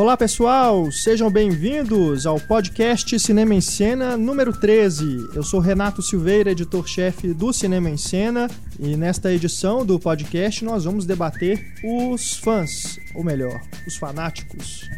[0.00, 5.28] Olá pessoal, sejam bem-vindos ao podcast Cinema em Cena número 13.
[5.34, 8.48] Eu sou Renato Silveira, editor-chefe do Cinema em Cena,
[8.78, 14.88] e nesta edição do podcast nós vamos debater os fãs, ou melhor, os fanáticos.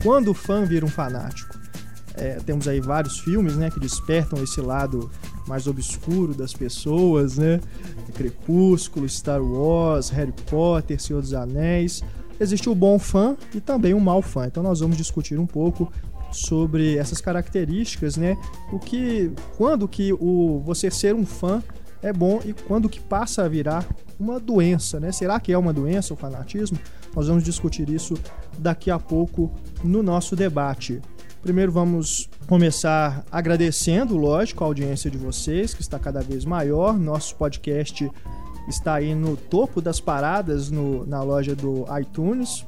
[0.00, 1.58] Quando o fã vira um fanático?
[2.14, 5.10] É, temos aí vários filmes né, que despertam esse lado
[5.48, 7.60] mais obscuro das pessoas, né?
[8.14, 12.04] Crepúsculo, Star Wars, Harry Potter, Senhor dos Anéis
[12.40, 14.46] existe o bom fã e também o mau fã.
[14.46, 15.90] Então nós vamos discutir um pouco
[16.30, 18.36] sobre essas características, né?
[18.72, 21.62] O que, quando que o você ser um fã
[22.02, 23.86] é bom e quando que passa a virar
[24.18, 25.12] uma doença, né?
[25.12, 26.78] Será que é uma doença o fanatismo?
[27.14, 28.14] Nós vamos discutir isso
[28.58, 29.50] daqui a pouco
[29.82, 31.00] no nosso debate.
[31.40, 36.98] Primeiro vamos começar agradecendo, lógico, a audiência de vocês, que está cada vez maior.
[36.98, 38.10] Nosso podcast
[38.68, 42.66] está aí no topo das paradas no, na loja do iTunes.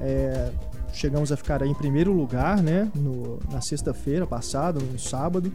[0.00, 0.50] É,
[0.92, 2.90] chegamos a ficar aí em primeiro lugar, né?
[2.94, 5.52] No, na sexta-feira passada, no sábado.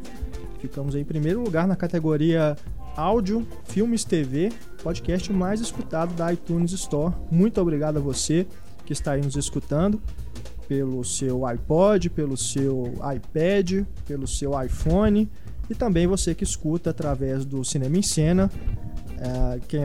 [0.60, 2.56] Ficamos aí em primeiro lugar na categoria
[2.96, 4.52] áudio, filmes, TV,
[4.84, 7.14] podcast mais escutado da iTunes Store.
[7.32, 8.46] Muito obrigado a você
[8.86, 10.02] que está aí nos escutando
[10.68, 15.30] pelo seu iPod, pelo seu iPad, pelo seu iPhone
[15.70, 18.50] e também você que escuta através do Cinema em Cena
[19.24, 19.84] é, quem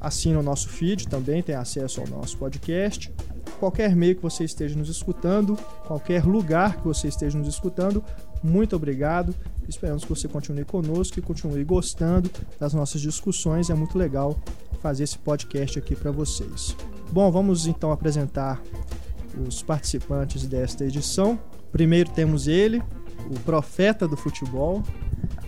[0.00, 3.12] assina o nosso feed também tem acesso ao nosso podcast.
[3.60, 8.02] Qualquer meio que você esteja nos escutando, qualquer lugar que você esteja nos escutando,
[8.42, 9.32] muito obrigado.
[9.68, 13.70] Esperamos que você continue conosco e continue gostando das nossas discussões.
[13.70, 14.36] É muito legal
[14.80, 16.74] fazer esse podcast aqui para vocês.
[17.12, 18.60] Bom, vamos então apresentar
[19.46, 21.38] os participantes desta edição.
[21.70, 22.82] Primeiro temos ele,
[23.30, 24.82] o profeta do futebol,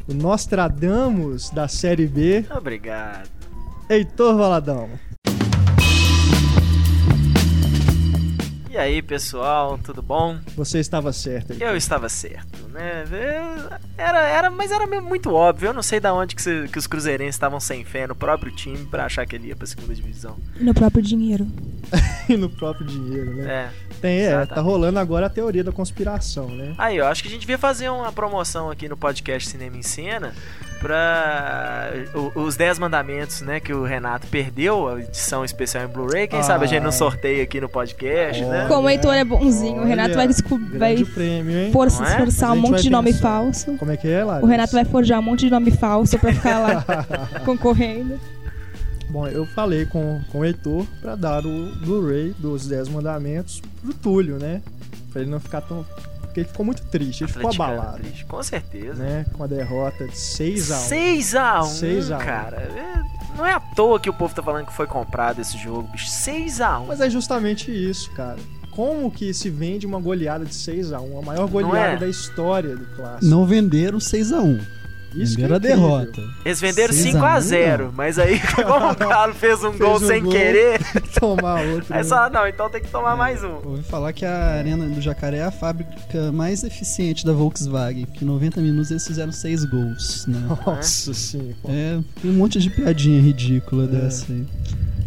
[0.09, 2.45] o Nostradamus da Série B.
[2.57, 3.29] Obrigado.
[3.89, 4.89] Heitor Valadão.
[8.73, 10.39] E aí, pessoal, tudo bom?
[10.57, 11.51] Você estava certo.
[11.53, 11.69] Heitor.
[11.69, 13.05] Eu estava certo, né?
[13.99, 15.69] Era, era, mas era muito óbvio.
[15.69, 18.51] Eu não sei da onde que, se, que os cruzeirenses estavam sem fé no próprio
[18.51, 20.39] time para achar que ele ia para segunda divisão.
[20.59, 21.47] E no próprio dinheiro.
[22.27, 23.53] e no próprio dinheiro, né?
[23.53, 23.71] É.
[24.01, 26.75] Tem, é, tá rolando agora a teoria da conspiração, né?
[26.79, 29.83] Aí, eu acho que a gente devia fazer uma promoção aqui no podcast Cinema em
[29.83, 30.33] Cena
[30.83, 31.91] pra
[32.35, 36.27] os 10 mandamentos, né, que o Renato perdeu, a edição especial em Blu-ray.
[36.27, 38.67] Quem ah, sabe a gente não sorteia aqui no podcast, né?
[38.69, 40.79] Como o Heitor é bonzinho, olha, o Renato vai descobrir.
[40.79, 42.19] Vai prêmio, for, é?
[42.19, 43.23] forçar um monte de nome pensar.
[43.23, 43.77] falso.
[43.79, 44.45] Como é que é, Larissa?
[44.45, 46.85] O Renato vai forjar um monte de nome falso pra ficar lá
[47.47, 48.19] concorrendo.
[49.09, 53.95] Bom, eu falei com, com o Heitor pra dar o Blu-ray dos 10 mandamentos pro
[53.95, 54.63] Túlio, né?
[55.13, 55.85] Pra ele não ficar tão
[56.33, 57.99] porque ele ficou muito triste, ele ficou abalado.
[57.99, 58.95] Triste, com certeza.
[58.95, 59.27] Né?
[59.35, 60.89] Com a derrota de 6x1.
[60.89, 62.19] 6x1, 6x1.
[62.25, 62.57] cara.
[62.57, 63.03] É,
[63.37, 66.07] não é à toa que o povo tá falando que foi comprado esse jogo, bicho.
[66.07, 66.87] 6x1.
[66.87, 68.39] Mas é justamente isso, cara.
[68.71, 71.19] Como que se vende uma goleada de 6x1?
[71.19, 71.99] A maior goleada é?
[71.99, 73.27] da história do clássico.
[73.27, 74.65] Não venderam 6x1.
[75.15, 76.23] Isso venderam é a derrota.
[76.45, 80.33] Eles venderam 5x0, mas aí como o Galo fez um fez gol um sem gol,
[80.33, 80.81] querer.
[81.19, 81.95] tomar outro.
[81.95, 83.55] É só, não, então tem que tomar é, mais um.
[83.65, 88.25] Ouvi falar que a Arena do Jacaré é a fábrica mais eficiente da Volkswagen, que
[88.25, 90.41] em 90 minutos eles fizeram 6 gols, né?
[90.67, 91.55] Nossa sim.
[91.65, 93.87] É, tem um monte de piadinha ridícula é.
[93.87, 94.47] dessa aí.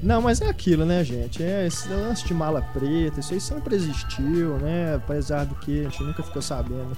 [0.01, 1.41] Não, mas é aquilo, né, gente?
[1.41, 4.95] É esse lance de mala preta, isso aí sempre existiu, né?
[4.95, 6.95] Apesar do que a gente nunca ficou sabendo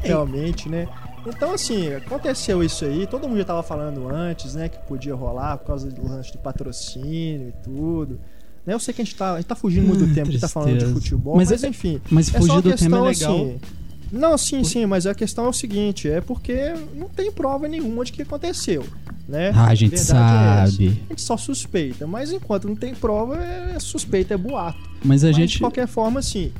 [0.00, 0.86] realmente, né?
[1.26, 5.58] Então, assim, aconteceu isso aí, todo mundo já tava falando antes, né, que podia rolar
[5.58, 8.20] por causa do lance de patrocínio e tudo.
[8.64, 10.32] Né, eu sei que a gente tá, a gente tá fugindo muito do tempo, a
[10.32, 12.00] gente tá falando de futebol, mas, mas é, enfim.
[12.10, 13.34] Mas é fugir é do questão, tema é legal.
[13.34, 13.60] Assim,
[14.12, 18.04] não, sim, sim, mas a questão é o seguinte, é porque não tem prova nenhuma
[18.04, 18.84] de que aconteceu,
[19.28, 19.50] né?
[19.54, 20.18] Ah, a gente sabe.
[20.18, 24.78] É a gente só suspeita, mas enquanto não tem prova, é suspeita, é boato.
[25.04, 25.52] Mas a mas, gente...
[25.54, 26.52] De qualquer forma, assim,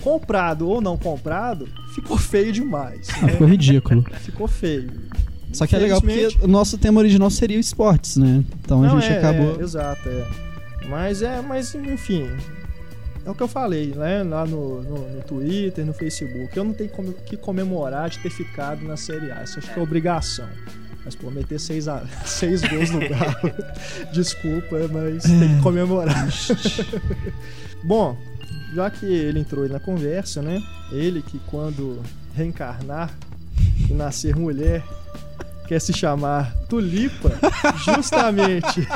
[0.00, 3.08] comprado ou não comprado, ficou feio demais.
[3.22, 3.32] Né?
[3.32, 4.04] Ficou ridículo.
[4.20, 4.90] ficou feio.
[5.52, 8.44] Só que é legal porque o nosso tema original seria o esportes, né?
[8.60, 9.58] Então não, a gente é, acabou.
[9.58, 10.26] É, exato, é.
[10.88, 12.28] Mas é, mas enfim.
[13.24, 14.22] É o que eu falei, né?
[14.22, 16.56] Lá no, no, no Twitter, no Facebook.
[16.56, 16.90] Eu não tenho
[17.26, 19.42] que comemorar de ter ficado na Série A.
[19.42, 20.46] Isso acho que é obrigação.
[21.04, 23.52] Mas, pô, meter seis, a, seis gols no Galo.
[24.12, 26.28] Desculpa, mas tem que comemorar.
[27.82, 28.16] Bom,
[28.76, 30.62] já que ele entrou aí na conversa, né?
[30.92, 32.02] Ele que quando
[32.34, 33.10] reencarnar
[33.88, 34.84] e nascer mulher
[35.66, 37.32] quer se chamar Tulipa,
[37.82, 38.86] justamente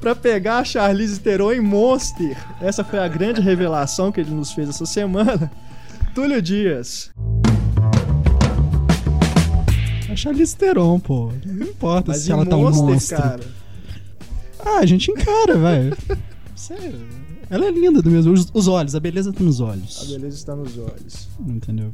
[0.00, 2.36] para pegar a Charlize Theron em Monster.
[2.62, 5.50] Essa foi a grande revelação que ele nos fez essa semana.
[6.14, 7.10] Túlio Dias.
[10.08, 11.32] A Charlize Theron, pô.
[11.44, 13.16] Não importa Mas se ela tá um monstro.
[13.16, 13.42] Cara.
[14.64, 15.96] Ah, a gente encara, velho.
[16.54, 17.23] Sério?
[17.54, 18.32] Ela é linda do mesmo.
[18.32, 20.10] Os, os olhos, a beleza tá nos A olhos.
[20.10, 21.28] beleza está nos olhos.
[21.40, 21.92] Entendeu?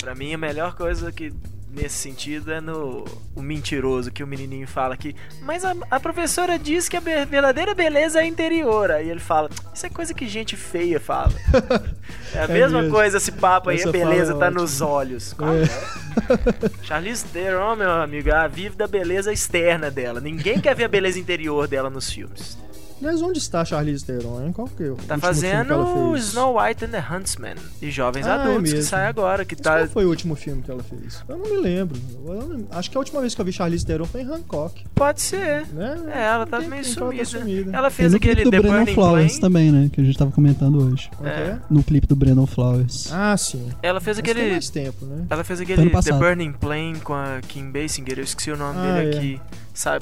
[0.00, 1.32] Pra mim, a melhor coisa que
[1.70, 3.04] nesse sentido é no
[3.36, 7.26] o mentiroso que o menininho fala que mas a, a professora diz que a be-
[7.26, 11.30] verdadeira beleza é interior aí ele fala isso é coisa que gente feia fala
[12.34, 12.94] é a É mesma mesmo.
[12.96, 15.62] coisa esse papo aí Essa a beleza é tá nos olhos É.
[15.62, 16.70] é?
[16.82, 21.18] Charlize Theron meu amigo ela vive da beleza externa dela ninguém quer ver a beleza
[21.18, 22.56] interior dela nos filmes
[23.00, 24.52] Mas onde está a Charlize Theron, hein?
[24.52, 26.24] Qual que é o tá que fazendo ela fez?
[26.28, 28.90] Snow White and the Huntsman e jovens Ah, é adultos que mesmo.
[28.90, 31.22] sai agora que Mas tá Qual foi o último filme que ela fez?
[31.28, 31.98] Eu não me lembro.
[32.26, 34.84] Eu não- Acho que a última vez que eu vi Charlize Theron foi em Hancock,
[34.94, 35.96] pode ser né?
[36.12, 37.24] é, ela tá meio que ela tá sumida.
[37.24, 37.76] sumida.
[37.76, 39.88] Ela fez aquele clipe do The Brandon Burning Flowers também, né?
[39.92, 41.10] Que a gente tava comentando hoje.
[41.22, 41.42] É que É.
[41.44, 41.58] é?
[41.70, 43.12] No clipe do Brandon Flowers.
[43.12, 43.68] Ah, sim.
[43.82, 44.50] Ela fez Mas tem aquele.
[44.52, 45.24] mais tempo, né?
[45.30, 46.12] Ela fez aquele The.
[46.12, 49.18] Burning Plane com a Kim Basinger, eu esqueci o nome Ah, dele é.
[49.18, 49.40] aqui.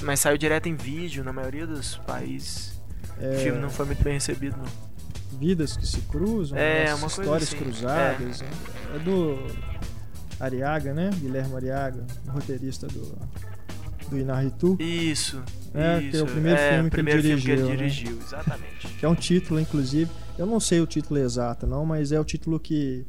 [0.02, 2.74] Mas saiu direto em vídeo na maioria dos países.
[3.18, 5.38] O É, filme não foi muito bem recebido, não.
[5.38, 7.56] Vidas que se cruzam, É, uma coisa histórias assim.
[7.58, 8.40] cruzadas.
[8.40, 8.48] né?
[8.94, 8.98] É.
[9.00, 9.38] do
[10.40, 11.10] Ariaga, né?
[11.18, 13.18] Guilherme Ariaga, o roteirista do,
[14.08, 15.42] do Inarritu, Isso.
[15.74, 16.16] É, que isso.
[16.18, 17.76] é o primeiro filme que ele primeiro filme que ele dirigiu, né?
[17.76, 18.88] dirigiu, exatamente.
[18.98, 20.10] que é um título, inclusive.
[20.38, 23.06] Eu não sei o título exato, não, mas é o título que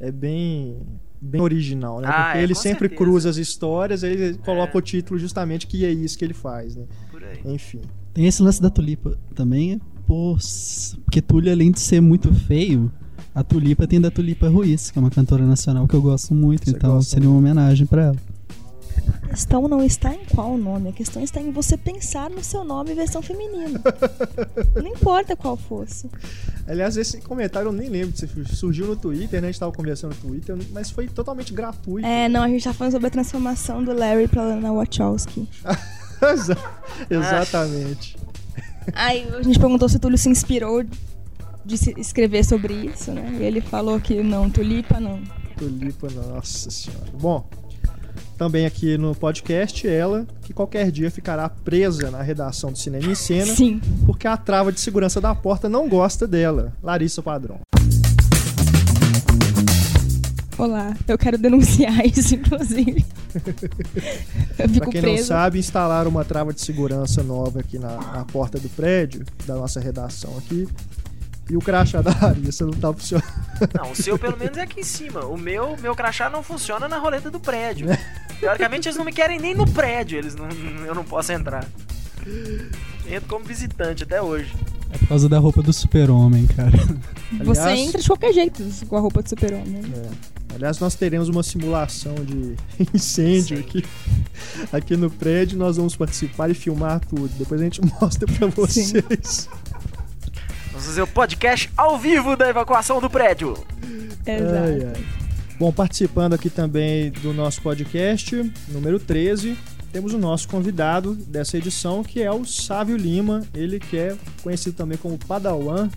[0.00, 0.80] é bem
[1.20, 2.06] bem original, né?
[2.08, 2.96] Ah, Porque é, ele sempre certeza.
[2.96, 4.78] cruza as histórias, ele coloca É.
[4.78, 6.86] o título justamente que é isso que ele faz, né?
[7.10, 7.40] Por aí.
[7.44, 7.80] Enfim.
[8.18, 10.40] Tem esse lance da tulipa também, por...
[11.04, 12.90] porque Tulio, além de ser muito feio,
[13.32, 16.64] a tulipa tem da Tulipa Ruiz, que é uma cantora nacional que eu gosto muito,
[16.64, 18.16] Você então gosta seria uma homenagem pra ela.
[19.22, 22.64] A questão não está em qual nome, a questão está em você pensar no seu
[22.64, 23.80] nome em versão feminina.
[24.74, 26.10] não importa qual fosse.
[26.66, 28.26] Aliás, esse comentário eu nem lembro se
[28.56, 29.46] surgiu no Twitter, né?
[29.46, 32.04] A gente tava conversando no Twitter, mas foi totalmente gratuito.
[32.04, 35.48] É, não, a gente tá falando sobre a transformação do Larry pra Lana Wachowski.
[36.22, 36.56] Exa-
[37.08, 38.16] Exatamente.
[38.94, 40.84] Aí a gente perguntou se o Túlio se inspirou
[41.64, 43.36] de se escrever sobre isso, né?
[43.38, 45.20] E ele falou que não, tulipa não.
[45.56, 47.04] Tulipa, nossa senhora.
[47.20, 47.46] Bom,
[48.38, 53.14] também aqui no podcast, ela, que qualquer dia ficará presa na redação do Cinema em
[53.14, 53.80] Cena, Sim.
[54.06, 56.72] porque a trava de segurança da porta não gosta dela.
[56.82, 57.60] Larissa Padrão.
[60.58, 63.06] Olá, eu quero denunciar isso, inclusive.
[64.58, 65.26] eu fico Pra quem não presa.
[65.26, 69.78] sabe, instalaram uma trava de segurança nova aqui na, na porta do prédio, da nossa
[69.78, 70.66] redação aqui.
[71.48, 73.24] E o crachá da Larissa não tá funcionando.
[73.74, 75.24] Não, o seu pelo menos é aqui em cima.
[75.24, 77.86] O meu, meu crachá não funciona na roleta do prédio.
[78.40, 80.48] Teoricamente eles não me querem nem no prédio, eles não,
[80.84, 81.64] eu não posso entrar.
[83.10, 84.54] Entro como visitante até hoje.
[84.92, 86.76] É por causa da roupa do super-homem, cara.
[87.44, 89.82] Você Aliás- entra de qualquer jeito com a roupa de super-homem.
[89.94, 90.54] É.
[90.54, 92.54] Aliás, nós teremos uma simulação de
[92.94, 93.62] incêndio Sim.
[93.62, 93.84] aqui,
[94.72, 95.58] aqui no prédio.
[95.58, 97.28] Nós vamos participar e filmar tudo.
[97.38, 99.48] Depois a gente mostra pra vocês.
[100.72, 103.54] Vamos fazer o podcast ao vivo da evacuação do prédio.
[104.26, 104.54] Exato.
[104.54, 105.04] Ai, ai.
[105.58, 109.56] Bom, participando aqui também do nosso podcast, número 13,
[109.92, 113.42] temos o nosso convidado dessa edição, que é o Sávio Lima.
[113.54, 115.88] Ele que é conhecido também como Padawan.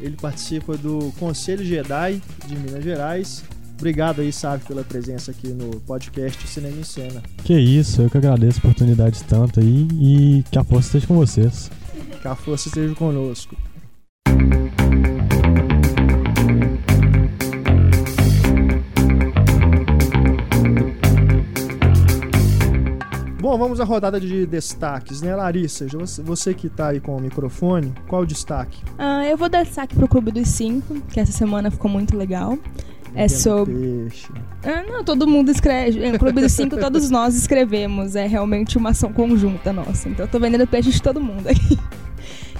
[0.00, 3.44] Ele participa do Conselho Jedi de Minas Gerais.
[3.78, 7.22] Obrigado aí, Sávio, pela presença aqui no podcast Cinema em Cena.
[7.44, 11.16] Que isso, eu que agradeço a oportunidade tanto aí e que a força esteja com
[11.16, 11.70] vocês.
[12.22, 13.54] Que a força esteja conosco.
[23.46, 25.86] Bom, vamos à rodada de destaques, né, Larissa?
[26.24, 28.82] Você, que tá aí com o microfone, qual o destaque?
[28.98, 32.58] Ah, eu vou dar destaque pro Clube dos Cinco, que essa semana ficou muito legal.
[33.14, 33.72] É sobre.
[33.72, 34.32] Peixe.
[34.64, 36.10] Ah, não, todo mundo escreve.
[36.10, 38.16] No Clube dos Cinco, todos nós escrevemos.
[38.16, 40.08] É realmente uma ação conjunta nossa.
[40.08, 41.78] Então eu tô vendendo peixe de todo mundo aqui.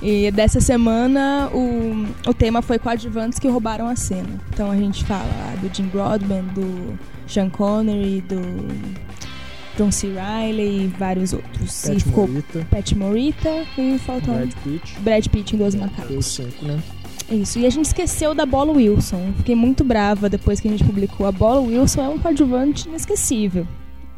[0.01, 4.41] E dessa semana o, o tema foi coadjuvantes que roubaram a cena.
[4.55, 5.27] Então a gente fala
[5.61, 8.37] do Jim Broadbent, do Sean Connery, do
[9.77, 10.09] John C.
[10.13, 11.85] Reilly e vários outros.
[11.85, 15.01] e Pet ficou Morita, Pat Morita e faltou Brad Pitt.
[15.01, 16.27] Brad Pitt em Dois Macacos.
[16.27, 16.83] cinco, né?
[17.31, 19.33] Isso, e a gente esqueceu da Bola Wilson.
[19.39, 21.27] Fiquei muito brava depois que a gente publicou.
[21.27, 23.67] A Bola Wilson é um coadjuvante inesquecível.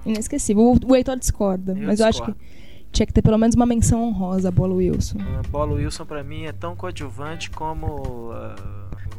[0.04, 0.62] Inesquecível.
[0.62, 2.50] O, o Heitor discorda, Eu mas eu acho que discordo.
[2.92, 5.18] tinha que ter pelo menos uma menção honrosa a Bola Wilson.
[5.38, 8.30] A Bola Wilson pra mim é tão coadjuvante como.
[8.32, 8.54] ah,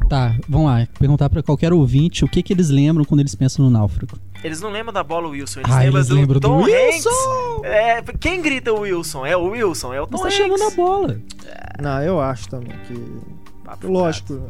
[0.10, 0.88] Tá, vamos lá.
[0.98, 4.18] Perguntar pra qualquer ouvinte o que, que eles lembram quando eles pensam no náufrago.
[4.44, 7.10] Eles não lembram da Bola Wilson, eles Ah, lembram eles do lembram do Tom Wilson!
[7.10, 7.64] Hanks.
[7.66, 9.26] É, quem grita Wilson?
[9.26, 10.60] É o Wilson, é o Tom Você tá Hanks.
[10.60, 11.22] chamando a bola.
[11.82, 12.94] Não, eu acho também que
[13.84, 14.42] Lógico,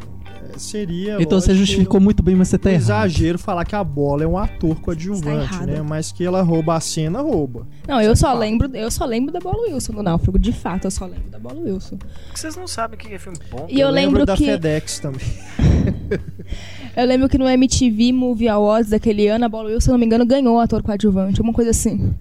[0.54, 1.18] é, seria.
[1.22, 2.82] Então você lógico, justificou muito bem, mas você tá um errado.
[3.08, 5.82] exagero falar que a bola é um ator Está coadjuvante, né?
[5.82, 7.68] Mas que ela rouba a cena, rouba.
[7.88, 10.40] Não, eu só lembro, eu só lembro da Bola Wilson do Náufrago.
[10.40, 11.98] De fato, eu só lembro da Bola Wilson.
[11.98, 13.66] Porque vocês não sabem o que é filme bom.
[13.70, 15.22] E eu lembro lembro da que- FedEx também.
[16.96, 20.00] Eu lembro que no MTV Movie Awards daquele ano, a Bola Wilson, se eu não
[20.00, 22.14] me engano, ganhou o ator coadjuvante, uma coisa assim.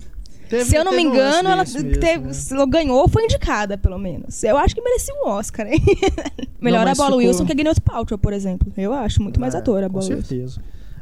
[0.49, 2.67] Teve- se eu não me engano, ela mesmo, teve- né?
[2.69, 4.43] ganhou ou foi indicada, pelo menos.
[4.43, 5.83] Eu acho que merecia um Oscar, hein?
[6.61, 8.73] Melhor a Bola ficou- Wilson que a Gwyneth Paltrow, por exemplo.
[8.77, 10.23] Eu acho muito mais É, ator a Com Bola Wilson.
[10.29, 10.61] certeza.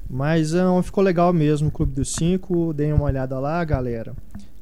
[0.09, 2.73] Mas não, ficou legal mesmo o Clube dos Cinco.
[2.73, 4.15] Deem uma olhada lá, galera.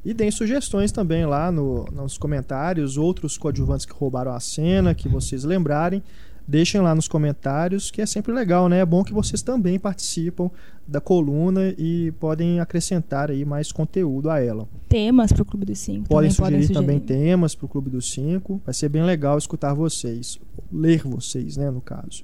[0.03, 5.07] E deem sugestões também lá no- nos comentários, outros coadjuvantes que roubaram a cena, que
[5.09, 6.01] vocês lembrarem.
[6.47, 8.79] Deixem lá nos comentários, que é sempre legal, né?
[8.79, 10.51] É bom que vocês também participam
[10.87, 14.67] da coluna e podem acrescentar aí mais conteúdo a ela.
[14.87, 16.07] Temas pro Clube dos Cinco.
[16.07, 18.61] Podem também sugerir podem também temas para o Clube dos Cinco.
[18.63, 20.39] Vai ser bem legal escutar vocês,
[20.71, 22.23] ler vocês, né, no caso.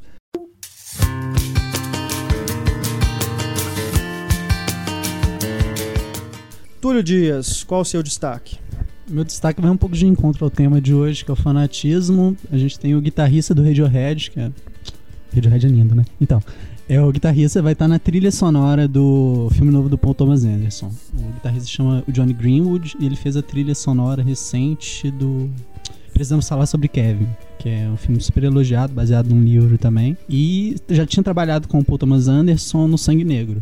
[6.80, 8.60] Túlio Dias, qual o seu destaque?
[9.12, 12.36] Meu destaque vai um pouco de encontro ao tema de hoje, que é o fanatismo.
[12.50, 14.50] A gente tem o guitarrista do Radiohead, que é.
[15.36, 16.06] Radiohead é lindo, né?
[16.20, 16.42] Então,
[16.88, 20.92] é o guitarrista vai estar na trilha sonora do filme novo do Paul Thomas Anderson.
[21.14, 25.50] O guitarrista se chama o Johnny Greenwood e ele fez a trilha sonora recente do.
[26.14, 27.28] Precisamos falar sobre Kevin,
[27.60, 30.18] que é um filme super elogiado, baseado num livro também.
[30.30, 33.62] E já tinha trabalhado com o Paul Thomas Anderson no Sangue Negro.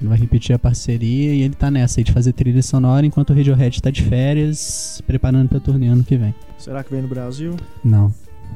[0.00, 3.30] Ele vai repetir a parceria e ele tá nessa aí de fazer trilha sonora enquanto
[3.30, 6.34] o Radiohead tá de férias, preparando pra turnê ano que vem.
[6.58, 7.56] Será que vem no Brasil?
[7.84, 8.12] Não,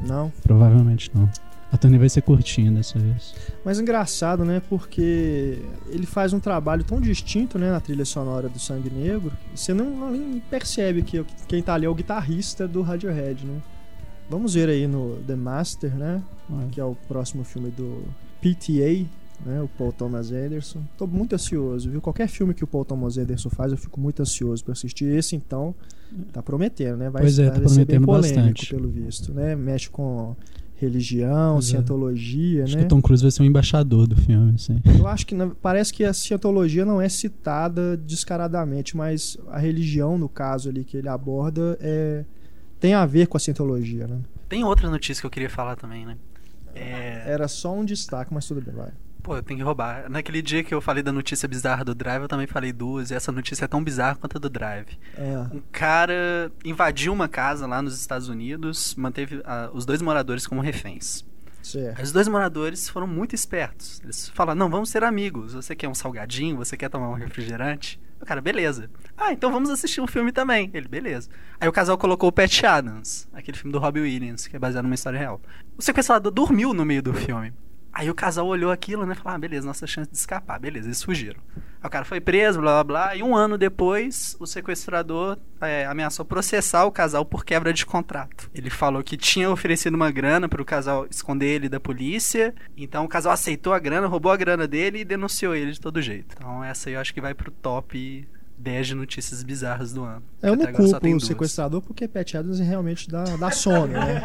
[0.06, 0.32] Não.
[0.42, 1.28] provavelmente não.
[1.70, 3.34] A turnê vai ser curtinha dessa vez.
[3.64, 4.62] Mas engraçado, né?
[4.68, 9.32] Porque ele faz um trabalho tão distinto, né, na trilha sonora do Sangue Negro.
[9.54, 13.58] Você não, não nem percebe que quem tá ali é o guitarrista do Radiohead, né?
[14.30, 16.22] Vamos ver aí no The Master, né?
[16.72, 18.02] que é o próximo filme do
[18.40, 19.04] PTA,
[19.44, 20.80] né, o Paul Thomas Anderson.
[20.96, 22.00] Tô muito ansioso, viu?
[22.00, 25.04] Qualquer filme que o Paul Thomas Anderson faz, eu fico muito ansioso para assistir.
[25.06, 25.74] Esse então
[26.32, 27.10] tá prometendo, né?
[27.10, 28.74] Vai, Pois é, vai tá ser bem prometendo polêmico, bastante.
[28.74, 29.54] pelo visto, né?
[29.56, 30.34] Mexe com
[30.78, 31.70] religião, Pois é.
[31.70, 32.80] cientologia, Acho né?
[32.80, 34.80] que o Tom Cruise vai ser um embaixador do filme, assim.
[34.98, 40.28] Eu acho que parece que a cientologia não é citada descaradamente, mas a religião, no
[40.28, 42.24] caso ali que ele aborda, é
[42.78, 44.18] tem a ver com a cientologia, né?
[44.50, 46.16] Tem outra notícia que eu queria falar também, né?
[46.74, 48.90] É, Era só um destaque, mas tudo bem, vai.
[49.26, 50.08] Pô, eu tenho que roubar.
[50.08, 53.14] Naquele dia que eu falei da notícia bizarra do Drive, eu também falei duas, e
[53.14, 54.96] essa notícia é tão bizarra quanto a do Drive.
[55.18, 55.38] É.
[55.52, 60.60] Um cara invadiu uma casa lá nos Estados Unidos, manteve ah, os dois moradores como
[60.60, 61.24] reféns.
[61.60, 62.00] Certo.
[62.00, 64.00] Os dois moradores foram muito espertos.
[64.04, 65.54] Eles falaram: não, vamos ser amigos.
[65.54, 66.58] Você quer um salgadinho?
[66.58, 68.00] Você quer tomar um refrigerante?
[68.20, 68.88] O cara, beleza.
[69.18, 70.70] Ah, então vamos assistir um filme também.
[70.72, 71.28] Ele, beleza.
[71.60, 74.84] Aí o casal colocou o Pat Adams, aquele filme do Robbie Williams, que é baseado
[74.84, 75.40] numa história real.
[75.76, 77.52] O sequestrador dormiu no meio do filme.
[77.96, 79.14] Aí o casal olhou aquilo, né?
[79.14, 80.60] Falou, ah, beleza, nossa chance de escapar.
[80.60, 81.40] Beleza, eles fugiram.
[81.82, 83.16] Aí o cara foi preso, blá blá blá.
[83.16, 88.50] E um ano depois, o sequestrador é, ameaçou processar o casal por quebra de contrato.
[88.54, 92.54] Ele falou que tinha oferecido uma grana para o casal esconder ele da polícia.
[92.76, 96.02] Então o casal aceitou a grana, roubou a grana dele e denunciou ele de todo
[96.02, 96.36] jeito.
[96.36, 100.22] Então essa aí eu acho que vai pro top 10 de notícias bizarras do ano.
[100.42, 104.22] Eu Até não culpo o sequestrador porque Pat Adams realmente dá, dá sono, né?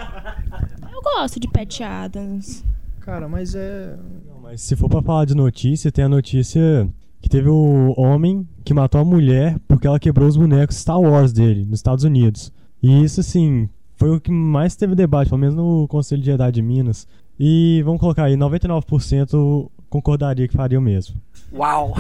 [0.91, 2.65] Eu gosto de Pat Adams.
[3.01, 3.97] Cara, mas é.
[4.27, 6.87] Não, mas se for pra falar de notícia, tem a notícia
[7.19, 11.33] que teve o homem que matou a mulher porque ela quebrou os bonecos Star Wars
[11.33, 12.51] dele, nos Estados Unidos.
[12.81, 16.55] E isso, assim, foi o que mais teve debate, pelo menos no Conselho de Verdade
[16.55, 17.07] de Minas.
[17.39, 21.19] E vamos colocar aí, 99% concordaria que faria o mesmo.
[21.51, 21.93] Uau!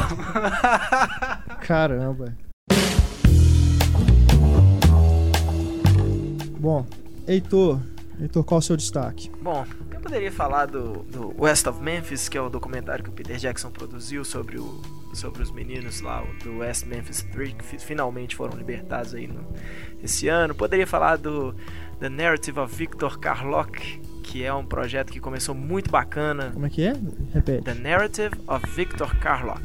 [1.61, 2.33] Caramba.
[6.59, 6.85] Bom,
[7.27, 7.79] Heitor.
[8.19, 9.31] Heitor, qual o seu destaque?
[9.41, 9.65] Bom,
[10.01, 13.69] poderia falar do, do West of Memphis, que é o documentário que o Peter Jackson
[13.71, 14.81] produziu sobre, o,
[15.13, 19.45] sobre os meninos lá do West Memphis 3, que fi- finalmente foram libertados aí no,
[20.03, 20.53] esse ano.
[20.55, 21.55] Poderia falar do
[21.99, 26.51] The Narrative of Victor Carlock, que é um projeto que começou muito bacana.
[26.53, 26.93] Como é que é?
[27.33, 27.63] Repete.
[27.63, 29.63] The Narrative of Victor Carlock.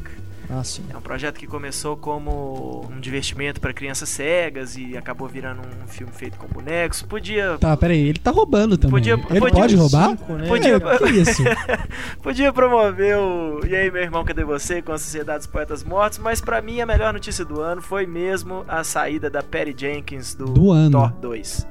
[0.49, 0.81] Ah, sim.
[0.93, 5.87] É um projeto que começou como um divertimento para crianças cegas e acabou virando um
[5.87, 7.01] filme feito com bonecos.
[7.01, 8.91] Podia Tá, peraí, ele tá roubando também.
[8.91, 10.09] Podia- ele podia- pode roubar?
[10.11, 10.47] Cinco, né?
[10.47, 11.43] Podia- É, que isso?
[12.23, 14.81] Podia promover o E aí, meu irmão, cadê você?
[14.81, 18.05] com a Sociedade dos Poetas Mortos, mas pra mim a melhor notícia do ano foi
[18.05, 20.91] mesmo a saída da Patty Jenkins do, Do ano.
[20.91, 21.67] Thor 2.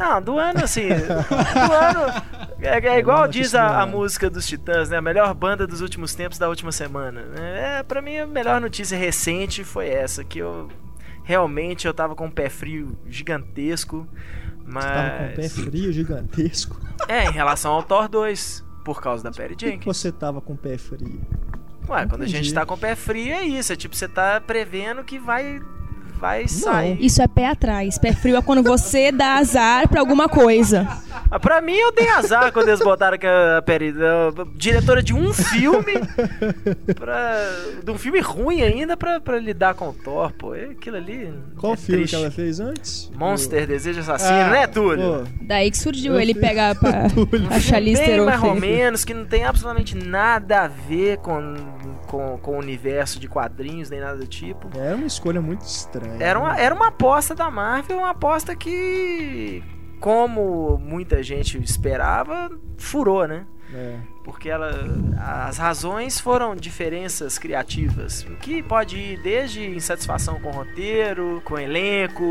[0.00, 0.88] Não, do ano, assim.
[0.88, 2.22] do ano.
[2.60, 4.96] É, é igual diz a, a música dos Titãs, né?
[4.96, 7.22] A melhor banda dos últimos tempos da última semana.
[7.36, 10.68] É, pra mim, a melhor notícia recente foi essa, que eu
[11.22, 14.06] realmente eu tava com um pé frio gigantesco.
[14.66, 15.52] Você tava com o pé Mas.
[15.58, 16.80] frio, gigantesco.
[17.08, 19.84] É, em relação ao Thor 2, por causa da Perry Por que, Jenkins.
[19.96, 21.20] você tava com o pé frio?
[21.88, 22.54] Ué, quando a gente Entendi.
[22.54, 23.72] tá com o pé frio é isso.
[23.72, 25.60] É tipo, você tá prevendo que vai.
[26.20, 26.98] Vai sair.
[27.00, 27.96] Isso é pé atrás.
[27.98, 30.86] Pé frio é quando você dá azar pra alguma coisa.
[31.30, 35.14] Mas pra mim eu tenho azar quando eles botaram que a Perry, a diretora de
[35.14, 35.94] um filme,
[36.94, 37.36] pra,
[37.82, 40.54] de um filme ruim ainda, pra, pra lidar com o Thor, pô.
[40.54, 41.32] É Aquilo ali.
[41.58, 42.16] Qual é filme triste.
[42.16, 43.10] que ela fez antes?
[43.14, 45.24] Monster, Desejo Assassino, Ah, né, Túlio?
[45.24, 47.04] pô, Daí que surgiu Eu ele fui- pegar pra
[47.50, 51.54] a Charlize Bem mais ou menos, que não tem absolutamente nada a ver com,
[52.06, 54.68] com, com o universo de quadrinhos, nem nada do tipo.
[54.76, 56.09] Era uma escolha muito estranha.
[56.18, 59.62] Era uma, era uma aposta da Marvel, uma aposta que,
[60.00, 63.46] como muita gente esperava, furou, né?
[63.72, 63.98] É.
[64.24, 64.70] Porque ela,
[65.46, 71.58] as razões foram diferenças criativas, que pode ir desde insatisfação com o roteiro, com o
[71.58, 72.24] elenco,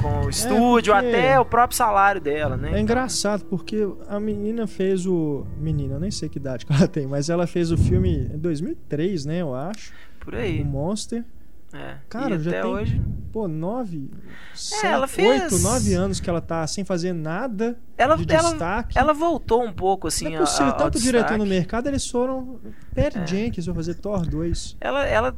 [0.00, 2.70] com o estúdio, porque- até o próprio salário dela, né?
[2.72, 5.46] É engraçado porque a menina fez o.
[5.58, 8.38] Menina, eu nem sei que idade que ela tem, mas ela fez o filme em
[8.38, 9.42] 2003, né?
[9.42, 9.92] Eu acho.
[10.18, 10.64] Por O aí.
[10.64, 11.24] Monster.
[11.72, 11.96] É.
[12.08, 13.02] Cara, já até tem- hoje.
[13.32, 14.08] Pô, nove.
[14.54, 18.48] sete, ela fez- Oito, nove anos que ela tá sem fazer nada Ela, de ela,
[18.50, 18.98] destaque.
[18.98, 22.08] ela voltou um pouco assim Não é possível, a- ao tanto diretor no mercado, eles
[22.08, 22.58] foram.
[22.94, 23.26] Perry É.
[23.26, 24.76] Jenkins vai fazer Thor 2.
[24.80, 25.36] Ela, ela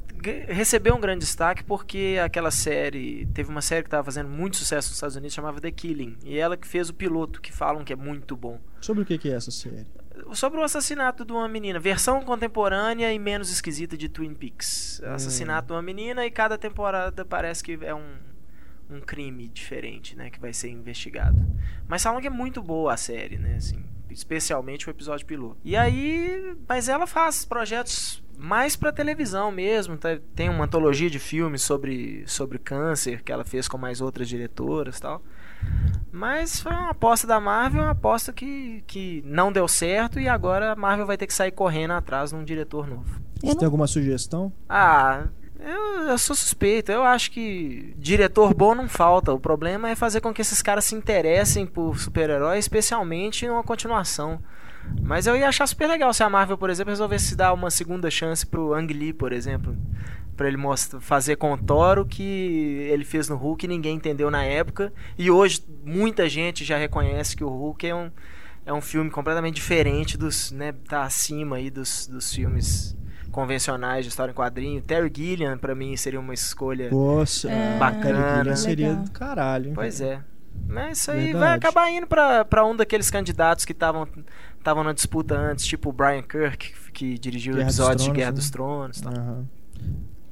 [0.49, 3.27] recebeu um grande destaque porque aquela série.
[3.35, 6.19] Teve uma série que estava fazendo muito sucesso nos Estados Unidos chamava The Killing.
[6.25, 8.61] E ela que fez o piloto, que falam que é muito bom.
[8.81, 9.87] Sobre o que, que é essa série?
[10.33, 11.79] Sobre o assassinato de uma menina.
[11.79, 15.01] Versão contemporânea e menos esquisita de Twin Peaks.
[15.05, 15.15] Hum.
[15.15, 18.17] Assassinato de uma menina e cada temporada parece que é um,
[18.91, 20.31] um crime diferente, né?
[20.31, 21.39] Que vai ser investigado.
[21.87, 23.57] Mas falam que é muito boa a série, né?
[23.57, 25.59] Assim, especialmente o episódio piloto.
[25.65, 26.57] E aí.
[26.69, 29.97] Mas ela faz projetos mais pra televisão mesmo.
[29.97, 30.19] tá?
[30.35, 35.01] Tem uma antologia de filmes sobre, sobre câncer que ela fez com mais outras diretoras
[35.01, 35.23] tal.
[36.11, 40.73] Mas foi uma aposta da Marvel, uma aposta que, que não deu certo e agora
[40.73, 43.21] a Marvel vai ter que sair correndo atrás de um diretor novo.
[43.41, 44.53] Você tem alguma sugestão?
[44.69, 45.27] Ah,
[45.61, 46.91] eu, eu sou suspeito.
[46.91, 49.33] Eu acho que diretor bom não falta.
[49.33, 54.41] O problema é fazer com que esses caras se interessem por super-heróis, especialmente numa continuação.
[55.03, 58.11] Mas eu ia achar super legal se a Marvel, por exemplo, resolvesse dar uma segunda
[58.11, 59.77] chance pro Ang Lee, por exemplo.
[60.39, 63.97] Pra ele mostra, fazer com o Thor o que ele fez no Hulk e ninguém
[63.97, 64.93] entendeu na época.
[65.19, 68.09] E hoje muita gente já reconhece que o Hulk é um,
[68.65, 70.53] é um filme completamente diferente dos.
[70.53, 72.97] né, tá acima aí dos, dos filmes
[73.33, 74.81] convencionais de história em quadrinho.
[74.81, 76.89] Terry Gilliam, pra mim, seria uma escolha.
[76.89, 78.03] Nossa, É, Bacana.
[78.23, 79.75] Terry Gilliam seria do caralho, hein?
[79.75, 80.21] Pois é.
[80.69, 81.39] Mas isso aí Verdade.
[81.45, 84.07] vai acabar indo pra, pra um daqueles candidatos que estavam
[84.57, 88.17] estavam na disputa antes, tipo o Brian Kirk, que dirigiu Guerra o episódio de Tronos,
[88.17, 88.37] Guerra né?
[88.37, 89.13] dos Tronos e tal.
[89.13, 89.45] Aham.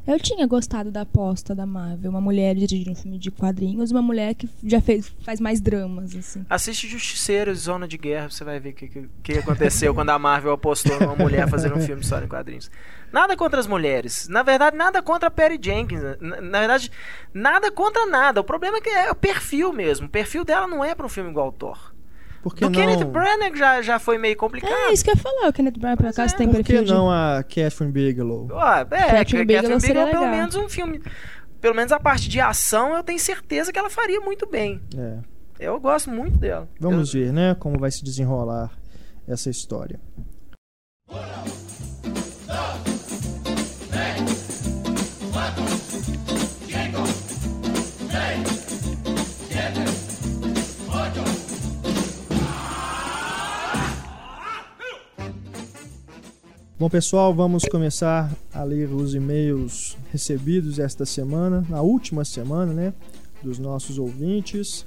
[0.06, 2.10] Eu tinha gostado da aposta da Marvel.
[2.10, 6.14] Uma mulher dirigindo um filme de quadrinhos, uma mulher que já fez, faz mais dramas,
[6.14, 6.46] assim.
[6.48, 10.10] Assiste Justiceiro e Zona de Guerra, você vai ver o que, que, que aconteceu quando
[10.10, 12.70] a Marvel apostou numa mulher fazendo um filme de história em quadrinhos.
[13.12, 14.28] Nada contra as mulheres.
[14.28, 16.00] Na verdade, nada contra a Perry Jenkins.
[16.20, 16.90] Na, na verdade,
[17.34, 18.40] nada contra nada.
[18.40, 20.06] O problema é que é o perfil mesmo.
[20.06, 21.95] O perfil dela não é pra um filme igual ao Thor.
[22.42, 22.80] Por que Do não?
[22.80, 24.70] Kenneth Branagh já, já foi meio complicado.
[24.72, 25.48] É, isso que eu ia falar.
[25.48, 26.92] O Kenneth Branagh, por acaso, tem Por que perfil de...
[26.92, 28.48] não a Catherine Bigelow?
[28.50, 30.36] É, Catherine Catherine Bigelow seria Bigelow, pelo legal.
[30.38, 31.02] menos um filme.
[31.60, 34.80] Pelo menos a parte de ação, eu tenho certeza que ela faria muito bem.
[34.96, 35.18] É.
[35.58, 36.68] Eu gosto muito dela.
[36.78, 38.70] Vamos Eu- ver, né, como vai se desenrolar
[39.26, 39.98] essa história.
[56.78, 62.92] Bom, pessoal, vamos começar a ler os e-mails recebidos esta semana, na última semana, né,
[63.42, 64.84] dos nossos ouvintes.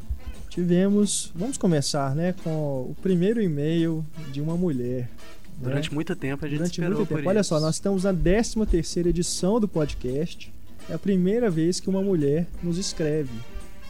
[0.51, 5.09] Tivemos, vamos começar, né, com o primeiro e-mail de uma mulher.
[5.57, 5.63] né?
[5.63, 7.27] Durante muito tempo a gente Durante esperou muito tempo.
[7.27, 7.49] Olha isso.
[7.49, 10.53] só, nós estamos na 13 terceira edição do podcast.
[10.87, 13.33] É a primeira vez que uma mulher nos escreve.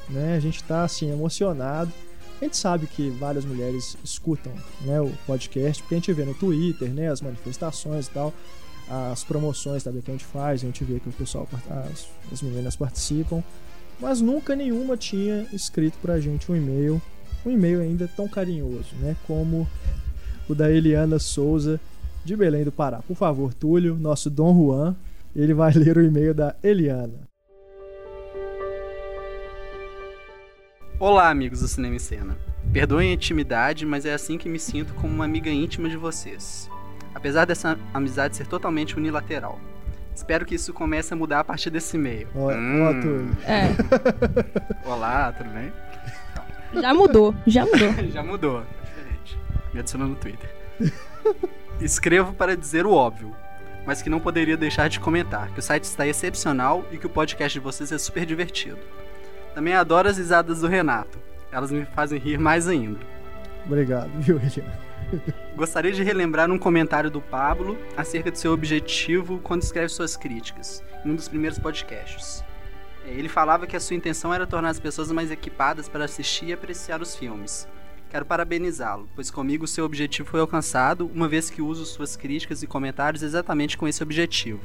[0.09, 0.37] Né?
[0.37, 1.91] A gente está assim emocionado.
[2.41, 6.33] A gente sabe que várias mulheres escutam né, o podcast, porque a gente vê no
[6.33, 8.33] Twitter, né, as manifestações e tal,
[9.11, 11.47] as promoções também que a gente faz, a gente vê que o pessoal,
[11.91, 13.43] as, as meninas participam,
[13.99, 17.01] mas nunca nenhuma tinha escrito pra gente um e-mail,
[17.45, 19.67] um e-mail ainda tão carinhoso, né, como
[20.47, 21.79] o da Eliana Souza,
[22.23, 23.01] de Belém do Pará.
[23.01, 24.95] Por favor, Túlio, nosso Dom Juan,
[25.35, 27.28] ele vai ler o e-mail da Eliana.
[30.99, 32.37] Olá, amigos do Cinema em Cena.
[32.73, 36.69] Perdoem a intimidade, mas é assim que me sinto como uma amiga íntima de vocês.
[37.15, 39.59] Apesar dessa amizade ser totalmente unilateral.
[40.13, 42.27] Espero que isso comece a mudar a partir desse e-mail.
[42.35, 43.01] Ó, Hum.
[43.01, 43.37] Túlio.
[43.45, 43.69] É,
[44.87, 45.71] Olá, tudo bem?
[46.71, 47.93] Então, Já mudou, já mudou.
[48.11, 49.37] Já mudou, tá diferente.
[49.73, 50.53] Me adicionou no Twitter.
[51.79, 53.33] Escrevo para dizer o óbvio,
[53.85, 57.09] mas que não poderia deixar de comentar que o site está excepcional e que o
[57.09, 58.77] podcast de vocês é super divertido.
[59.53, 61.17] Também adoro as risadas do Renato.
[61.51, 62.99] Elas me fazem rir mais ainda.
[63.65, 64.79] Obrigado, viu, Eliana?
[65.55, 70.83] Gostaria de relembrar um comentário do Pablo acerca do seu objetivo quando escreve suas críticas,
[71.03, 72.43] em um dos primeiros podcasts.
[73.05, 76.45] É, Ele falava que a sua intenção era tornar as pessoas mais equipadas para assistir
[76.45, 77.67] e apreciar os filmes.
[78.09, 82.67] Quero parabenizá-lo, pois comigo seu objetivo foi alcançado, uma vez que uso suas críticas e
[82.67, 84.61] comentários exatamente com esse objetivo.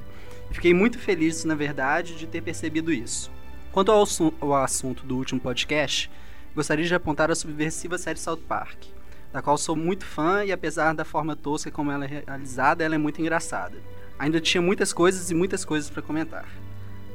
[0.50, 3.30] Fiquei muito feliz, na verdade, de ter percebido isso.
[3.74, 4.06] Quanto ao,
[4.40, 6.08] ao assunto do último podcast,
[6.54, 8.84] gostaria de apontar a subversiva série South Park,
[9.32, 12.94] da qual sou muito fã e apesar da forma tosca como ela é realizada, ela
[12.94, 13.76] é muito engraçada.
[14.16, 16.46] Ainda tinha muitas coisas e muitas coisas para comentar.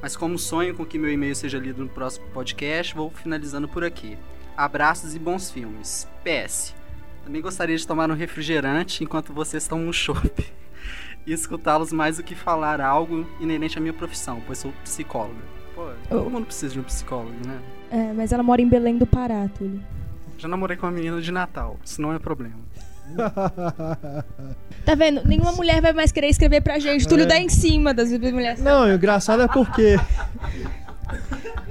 [0.02, 3.86] Mas como sonho com que meu e-mail seja lido no próximo podcast, vou finalizando por
[3.86, 4.18] aqui.
[4.58, 6.10] Abraços e bons filmes.
[6.26, 6.76] PS.
[7.24, 10.46] Também gostaria de tomar um refrigerante enquanto vocês tomam um chopp.
[11.28, 15.59] E escutá-los mais do que falar algo inerente à minha profissão, pois sou psicóloga.
[15.80, 17.58] Pô, todo mundo precisa de um psicólogo, né?
[17.90, 19.80] É, mas ela mora em Belém do Pará, Túlio.
[20.38, 22.60] Já namorei com uma menina de Natal, isso não é problema.
[24.86, 25.22] Tá vendo?
[25.26, 27.08] Nenhuma mulher vai mais querer escrever pra gente.
[27.08, 28.62] Túlio dá em cima das mulheres.
[28.62, 30.00] Não, o engraçado é porque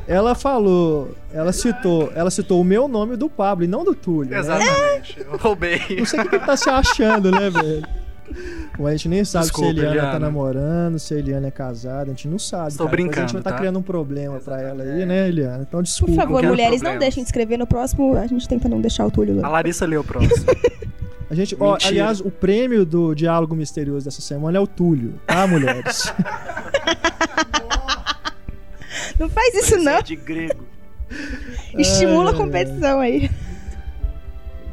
[0.07, 4.31] ela falou, ela citou, ela citou o meu nome do Pablo e não do Túlio.
[4.31, 4.38] né?
[4.38, 5.81] Exatamente, eu roubei.
[5.99, 7.87] Não sei o que que ele tá se achando, né, velho?
[8.76, 10.18] Bom, a gente nem sabe Desculpa, se a Eliana, tá Eliana.
[10.20, 12.68] namorando, se a Eliana é casada, a gente não sabe.
[12.68, 12.96] Estou cara.
[12.96, 13.56] Depois A gente brincando, vai estar tá?
[13.58, 15.64] criando um problema pra ela aí, né, Eliana?
[15.68, 16.12] Então desculpa.
[16.14, 17.00] Por favor, quero mulheres, não problemas.
[17.00, 18.16] deixem de escrever no próximo.
[18.16, 19.48] A gente tenta não deixar o Túlio A lá.
[19.48, 20.46] Larissa leu o próximo.
[21.30, 25.46] A gente, ó, aliás, o prêmio do diálogo misterioso dessa semana é o Túlio, tá,
[25.46, 26.10] mulheres?
[29.18, 30.00] Não faz isso, não.
[30.00, 30.64] De grego.
[31.76, 33.30] Estimula a Ai, ai, competição aí.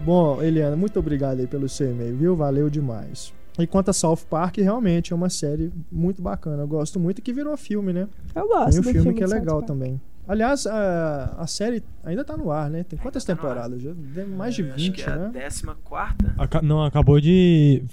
[0.03, 2.35] Bom, Eliana, muito obrigado aí pelo seu e-mail, viu?
[2.35, 3.33] Valeu demais.
[3.57, 6.63] E quanto a South Park, realmente é uma série muito bacana.
[6.63, 8.07] Eu gosto muito que virou filme, né?
[8.35, 9.99] Eu gosto Tem um do filme, que é legal também.
[10.27, 12.83] Aliás, a, a série ainda tá no ar, né?
[12.83, 13.81] Tem quantas tá temporadas?
[13.81, 15.29] Já tem mais de Acho 20, que é a né?
[15.31, 16.33] décima quarta.
[16.37, 17.83] Aca- não, acabou de.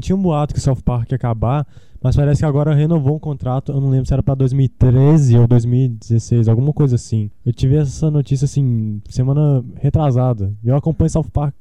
[0.00, 1.66] Tinha um boato que South Park ia acabar,
[2.02, 3.70] mas parece que agora renovou um contrato.
[3.70, 7.30] Eu não lembro se era pra 2013 ou 2016, alguma coisa assim.
[7.44, 10.52] Eu tive essa notícia assim, semana retrasada.
[10.64, 11.54] E eu acompanho South Park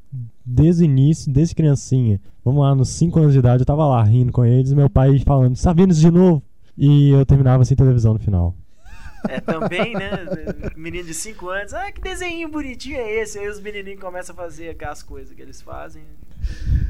[0.46, 2.20] desde o início, desde criancinha.
[2.44, 5.18] Vamos lá, nos 5 anos de idade, eu tava lá rindo com eles, meu pai
[5.20, 6.44] falando, tá vendo isso de novo?
[6.78, 8.56] E eu terminava sem televisão no final.
[9.30, 10.26] É, também, né?
[10.76, 11.74] Menino de 5 anos.
[11.74, 13.40] Ah, que desenho bonitinho é esse?
[13.40, 16.04] Aí os menininhos começam a fazer aquelas coisas que eles fazem.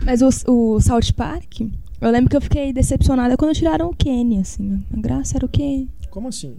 [0.03, 1.61] Mas o, o South Park,
[2.01, 4.83] eu lembro que eu fiquei decepcionada quando tiraram o Kenny, assim.
[4.91, 5.89] A graça era o Kenny.
[6.09, 6.57] Como assim?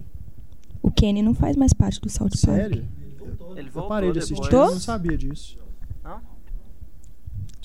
[0.81, 2.55] O Kenny não faz mais parte do South Park.
[2.57, 2.85] Sério?
[3.55, 5.57] Ele Eu voltou parei de assistir, eu não sabia disso.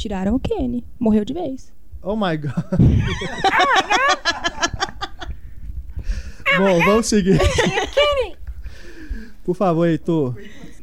[0.00, 0.82] Tiraram o Kenny.
[0.98, 1.70] Morreu de vez.
[2.02, 2.54] Oh my god.
[6.56, 7.38] Bom, vamos seguir.
[9.44, 10.36] Por favor, Heitor.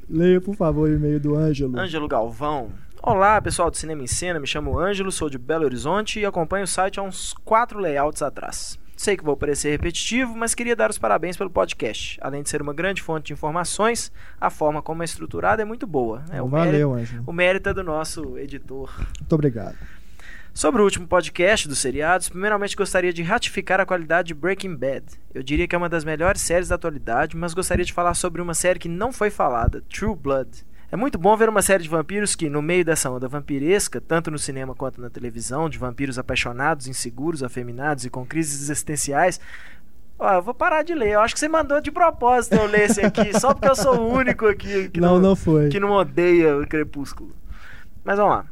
[0.07, 1.79] Leia, por favor, o e-mail do Ângelo.
[1.79, 2.69] Ângelo Galvão.
[3.01, 4.39] Olá, pessoal do Cinema em Cena.
[4.39, 8.21] Me chamo Ângelo, sou de Belo Horizonte e acompanho o site há uns quatro layouts
[8.21, 8.77] atrás.
[8.97, 12.17] Sei que vou parecer repetitivo, mas queria dar os parabéns pelo podcast.
[12.19, 15.85] Além de ser uma grande fonte de informações, a forma como é estruturada é muito
[15.85, 16.25] boa.
[16.31, 17.23] É, o, mérito, Valeu, Ângelo.
[17.27, 18.91] o mérito é do nosso editor.
[19.19, 19.77] Muito obrigado.
[20.51, 25.05] Sobre o último podcast dos seriados, primeiramente gostaria de ratificar a qualidade de Breaking Bad.
[25.31, 28.41] Eu diria que é uma das melhores séries da atualidade, mas gostaria de falar sobre
[28.41, 30.49] uma série que não foi falada, True Blood.
[30.89, 34.31] É muito bom ver uma série de vampiros que, no meio dessa onda vampiresca, tanto
[34.31, 39.39] no cinema quanto na televisão, de vampiros apaixonados, inseguros, afeminados e com crises existenciais.
[40.17, 41.09] Ó, eu vou parar de ler.
[41.09, 43.99] Eu acho que você mandou de propósito eu ler esse aqui, só porque eu sou
[43.99, 45.67] o único aqui que não, não foi.
[45.69, 47.35] que não odeia o Crepúsculo.
[48.03, 48.45] Mas vamos lá.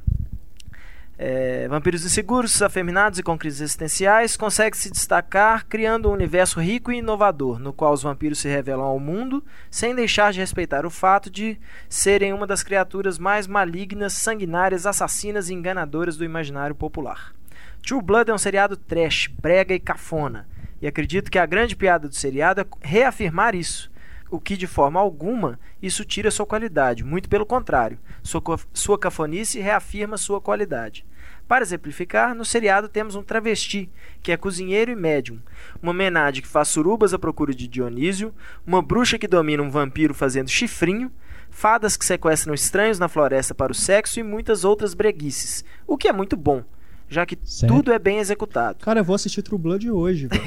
[1.18, 6.92] É, vampiros inseguros, afeminados e com crises existenciais consegue se destacar criando um universo rico
[6.92, 10.90] e inovador, no qual os vampiros se revelam ao mundo, sem deixar de respeitar o
[10.90, 17.34] fato de serem uma das criaturas mais malignas, sanguinárias, assassinas e enganadoras do imaginário popular.
[17.82, 20.46] True Blood é um seriado trash, brega e cafona,
[20.82, 23.90] e acredito que a grande piada do seriado é reafirmar isso
[24.36, 28.42] o que de forma alguma isso tira sua qualidade, muito pelo contrário, sua,
[28.74, 31.06] sua cafonice reafirma sua qualidade.
[31.48, 33.90] Para exemplificar, no seriado temos um travesti,
[34.22, 35.40] que é cozinheiro e médium,
[35.82, 38.34] uma menade que faz surubas à procura de Dionísio,
[38.66, 41.12] uma bruxa que domina um vampiro fazendo chifrinho,
[41.50, 46.08] fadas que sequestram estranhos na floresta para o sexo e muitas outras breguices, o que
[46.08, 46.64] é muito bom.
[47.08, 47.76] Já que Sério?
[47.76, 48.80] tudo é bem executado.
[48.84, 50.42] Cara, eu vou assistir True Blood hoje, velho.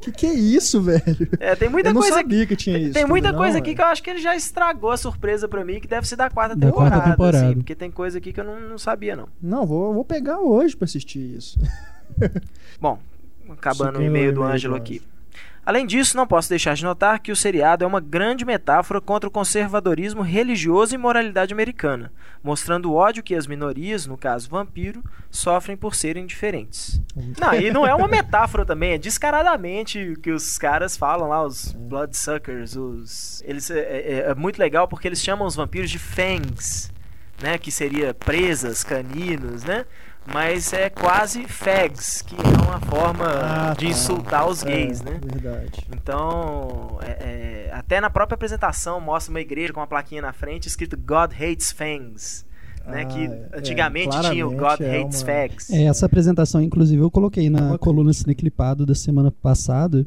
[0.00, 1.28] que que é isso, velho?
[1.38, 2.92] É, tem muita eu não coisa sabia que tinha isso.
[2.94, 5.64] Tem muita coisa não, aqui que eu acho que ele já estragou a surpresa pra
[5.64, 6.96] mim, que deve ser da quarta Da temporada.
[6.96, 7.46] quarta temporada.
[7.46, 9.28] assim, porque tem coisa aqui que eu não, não sabia, não.
[9.40, 11.58] Não, vou, vou pegar hoje pra assistir isso.
[12.80, 12.98] Bom,
[13.48, 15.00] acabando o e-mail do Ângelo aqui.
[15.64, 19.28] Além disso, não posso deixar de notar que o seriado é uma grande metáfora contra
[19.28, 25.04] o conservadorismo religioso e moralidade americana, mostrando o ódio que as minorias, no caso vampiro,
[25.30, 27.00] sofrem por serem diferentes.
[27.40, 31.44] Não, e não é uma metáfora também, é descaradamente o que os caras falam lá,
[31.46, 35.98] os bloodsuckers, os eles é, é- é muito legal porque eles chamam os vampiros de
[35.98, 36.90] fangs,
[37.40, 39.84] né, que seria presas, caninos, né?
[40.26, 43.90] Mas é quase fags, que é uma forma Ah, de tá.
[43.90, 45.20] insultar os gays, É, né?
[45.22, 45.86] Verdade.
[45.92, 50.66] Então, é- é, até na própria apresentação mostra uma igreja com uma plaquinha na frente
[50.68, 52.46] escrito God Hates Fangs.
[52.86, 55.70] Né, Ah, que é, antigamente tinha o God é Hates uma- Fags.
[55.70, 60.04] É, essa apresentação, inclusive, eu coloquei na Uma coluna Cineclipado da semana passada.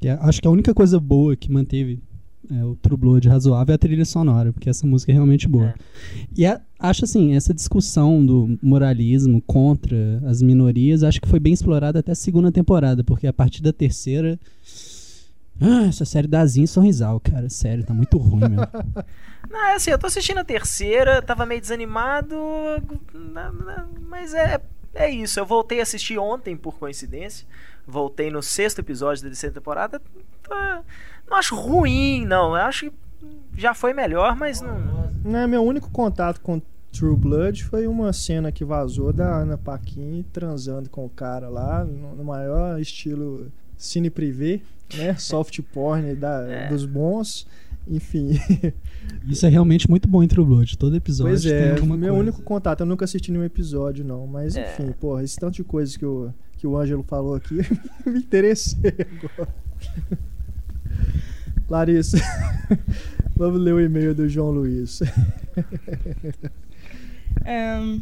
[0.00, 2.00] Que é- acho que a única coisa boa que manteve
[2.50, 5.74] é, o True Blood razoável é a trilha sonora, porque essa música é realmente boa.
[6.36, 11.52] E a- acho assim, essa discussão do moralismo contra as minorias, acho que foi bem
[11.52, 14.38] explorada até a segunda temporada, porque a partir da terceira.
[15.60, 17.48] Ah, essa série asinha e sorrisal, cara.
[17.50, 18.60] Sério, tá muito ruim, meu.
[19.50, 22.36] Não, é assim, eu tô assistindo a terceira, tava meio desanimado,
[24.08, 24.60] mas é,
[24.94, 25.38] é isso.
[25.40, 27.46] Eu voltei a assistir ontem, por coincidência.
[27.86, 30.00] Voltei no sexto episódio da terceira temporada.
[30.42, 30.82] Tá-
[31.30, 32.50] não acho ruim, não.
[32.56, 32.96] Eu acho que
[33.56, 35.08] já foi melhor, mas não.
[35.24, 36.60] Né, meu único contato com
[36.92, 41.84] True Blood foi uma cena que vazou da Ana Paquin transando com o cara lá,
[41.84, 44.60] no, maior estilo cine privê,
[44.96, 45.14] né?
[45.18, 46.68] Soft porn da, É.
[46.68, 47.46] dos bons.
[47.90, 48.38] Enfim,
[49.26, 50.76] Isso é realmente muito bom em True Blood.
[50.76, 52.20] Todo episódio pois tem é, alguma meu coisa.
[52.20, 52.80] único contato.
[52.80, 54.26] Eu nunca assisti nenhum episódio, não.
[54.26, 54.70] Mas É.
[54.72, 57.54] enfim, porra, esse tanto de coisas que o, que o Ângelo falou aqui,
[58.06, 59.48] me interessei agora.
[61.68, 62.18] Larissa,
[63.36, 65.00] vamos ler o e-mail do João Luiz.
[67.44, 68.00] Ahn,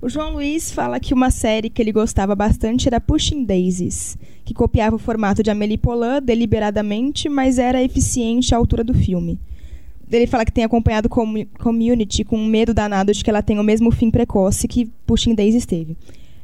[0.00, 4.54] o João Luiz fala que uma série que ele gostava bastante era Pushing Daisies, que
[4.54, 9.38] copiava o formato de Amélie Poulain deliberadamente, mas era eficiente à altura do filme.
[10.10, 13.64] Ele fala que tem acompanhado Comu- Community com medo danado de que ela tenha o
[13.64, 15.96] mesmo fim precoce que Pushing Daisies teve.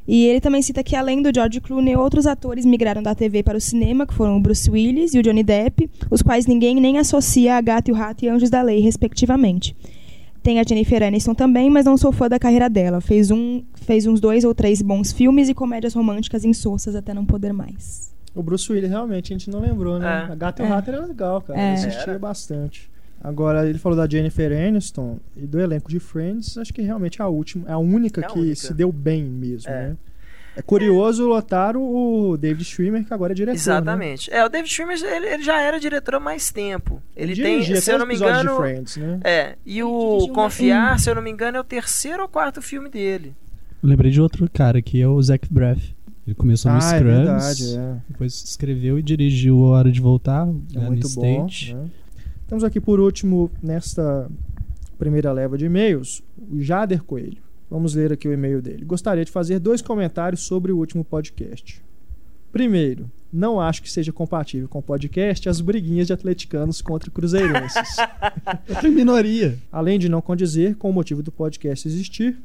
[0.06, 3.56] E ele também cita que, além do George Clooney, outros atores migraram da TV para
[3.56, 6.98] o cinema, que foram o Bruce Willis e o Johnny Depp, os quais ninguém nem
[6.98, 9.74] associa a Gato e o Rato e Anjos da Lei, respectivamente.
[10.42, 13.00] Tem a Jennifer Aniston também, mas não sou fã da carreira dela.
[13.00, 17.24] Fez, um, fez uns dois ou três bons filmes e comédias românticas insossas até não
[17.24, 18.12] poder mais.
[18.34, 20.26] O Bruce Willis, realmente, a gente não lembrou, né?
[20.28, 20.32] É.
[20.32, 20.68] A Gata e o É.
[20.68, 21.58] Rato era legal, cara.
[21.58, 21.70] É.
[21.70, 22.18] Eu assistia Era.
[22.18, 22.90] bastante.
[23.24, 26.58] Agora, ele falou da Jennifer Aniston e do elenco de Friends.
[26.58, 28.54] Acho que realmente é a última, é a única É a que única.
[28.56, 29.88] se deu bem mesmo, É.
[29.88, 29.96] né?
[30.56, 33.54] É curioso lotar o David Schwimmer, que agora é diretor.
[33.54, 33.60] Né?
[33.60, 34.32] Exatamente.
[34.32, 37.02] É, o David Schwimmer, ele, ele já era diretor há mais tempo.
[37.16, 38.50] Ele tem, dirigia se eu não me engano...
[38.50, 39.18] de Friends, né?
[39.24, 42.62] É, e o Confiar, um- se eu não me engano, é o terceiro ou quarto
[42.62, 43.34] filme dele.
[43.82, 45.92] Eu lembrei de outro cara que é o Zach Braff.
[46.24, 47.96] Ele começou no ah, é Scrubs, verdade, é.
[48.08, 51.46] depois escreveu e dirigiu A Hora de Voltar, É né, muito no bom.
[51.48, 51.74] State.
[51.74, 51.86] né?
[52.46, 54.30] Temos aqui por último, nesta
[54.98, 57.42] primeira leva de e-mails, o Jader Coelho.
[57.70, 58.84] Vamos ler aqui o e-mail dele.
[58.84, 61.82] Gostaria de fazer dois comentários sobre o último podcast.
[62.52, 67.96] Primeiro, não acho que seja compatível com o podcast as briguinhas de atleticanos contra cruzeirenses.
[68.68, 69.58] Outra minoria.
[69.72, 72.40] Além de não condizer com o motivo do podcast existir,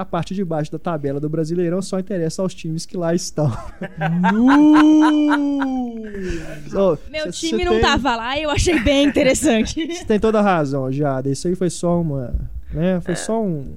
[0.00, 3.50] a parte de baixo da tabela do Brasileirão só interessa aos times que lá estão.
[6.74, 9.86] Ó, Meu cê- time cê não tem- tava lá e eu achei bem interessante.
[9.92, 11.28] Você tem toda a razão, Jada.
[11.28, 12.34] Isso aí foi só uma.
[12.72, 13.00] Né?
[13.00, 13.76] Foi só um,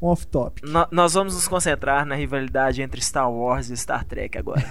[0.00, 0.64] um off-topic.
[0.68, 4.64] No- nós vamos nos concentrar na rivalidade entre Star Wars e Star Trek agora.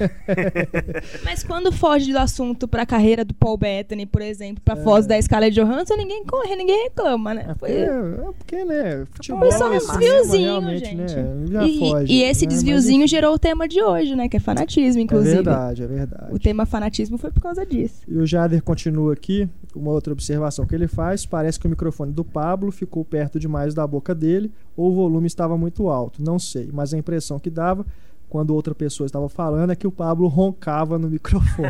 [1.24, 5.20] Mas quando foge do assunto pra carreira do Paul Bettany, por exemplo, pra foz da
[5.20, 7.46] Scarlett Johansson, ninguém corre, ninguém reclama, né?
[7.48, 9.06] É porque, Foi- é porque, né?
[9.12, 11.14] Futebol Foi só um e cinema desviozinho, realmente, gente.
[11.16, 11.46] né?
[11.50, 12.12] Já E, foge.
[12.12, 12.48] e esse né?
[12.48, 14.28] desviozinho Mas, gerou o tema de hoje, né?
[14.28, 15.34] Que é fanatismo, É inclusive.
[15.36, 16.32] verdade, é verdade.
[16.34, 18.02] O tema fanatismo foi por causa disso.
[18.08, 22.12] E o Jader continua aqui, uma outra observação que ele faz, parece que o microfone
[22.12, 26.38] do Pablo ficou perto demais da boca dele, ou o volume estava muito alto, não
[26.38, 27.84] sei, mas a impressão que dava
[28.30, 31.68] quando outra pessoa estava falando é que o Pablo roncava no microfone.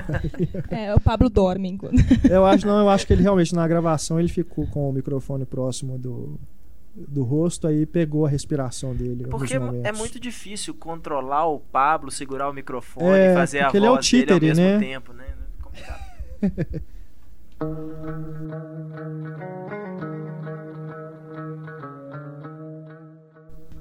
[0.71, 1.97] É, o Pablo dorme enquanto.
[2.31, 5.47] eu acho não, eu acho que ele realmente na gravação ele ficou com o microfone
[5.47, 6.39] próximo do
[6.93, 9.25] do rosto aí pegou a respiração dele.
[9.29, 9.99] Porque é momentos.
[9.99, 13.91] muito difícil controlar o Pablo, segurar o microfone É, e fazer a voz ele é
[13.91, 14.79] o dele ao títere, mesmo né?
[14.79, 15.25] tempo, né?
[15.63, 16.01] Complicado.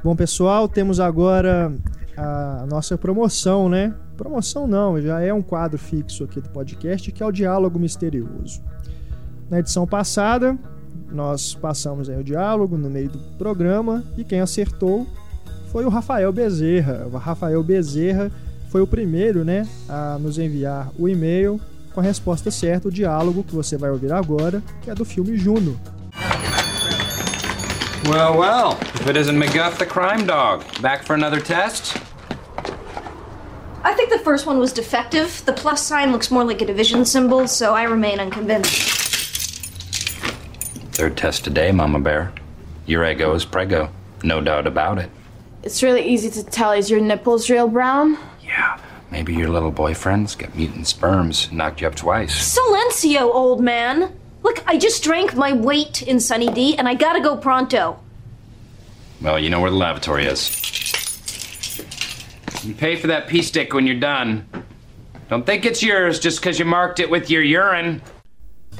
[0.02, 1.74] Bom, pessoal, temos agora
[2.20, 3.94] a nossa promoção, né?
[4.18, 8.62] Promoção não, já é um quadro fixo aqui do podcast, que é o Diálogo Misterioso.
[9.50, 10.58] Na edição passada,
[11.12, 15.08] nós passamos aí o diálogo no meio do programa e quem acertou
[15.72, 17.08] foi o Rafael Bezerra.
[17.12, 18.30] O Rafael Bezerra
[18.70, 21.60] foi o primeiro, né, a nos enviar o e-mail
[21.94, 25.36] com a resposta certa, o diálogo que você vai ouvir agora, que é do filme
[25.38, 25.80] Juno.
[28.08, 30.64] Well, well, if it isn't McGuff the crime dog.
[30.82, 32.09] Back for another test?
[33.84, 35.44] I think the first one was defective.
[35.46, 38.98] The plus sign looks more like a division symbol, so I remain unconvinced.
[40.94, 42.34] Third test today, Mama Bear.
[42.86, 43.89] Your ego is prego.
[44.24, 45.10] No doubt about it.
[45.63, 46.72] It's really easy to tell.
[46.72, 48.18] Is your nipples real brown?
[48.44, 48.80] Yeah,
[49.12, 52.58] maybe your little boyfriend's got mutant sperms, knocked you up twice.
[52.58, 54.18] Silencio, old man.
[54.44, 58.00] Look, I just drank my weight in Sunny D, and I gotta go pronto.
[59.22, 60.50] Well, you know where the lavatory is.
[62.70, 64.46] You pay for that pee stick when you're done.
[65.28, 68.00] Don't think it's yours just because you marked it with your urine.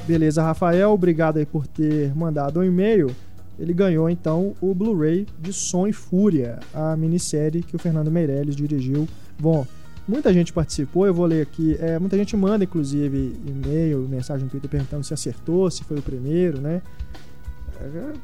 [0.06, 3.10] Beleza, Rafael, obrigado aí por ter mandado um e-mail.
[3.58, 8.54] Ele ganhou então o Blu-ray de Som e Fúria, a minissérie que o Fernando Meirelles
[8.54, 9.08] dirigiu.
[9.40, 9.66] Bom,
[10.06, 11.76] muita gente participou, eu vou ler aqui.
[11.80, 16.02] É, muita gente manda, inclusive, e-mail, mensagem no Twitter perguntando se acertou, se foi o
[16.02, 16.80] primeiro, né?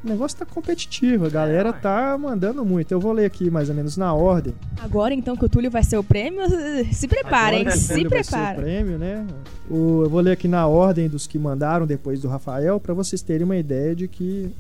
[0.05, 2.93] O negócio tá competitivo, a galera tá mandando muito.
[2.93, 4.55] Eu vou ler aqui mais ou menos na ordem.
[4.79, 6.43] Agora então que o Túlio vai ser o prêmio,
[6.93, 8.61] se preparem, Agora se ser o preparem.
[8.61, 9.27] prêmio, né?
[9.71, 13.23] O- eu vou ler aqui na ordem dos que mandaram depois do Rafael, para vocês
[13.23, 14.51] terem uma ideia de que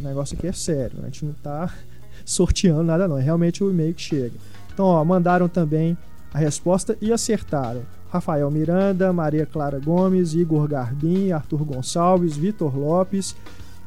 [0.00, 0.96] o negócio aqui é sério.
[0.98, 1.02] né?
[1.02, 1.72] A gente não tá
[2.24, 3.18] sorteando nada, não.
[3.18, 4.34] É realmente o e-mail que chega.
[4.72, 5.96] Então, ó, mandaram também
[6.32, 7.82] a resposta e acertaram.
[8.10, 13.34] Rafael Miranda, Maria Clara Gomes, Igor Garbim, Arthur Gonçalves, Vitor Lopes,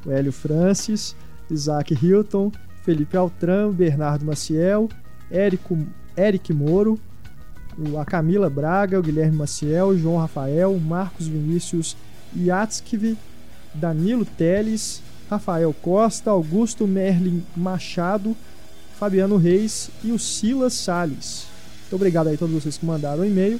[0.08, 1.16] o Hélio Francis,
[1.52, 2.52] Isaac Hilton,
[2.84, 4.88] Felipe Altran, Bernardo Maciel,
[5.30, 5.78] Érico,
[6.16, 6.98] Eric Moro,
[8.00, 11.98] a Camila Braga, o Guilherme Maciel, João Rafael, Marcos Vinícius
[12.36, 13.18] Yatskiv,
[13.74, 18.36] Danilo Teles, Rafael Costa, Augusto Merlin Machado,
[18.98, 21.46] Fabiano Reis e o Silas Salles.
[21.82, 23.60] Muito obrigado aí a todos vocês que mandaram o e-mail.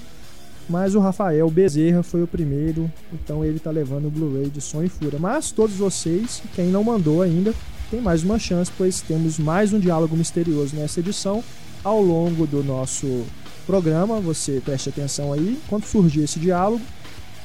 [0.70, 4.84] Mas o Rafael Bezerra foi o primeiro, então ele tá levando o Blu-ray de Som
[4.84, 5.18] e Fúria.
[5.18, 7.54] Mas todos vocês, quem não mandou ainda,
[7.90, 11.42] tem mais uma chance, pois temos mais um diálogo misterioso nessa edição.
[11.84, 13.26] Ao longo do nosso
[13.66, 16.84] programa, você preste atenção aí, quando surgir esse diálogo,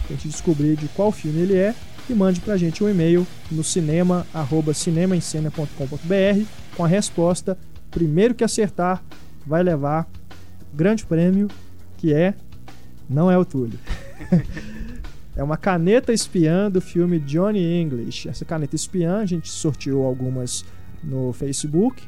[0.08, 1.74] tente descobrir de qual filme ele é
[2.10, 6.44] e mande pra gente um e-mail no cinema, arroba cinemaencena.com.br
[6.76, 7.56] com a resposta.
[7.88, 9.00] Primeiro que acertar
[9.46, 10.08] vai levar
[10.74, 11.48] grande prêmio,
[11.98, 12.34] que é
[13.08, 13.78] não é o Túlio.
[15.36, 18.28] é uma caneta espiã do filme Johnny English.
[18.28, 20.64] Essa caneta espiã, a gente sorteou algumas
[21.02, 22.02] no Facebook.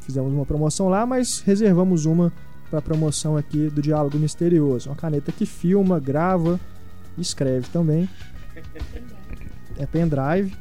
[0.00, 2.32] Fizemos uma promoção lá, mas reservamos uma
[2.70, 4.88] para promoção aqui do Diálogo Misterioso.
[4.88, 6.58] Uma caneta que filma, grava
[7.18, 8.08] escreve também.
[9.76, 10.52] É pendrive.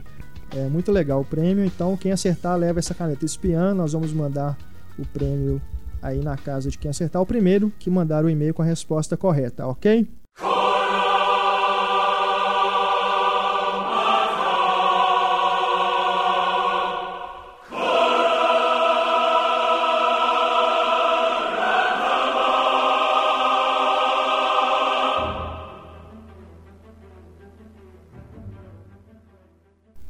[0.52, 1.64] É muito legal o prêmio.
[1.64, 3.74] Então, quem acertar leva essa caneta espiã.
[3.74, 4.58] Nós vamos mandar
[4.98, 5.62] o prêmio
[6.02, 9.18] aí na casa de quem acertar o primeiro que mandar o e-mail com a resposta
[9.18, 10.08] correta, ok?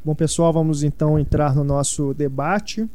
[0.10, 2.89] Bom, pessoal, vamos então entrar no nosso debate.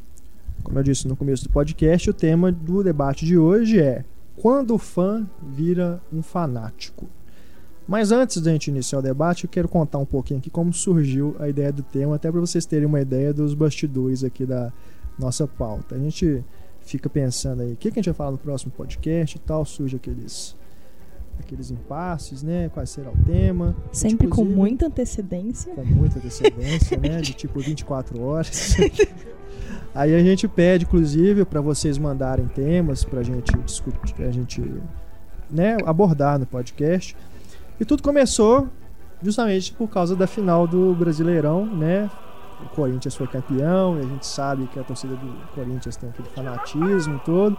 [0.64, 4.02] Como eu disse no começo do podcast, o tema do debate de hoje é
[4.34, 7.06] quando o fã vira um fanático.
[7.86, 11.36] Mas antes da gente iniciar o debate, eu quero contar um pouquinho aqui como surgiu
[11.38, 14.72] a ideia do tema, até para vocês terem uma ideia dos bastidores aqui da
[15.18, 15.96] nossa pauta.
[15.96, 16.42] A gente
[16.80, 19.66] fica pensando aí, o que, que a gente vai falar no próximo podcast e tal,
[19.66, 20.56] surge aqueles
[21.38, 22.70] aqueles impasses, né?
[22.70, 23.76] Qual será o tema?
[23.92, 25.74] Sempre com muita antecedência.
[25.74, 27.20] com muita antecedência, né?
[27.20, 28.76] De tipo 24 horas.
[29.94, 34.60] Aí a gente pede, inclusive, para vocês mandarem temas pra gente discutir, pra gente
[35.48, 37.16] né, abordar no podcast.
[37.78, 38.68] E tudo começou
[39.22, 42.10] justamente por causa da final do Brasileirão, né?
[42.60, 46.28] O Corinthians foi campeão, e a gente sabe que a torcida do Corinthians tem aquele
[46.28, 47.56] fanatismo todo.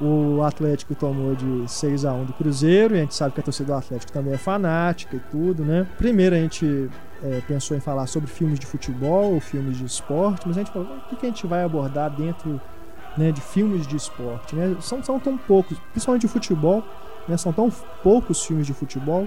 [0.00, 3.42] O Atlético tomou de 6 a 1 do Cruzeiro, e a gente sabe que a
[3.42, 5.86] torcida do Atlético também é fanática e tudo, né?
[5.98, 6.88] Primeiro a gente
[7.22, 10.72] é, pensou em falar sobre filmes de futebol ou filmes de esporte, mas a gente
[10.72, 12.60] falou, o que, que a gente vai abordar dentro
[13.16, 14.54] né, de filmes de esporte?
[14.54, 14.76] Né?
[14.80, 16.82] São, são tão poucos, principalmente de futebol,
[17.28, 17.36] né?
[17.36, 17.70] são tão
[18.02, 19.26] poucos filmes de futebol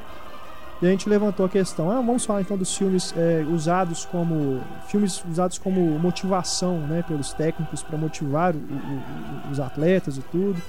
[0.81, 4.61] E a gente levantou a questão, ah, vamos falar então dos filmes é, usados como
[4.87, 10.61] filmes usados como motivação, né, pelos técnicos para motivar o, o, os atletas e tudo.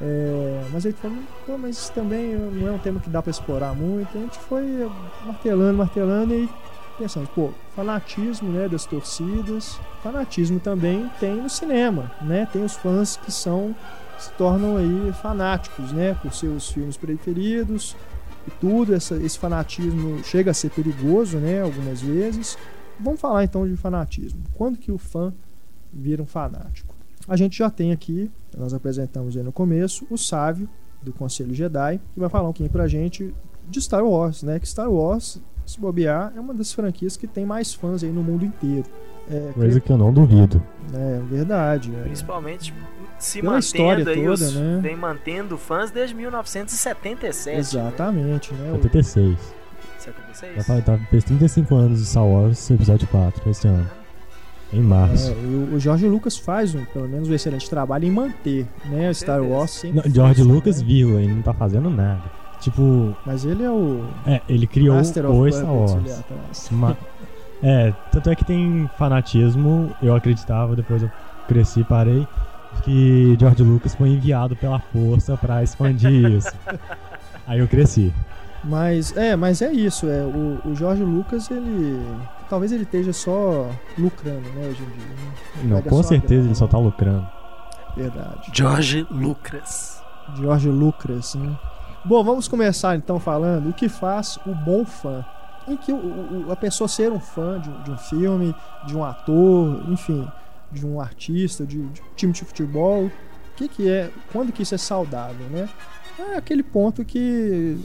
[0.00, 3.30] É, mas ele falou, Pô, mas isso também não é um tema que dá para
[3.30, 4.16] explorar muito.
[4.16, 4.90] A gente foi
[5.24, 6.48] martelando, martelando e
[6.98, 12.46] pensando, pô, fanatismo, né, das torcidas, fanatismo também tem no cinema, né?
[12.52, 13.74] Tem os fãs que são
[14.18, 17.96] se tornam aí fanáticos, né, por seus filmes preferidos
[18.46, 18.94] e tudo.
[18.94, 22.56] Essa, esse fanatismo chega a ser perigoso, né, algumas vezes.
[22.98, 24.42] Vamos falar então de fanatismo.
[24.54, 25.32] Quando que o fã
[25.92, 26.93] vira um fanático?
[27.28, 30.68] A gente já tem aqui, nós apresentamos aí no começo, o Sávio
[31.02, 33.34] do Conselho Jedi, que vai falar um pouquinho pra gente
[33.68, 34.58] de Star Wars, né?
[34.58, 38.22] Que Star Wars, se bobear, é uma das franquias que tem mais fãs aí no
[38.22, 38.84] mundo inteiro.
[39.30, 40.62] É, Coisa que eu não duvido.
[40.92, 41.94] é verdade.
[41.94, 42.02] é.
[42.02, 42.74] Principalmente
[43.18, 44.80] se Pela mantendo aí, toda, os- né?
[44.82, 47.58] vem mantendo fãs desde 1977.
[47.58, 48.72] Exatamente, né?
[48.82, 49.30] 76.
[49.30, 49.36] Né?
[49.36, 50.66] Já 76?
[50.66, 53.88] fa- tá, fez 35 anos de Star Wars, episódio 4, esse ano.
[54.74, 55.30] Em março.
[55.30, 58.66] É, e o, o George Lucas faz, um, pelo menos, um excelente trabalho em manter
[58.86, 59.42] né, Star.
[59.42, 60.86] Wars sempre Não, George fez, Lucas, né?
[60.88, 62.22] vírgula, ele não tá fazendo nada.
[62.60, 65.92] Tipo, Mas ele é o é, ele criou Master o Star Wars.
[66.20, 66.68] atrás.
[66.70, 66.96] Ma-
[67.62, 71.10] é, tanto é que tem fanatismo, eu acreditava, depois eu
[71.46, 72.26] cresci e parei,
[72.82, 76.50] que George Lucas foi enviado pela força pra expandir isso.
[77.46, 78.12] Aí eu cresci.
[78.64, 80.06] Mas é, mas é isso.
[80.08, 82.00] É, o, o George Lucas, ele.
[82.48, 85.06] Talvez ele esteja só lucrando, né, hoje em dia.
[85.06, 85.32] né?
[85.64, 87.26] Não, com certeza grana, ele só tá lucrando.
[87.96, 88.50] Verdade.
[88.52, 90.02] George Lucas.
[90.36, 91.58] George Lucas, né?
[92.04, 95.24] Bom, vamos começar então falando o que faz o bom fã.
[95.66, 98.54] Em que o- o- a pessoa ser um fã de, um- de um filme,
[98.86, 100.26] de um ator, enfim,
[100.70, 103.04] de um artista, de, de um time de futebol.
[103.06, 103.10] O
[103.56, 104.10] que, que é?
[104.32, 105.68] Quando que isso é saudável, né?
[106.18, 107.78] É aquele ponto que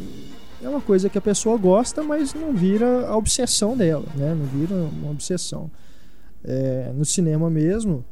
[0.62, 4.34] é uma coisa que a pessoa gosta, mas não vira a obsessão dela, né?
[4.36, 5.70] Não vira uma obsessão.
[6.44, 8.04] É, no cinema mesmo,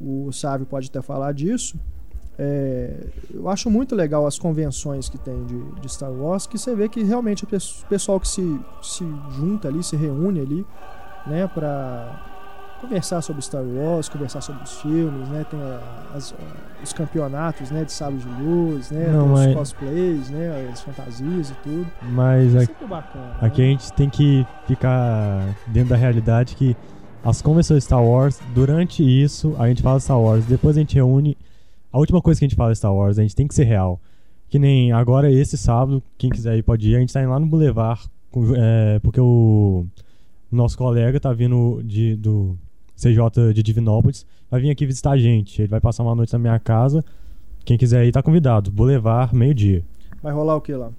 [0.00, 1.78] o Sávio pode até falar disso.
[2.38, 6.74] É, eu acho muito legal as convenções que tem de, de Star Wars, que você
[6.74, 9.04] vê que realmente o pes- pessoal que se, se
[9.36, 10.66] junta ali, se reúne ali,
[11.26, 12.39] né, pra
[12.80, 15.80] conversar sobre Star Wars, conversar sobre os filmes, né, tem a-
[16.14, 20.68] as- a- os campeonatos, né, de sabres de luz, né, Não, os mas- cosplays, né,
[20.72, 21.86] as fantasias e tudo.
[22.10, 23.36] Mas É aqui, sempre bacana.
[23.40, 23.70] aqui a né?
[23.72, 26.74] gente tem que ficar dentro da realidade que
[27.22, 31.36] as convenções Star Wars, durante isso, a gente fala Star Wars, depois a gente reúne.
[31.92, 34.00] A última coisa que a gente fala Star Wars, a gente tem que ser real.
[34.48, 37.38] Que nem agora, esse sábado, quem quiser ir pode ir, a gente tá indo lá
[37.38, 38.00] no Boulevard,
[38.56, 39.86] é, porque o
[40.50, 42.56] nosso colega tá vindo de, do
[43.00, 45.62] CJ de Divinópolis, vai vir aqui visitar a gente.
[45.62, 47.04] Ele vai passar uma noite na minha casa.
[47.64, 48.70] Quem quiser ir tá convidado.
[48.70, 49.82] Boulevard, meio-dia.
[50.22, 50.90] Vai rolar o que lá?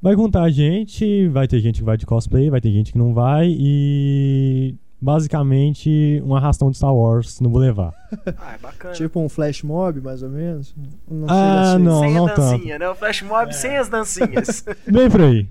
[0.00, 2.98] Vai contar a gente, vai ter gente que vai de cosplay, vai ter gente que
[2.98, 7.94] não vai e basicamente um arrastão de Star Wars no Boulevard.
[8.38, 8.94] Ah, é bacana.
[8.94, 10.74] Tipo um flash mob, mais ou menos?
[11.10, 11.78] Não Ah, a ser.
[11.78, 12.00] não.
[12.00, 12.40] sem a tanto.
[12.40, 12.88] dancinha, né?
[12.88, 14.64] O flash mob sem as dancinhas.
[14.90, 15.46] Bem por aí,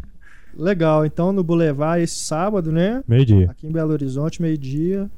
[0.55, 3.03] Legal, então no Boulevard esse sábado, né?
[3.07, 3.51] meio-dia.
[3.51, 5.09] Aqui em Belo Horizonte, meio-dia,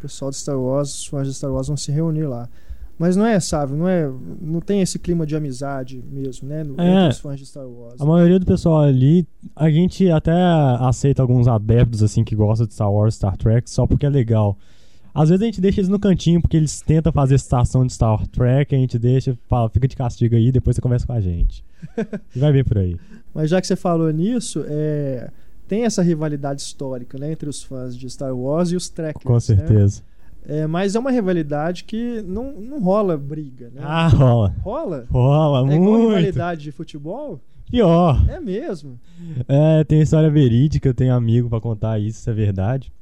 [0.00, 2.48] o pessoal de Star Wars, os fãs de Star Wars vão se reunir lá.
[2.98, 4.10] Mas não é, sabe, não é,
[4.42, 7.04] não tem esse clima de amizade mesmo, né, no, É.
[7.04, 7.98] entre os fãs de Star Wars.
[7.98, 9.26] A maioria do pessoal ali,
[9.56, 10.32] a gente até
[10.80, 14.56] aceita alguns adeptos assim que gostam de Star Wars, Star Trek, só porque é legal.
[15.14, 18.26] Às vezes a gente deixa eles no cantinho porque eles tentam fazer citação de Star
[18.28, 21.64] Trek, a gente deixa, fala, fica de castigo aí, depois você conversa com a gente.
[22.36, 22.96] e vai ver por aí.
[23.34, 25.30] Mas já que você falou nisso, é,
[25.70, 29.34] tem essa rivalidade histórica, né, entre os fãs de Star Wars e os Trekkers, Com
[29.34, 29.38] né?
[29.40, 30.02] certeza.
[30.44, 33.80] É, mas é uma rivalidade que não, não rola briga, né?
[33.84, 34.52] Ah, rola.
[34.64, 35.06] Rola?
[35.08, 36.08] Rola É igual muito.
[36.08, 37.40] rivalidade de futebol?
[37.70, 38.20] Pior.
[38.28, 38.98] É mesmo.
[39.46, 42.92] É, tem história verídica, eu tenho amigo pra contar isso, isso é verdade.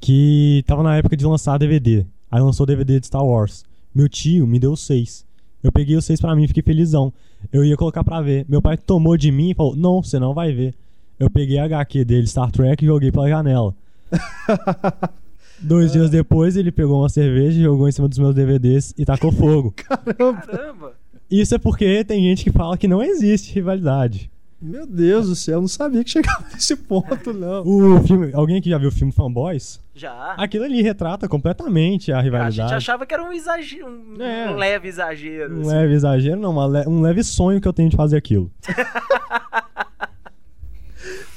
[0.00, 2.06] Que tava na época de lançar DVD.
[2.30, 3.64] Aí lançou DVD de Star Wars.
[3.92, 5.26] Meu tio me deu seis.
[5.60, 7.12] Eu peguei os seis pra mim, fiquei felizão.
[7.52, 8.46] Eu ia colocar pra ver.
[8.48, 10.72] Meu pai tomou de mim e falou: Não, você não vai ver.
[11.18, 13.74] Eu peguei a HQ dele, Star Trek, e joguei pela janela.
[15.60, 19.30] Dois dias depois, ele pegou uma cerveja, jogou em cima dos meus DVDs e tacou
[19.32, 19.72] fogo.
[19.76, 20.92] Caramba!
[21.30, 24.30] Isso é porque tem gente que fala que não existe rivalidade.
[24.60, 27.62] Meu Deus do céu, eu não sabia que chegava nesse ponto, não.
[27.66, 29.78] O filme, alguém aqui já viu o filme Fanboys?
[29.94, 30.34] Já.
[30.38, 32.56] Aquilo ali retrata completamente a A rivalidade.
[32.56, 34.50] gente achava que era um exagero, um, É.
[34.50, 35.54] um leve exagero.
[35.56, 35.70] Um assim.
[35.70, 38.50] leve exagero, não, le- um leve sonho que eu tenho de fazer aquilo.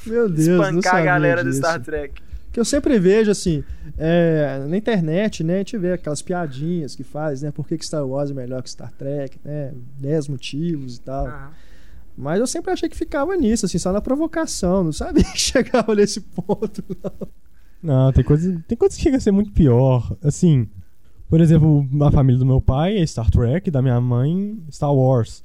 [0.07, 1.59] Meu Deus, não Espancar sabia a galera disso.
[1.59, 2.21] do Star Trek.
[2.51, 3.63] Que eu sempre vejo, assim,
[3.97, 7.85] é, na internet, né, a gente vê aquelas piadinhas que faz, né, por que, que
[7.85, 11.27] Star Wars é melhor que Star Trek, né, 10 motivos e tal.
[11.27, 11.49] Aham.
[12.17, 14.83] Mas eu sempre achei que ficava nisso, assim, só na provocação.
[14.83, 17.27] Não sabia que chegava nesse ponto, não.
[17.83, 20.17] Não, tem coisa, tem coisa que chega a ser muito pior.
[20.23, 20.67] Assim,
[21.29, 25.43] por exemplo, a família do meu pai é Star Trek, da minha mãe, Star Wars.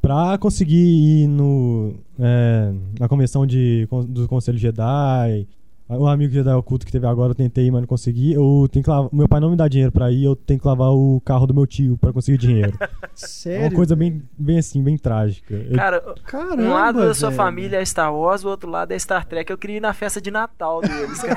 [0.00, 0.76] Pra conseguir
[1.24, 5.46] ir no, é, na convenção de, do Conselho Jedi,
[5.88, 8.32] o amigo Jedi Oculto que teve agora, eu tentei ir, mas não consegui.
[8.32, 10.66] Eu tenho que lavar, meu pai não me dá dinheiro pra ir, eu tenho que
[10.66, 12.72] lavar o carro do meu tio pra conseguir dinheiro.
[13.20, 13.62] É Sério?
[13.66, 15.52] uma coisa bem, bem assim, bem trágica.
[15.52, 17.36] Eu- Cara, Caramba, um lado da sua velho.
[17.36, 19.50] família é Star Wars, o outro lado é Star Trek.
[19.50, 21.34] Eu queria ir na festa de Natal deles, cara.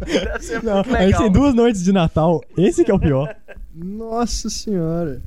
[0.00, 1.20] Deve ser não, muito legal.
[1.20, 3.36] tem duas noites de Natal, esse que é o pior.
[3.74, 5.20] Nossa senhora.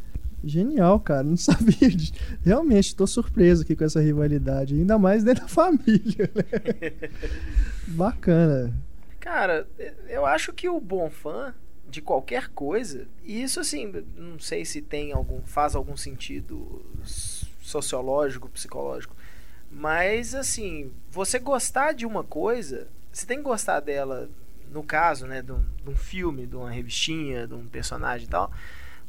[0.43, 1.23] Genial, cara.
[1.23, 1.89] Não sabia.
[1.89, 2.13] de-
[2.43, 4.75] Realmente, tô surpreso aqui com essa rivalidade.
[4.75, 7.09] Ainda mais dentro da família, né?
[7.87, 8.73] Bacana.
[9.19, 9.67] Cara,
[10.07, 11.53] eu acho que o bom fã
[11.89, 16.85] de qualquer coisa, e isso assim, não sei se tem algum, faz algum sentido
[17.61, 19.15] sociológico, psicológico,
[19.71, 24.29] mas assim, você gostar de uma coisa, você tem que gostar dela,
[24.71, 28.29] no caso, né, de um, de um filme, de uma revistinha, de um personagem e
[28.29, 28.51] tal,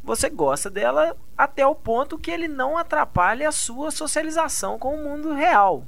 [0.03, 5.03] você gosta dela até o ponto que ele não atrapalhe a sua socialização com o
[5.05, 5.85] mundo real.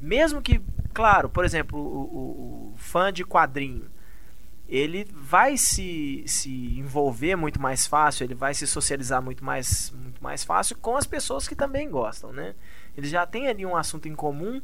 [0.00, 0.60] Mesmo que,
[0.92, 3.90] claro, por exemplo, o, o- o fã de quadrinho,
[4.68, 10.22] ele vai se, se envolver muito mais fácil, ele vai se socializar muito mais, muito
[10.22, 12.54] mais fácil com as pessoas que também gostam, né?
[12.96, 14.62] Ele já tem ali um assunto em comum.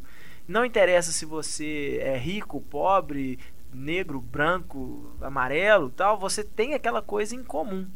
[0.48, 3.38] Não interessa se você é rico, pobre,
[3.72, 7.86] negro, branco, amarelo, tal, você tem aquela coisa em comum.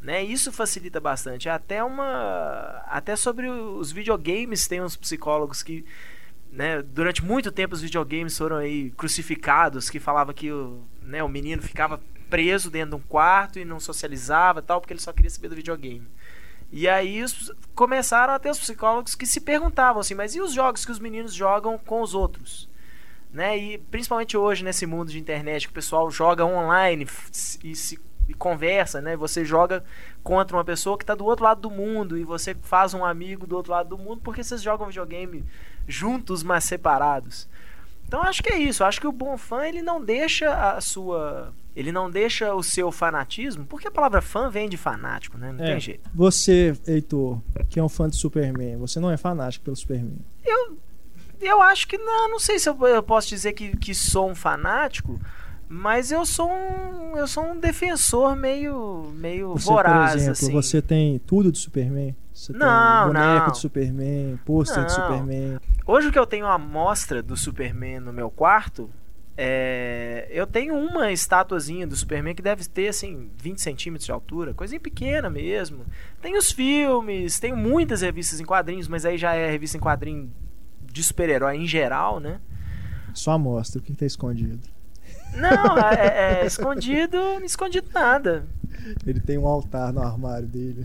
[0.00, 0.22] Né?
[0.22, 1.48] Isso facilita bastante.
[1.48, 5.84] Até uma até sobre os videogames tem uns psicólogos que
[6.50, 11.28] né, durante muito tempo os videogames foram aí crucificados, que falava que o, né, o
[11.28, 15.30] menino ficava preso dentro de um quarto e não socializava tal, porque ele só queria
[15.30, 16.08] saber do videogame.
[16.72, 17.24] E aí
[17.74, 20.98] começaram a ter os psicólogos que se perguntavam assim, mas e os jogos que os
[20.98, 22.68] meninos jogam com os outros?
[23.32, 23.56] Né?
[23.56, 27.06] E principalmente hoje nesse mundo de internet que o pessoal joga online
[27.62, 29.16] e se e conversa, né?
[29.16, 29.84] Você joga
[30.22, 33.46] contra uma pessoa que está do outro lado do mundo e você faz um amigo
[33.46, 35.44] do outro lado do mundo porque vocês jogam videogame
[35.86, 37.48] juntos, mas separados.
[38.08, 38.84] Então acho que é isso.
[38.84, 42.92] Acho que o bom fã ele não deixa a sua, ele não deixa o seu
[42.92, 45.50] fanatismo, porque a palavra fã vem de fanático, né?
[45.52, 45.72] Não É.
[45.72, 46.08] tem jeito.
[46.14, 50.18] Você, Heitor, que é um fã de Superman, você não é fanático pelo Superman.
[51.40, 54.34] Eu acho que não, não sei se eu, eu posso dizer que, que sou um
[54.34, 55.20] fanático,
[55.68, 60.52] mas eu sou um, eu sou um defensor meio, meio Você, voraz, por exemplo, assim.
[60.52, 62.14] você tem tudo de Superman?
[62.32, 63.52] Você Não, tem boneco não.
[63.52, 64.92] de Superman, pôster de.
[64.92, 65.58] Superman.
[65.86, 68.90] Hoje que eu tenho a amostra do Superman no meu quarto,
[69.38, 74.54] é, eu tenho uma estatuazinha do Superman que deve ter assim 20 centímetros de altura,
[74.54, 75.84] coisinha pequena mesmo.
[76.22, 80.30] Tem os filmes, tem muitas revistas em quadrinhos, mas aí já é revista em quadrinho
[80.92, 82.40] de super-herói em geral, né?
[83.12, 84.60] Só mostra o que tá escondido.
[85.34, 88.44] Não, é, é escondido, escondido nada.
[89.06, 90.84] Ele tem um altar no armário dele.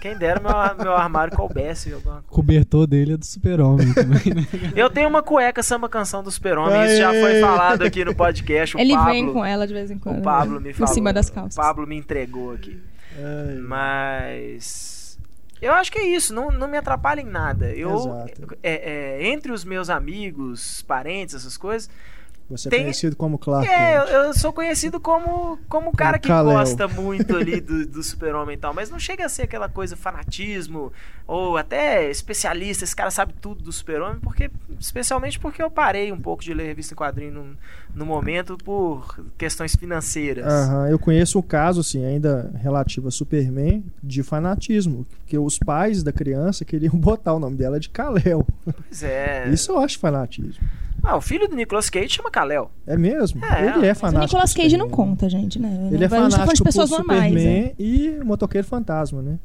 [0.00, 2.28] Quem dera meu, meu armário coubesse alguma coisa.
[2.28, 4.46] O cobertor dele é do super-homem também, né?
[4.76, 8.76] Eu tenho uma cueca samba canção do Super-Homem, isso já foi falado aqui no podcast.
[8.76, 10.18] O Ele Pablo, vem com ela de vez em quando.
[10.18, 10.94] O Pablo me Por falou.
[10.94, 11.56] cima das calças.
[11.56, 12.80] O Pablo me entregou aqui.
[13.16, 15.18] Ai, Mas.
[15.60, 17.70] Eu acho que é isso, não, não me atrapalha em nada.
[17.72, 18.56] Eu, Exato.
[18.62, 21.88] é, é, entre os meus amigos, parentes, essas coisas.
[22.50, 26.18] Você é tem- conhecido como Clark É, eu, eu sou conhecido como, como o cara
[26.18, 29.68] que gosta muito ali do, do super-homem e tal, mas não chega a ser aquela
[29.68, 30.92] coisa fanatismo,
[31.26, 36.20] ou até especialista, esse cara sabe tudo do super-homem, porque, especialmente porque eu parei um
[36.20, 37.56] pouco de ler revista em quadrinho no,
[37.94, 40.44] no momento por questões financeiras.
[40.44, 45.06] Aham, eu conheço um caso, assim, ainda relativo a Superman, de fanatismo.
[45.20, 48.46] Porque os pais da criança queriam botar o nome dela de Kal-El.
[48.64, 49.48] Pois é.
[49.48, 50.62] Isso eu acho fanatismo.
[51.04, 52.70] Ah, o filho do Nicolas Cage chama Kal-El.
[52.86, 53.44] É mesmo?
[53.44, 54.24] É, ele é Mas o fanático.
[54.26, 55.88] Nicolas Cage não conta, gente, né?
[55.92, 57.24] Ele é falando de fanático pessoas por normais.
[57.32, 57.72] Superman né?
[57.78, 59.38] e Motoqueiro Fantasma, né?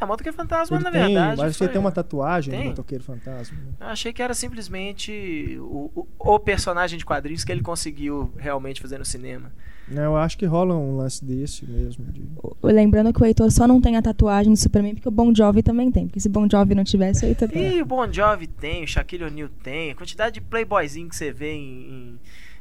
[0.00, 1.40] É, Motoqueiro Fantasma, ele na tem, verdade.
[1.40, 2.62] mas foi- ele tem uma tatuagem Tem.
[2.64, 3.56] do Motoqueiro Fantasma.
[3.56, 3.72] né?
[3.80, 8.80] Eu achei que era simplesmente o, o, o personagem de quadrinhos que ele conseguiu realmente
[8.80, 9.52] fazer no cinema.
[9.86, 12.04] Né, Eu acho que rola um lance desse mesmo.
[12.06, 12.24] de-
[12.62, 15.62] Lembrando que o Heitor só não tem a tatuagem do Superman porque o Bon Jovi
[15.62, 16.06] também tem.
[16.06, 17.76] Porque se Bon Jovi não tivesse, o Heitor tem.
[17.76, 21.30] E o Bon Jovi tem, o Shaquille O'Neal tem, a quantidade de playboyzinho que você
[21.30, 21.60] vê em,
[21.90, 22.18] em-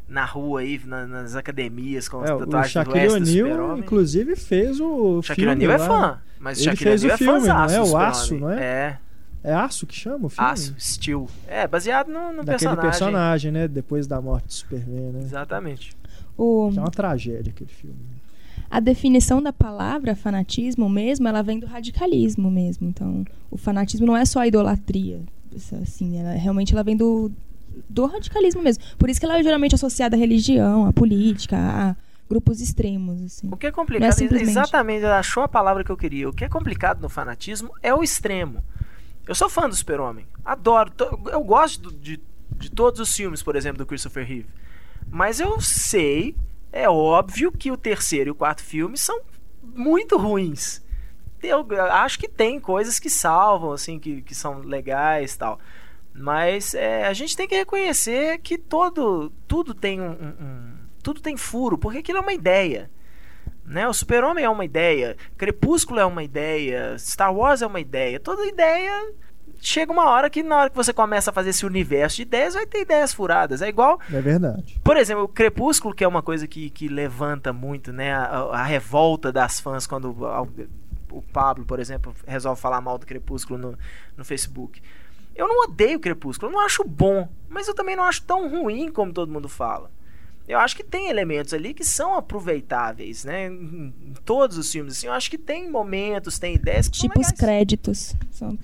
[0.07, 4.35] na rua aí, na- nas academias com as É, o tatuagens do Shaquille O'Neal, inclusive,
[4.35, 7.17] fez o Shaquille filme O'Neal é fã, mas o Ele Shaquille fez o O'Neal é
[7.17, 7.77] filme, não é?
[7.79, 7.97] do O.
[7.97, 8.63] Aço, não é?
[8.63, 8.97] É,
[9.45, 10.49] É Aço que chama o filme?
[10.51, 11.27] Aço, Steel.
[11.47, 12.45] É, baseado no, no Daquele
[12.75, 12.81] personagem.
[12.81, 13.51] personagem.
[13.51, 13.67] né?
[13.67, 15.19] Depois da morte do Superman, né?
[15.21, 15.95] Exatamente.
[16.37, 17.95] O, é uma tragédia aquele filme.
[18.69, 22.87] a definição da palavra fanatismo mesmo, ela vem do radicalismo mesmo.
[22.87, 25.21] Então, o fanatismo não é só a idolatria.
[25.81, 27.31] Assim, ela, realmente ela vem do,
[27.87, 28.83] do radicalismo mesmo.
[28.97, 31.95] Por isso que ela é geralmente associada à religião, à política, a
[32.27, 33.21] grupos extremos.
[33.21, 33.47] Assim.
[33.51, 36.27] O que é Não complicado, é simplesmente- exatamente, ela achou a palavra que eu queria.
[36.27, 38.63] O que é complicado no fanatismo é o extremo.
[39.27, 40.25] Eu sou fã do Super-Homem.
[40.43, 40.91] Adoro.
[41.31, 42.19] Eu gosto de,
[42.57, 44.47] de todos os filmes, por exemplo, do Christopher Reeve.
[45.15, 46.35] Mas eu sei,
[46.71, 49.21] é óbvio que o terceiro e o quarto filme são
[49.61, 50.81] muito ruins.
[51.43, 55.59] Eu acho que tem coisas que salvam, assim, que, que são legais tal.
[56.15, 61.21] Mas é, a gente tem que reconhecer que todo, tudo tem um, um- um- tudo
[61.21, 62.89] tem furo, porque aquilo é uma ideia.
[63.63, 63.87] Né?
[63.87, 68.19] O Super-Homem é uma ideia, Crepúsculo é uma ideia, Star Wars é uma ideia.
[68.19, 69.13] Toda ideia
[69.63, 72.53] chega uma hora que na hora que você começa a fazer esse universo de ideias,
[72.53, 73.61] vai ter ideias furadas.
[73.61, 74.79] É igual É verdade.
[74.83, 78.13] por exemplo, o Crepúsculo, que é uma coisa que, que levanta muito, né?
[78.13, 80.11] A, a revolta das fãs quando
[81.11, 83.77] o Pablo, por exemplo, resolve falar mal do Crepúsculo no,
[84.17, 84.81] no Facebook.
[85.35, 88.49] Eu não odeio o Crepúsculo, eu não acho bom, mas eu também não acho tão
[88.49, 89.89] ruim como todo mundo fala.
[90.47, 93.47] Eu acho que tem elementos ali que são aproveitáveis, né?
[93.47, 93.93] Em,
[94.25, 97.39] todos os filmes, assim, eu acho que tem momentos, tem ideias que Tipo são os
[97.39, 98.15] créditos.
[98.31, 98.57] São-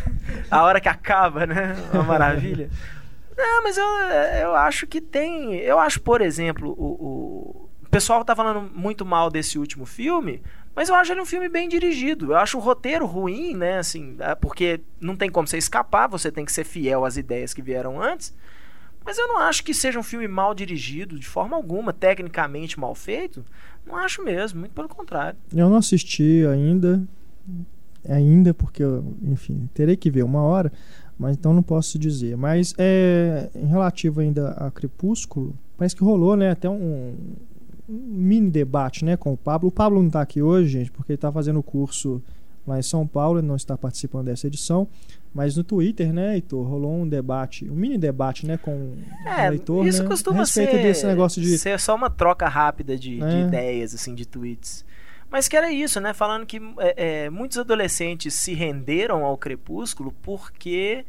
[0.50, 1.74] A hora que acaba, né?
[1.92, 2.68] Uma maravilha.
[3.36, 5.54] Não, mas eu, eu acho que tem.
[5.56, 10.40] Eu acho, por exemplo, o, o, o pessoal tá falando muito mal desse último filme,
[10.76, 12.32] mas eu acho ele um filme bem dirigido.
[12.32, 13.78] Eu acho o roteiro ruim, né?
[13.78, 17.52] Assim, é, porque não tem como você escapar, você tem que ser fiel às ideias
[17.52, 18.32] que vieram antes.
[19.04, 22.94] Mas eu não acho que seja um filme mal dirigido, de forma alguma, tecnicamente mal
[22.94, 23.44] feito.
[23.86, 25.38] Não acho mesmo, muito pelo contrário.
[25.54, 27.02] Eu não assisti ainda.
[28.08, 30.70] Ainda, porque, eu, enfim, terei que ver uma hora,
[31.18, 32.36] mas então não posso dizer.
[32.36, 37.14] Mas é, em relativo ainda a Crepúsculo, parece que rolou, né, até um,
[37.88, 39.68] um mini debate, né, com o Pablo.
[39.68, 42.22] O Pablo não está aqui hoje, gente, porque ele está fazendo o curso
[42.66, 44.88] lá em São Paulo, ele não está participando dessa edição.
[45.34, 49.50] Mas no Twitter, né, Heitor, rolou um debate, um mini debate, né, com o É,
[49.50, 52.96] leitor, isso né, costuma a respeito ser, desse negócio de ser só uma troca rápida
[52.96, 53.40] de, de É.
[53.40, 54.84] ideias, assim, de tweets.
[55.28, 56.14] Mas que era isso, né?
[56.14, 61.04] Falando que é, é, muitos adolescentes se renderam ao Crepúsculo porque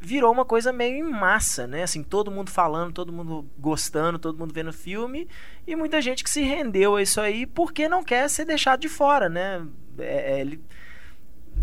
[0.00, 1.82] virou uma coisa meio em massa, né?
[1.82, 5.26] Assim, todo mundo falando, todo mundo gostando, todo mundo vendo filme
[5.66, 8.88] e muita gente que se rendeu a isso aí porque não quer ser deixado de
[8.88, 9.66] fora, né?
[10.00, 10.60] É, é, ele-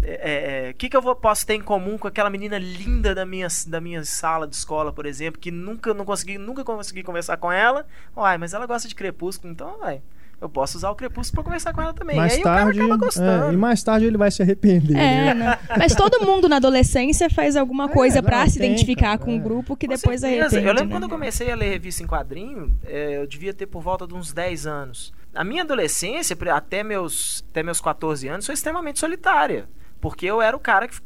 [0.03, 3.25] é, é, que, que eu vou- posso ter em comum com aquela menina linda da
[3.25, 7.37] minha, da minha sala de escola, por exemplo, que nunca não consegui, nunca consegui conversar
[7.37, 7.85] com ela.
[8.15, 10.01] Uai, mas ela gosta de crepúsculo, então, vai.
[10.41, 12.17] Eu posso usar o crepúsculo pra conversar com ela também.
[12.17, 13.45] mais e aí tarde, o cara acaba gostando.
[13.45, 14.97] é, e mais tarde ele vai se arrepender.
[14.97, 15.33] É, né?
[15.33, 15.59] né?
[15.77, 19.31] Mas todo mundo na adolescência faz alguma coisa pra não, se tem, identificar cara, com
[19.31, 19.35] é.
[19.35, 20.45] um grupo que Com depois certeza.
[20.47, 20.67] arrepende.
[20.67, 20.91] Eu lembro né?
[20.93, 24.13] quando eu comecei a ler revista em quadrinho, é, eu devia ter por volta de
[24.13, 25.13] uns 10 anos.
[25.35, 29.67] A minha adolescência, até meus, até meus 14 anos, foi extremamente solitária.
[29.99, 30.99] Porque eu era o cara que.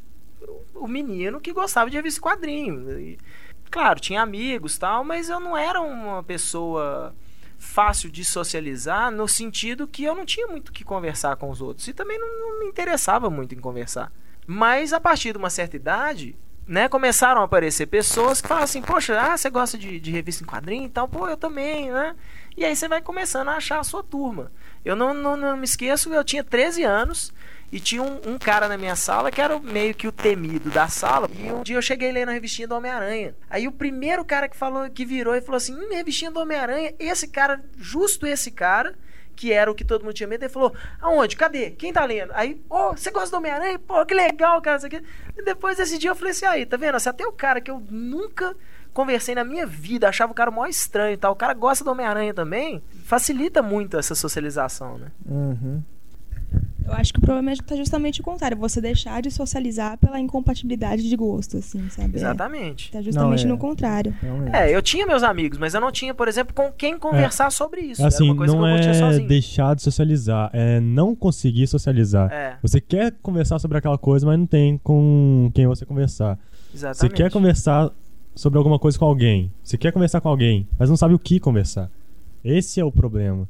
[0.74, 3.00] O menino que gostava de revista quadrinho.
[3.00, 3.18] E,
[3.70, 7.14] claro, tinha amigos tal, mas eu não era uma pessoa
[7.58, 11.88] fácil de socializar no sentido que eu não tinha muito que conversar com os outros.
[11.88, 14.12] E também não, não me interessava muito em conversar.
[14.48, 18.82] Mas a partir de uma certa idade, né, começaram a aparecer pessoas que falam assim,
[18.82, 22.16] poxa, ah, você gosta de, de revista em quadrinho e tal, pô, eu também, né?
[22.60, 24.52] E aí você vai começando a achar a sua turma.
[24.84, 27.32] Eu não, não, não me esqueço, eu tinha 13 anos
[27.72, 30.90] e tinha um, um cara na minha sala que era meio que o temido da
[30.90, 31.30] sala.
[31.40, 33.34] E um dia eu cheguei lendo a revistinha do Homem-Aranha.
[33.50, 36.94] Aí o primeiro cara que falou, que virou e falou assim: hum, revistinha do Homem-Aranha,
[37.00, 38.94] esse cara, justo esse cara,
[39.38, 41.38] que era o que todo mundo tinha medo, ele falou: Aonde?
[41.38, 41.72] Cadê?
[41.72, 42.34] Quem tá lendo?
[42.34, 43.80] Aí, ô, você gosta do Homem-Aranha?
[43.80, 45.02] Pô, que legal, cara, isso aqui.
[45.38, 47.00] E depois desse dia eu falei assim: aí, tá vendo?
[47.00, 48.54] Se até o cara que eu nunca
[48.94, 51.92] conversei na minha vida, achava o cara mó estranho e tal, o cara gosta do
[51.92, 55.08] Homem-Aranha também, facilita muito essa socialização, né?
[55.26, 55.82] Uhum.
[56.86, 58.58] Eu acho que o problema é justamente o contrário.
[58.58, 62.14] Você deixar de socializar pela incompatibilidade de gosto, assim, sabe?
[62.14, 62.92] É, Exatamente.
[62.92, 63.54] tá justamente Não, é.
[63.54, 64.16] no contrário.
[64.20, 64.56] Realmente.
[64.56, 67.82] É, eu tinha meus amigos, mas eu não tinha, por exemplo, com quem conversar sobre
[67.82, 68.04] isso.
[68.04, 69.28] Assim, Era uma coisa não que eu curtia é sozinho.
[69.28, 72.32] deixar de socializar, é não conseguir socializar.
[72.34, 76.40] É, Você quer conversar sobre aquela coisa, mas não tem com quem você conversar.
[76.74, 76.98] exatamente.
[77.02, 77.92] Você quer conversar
[78.36, 79.52] sobre alguma coisa com alguém.
[79.64, 81.90] Você quer conversar com alguém, mas não sabe o que conversar.
[82.44, 83.48] Esse é o problema.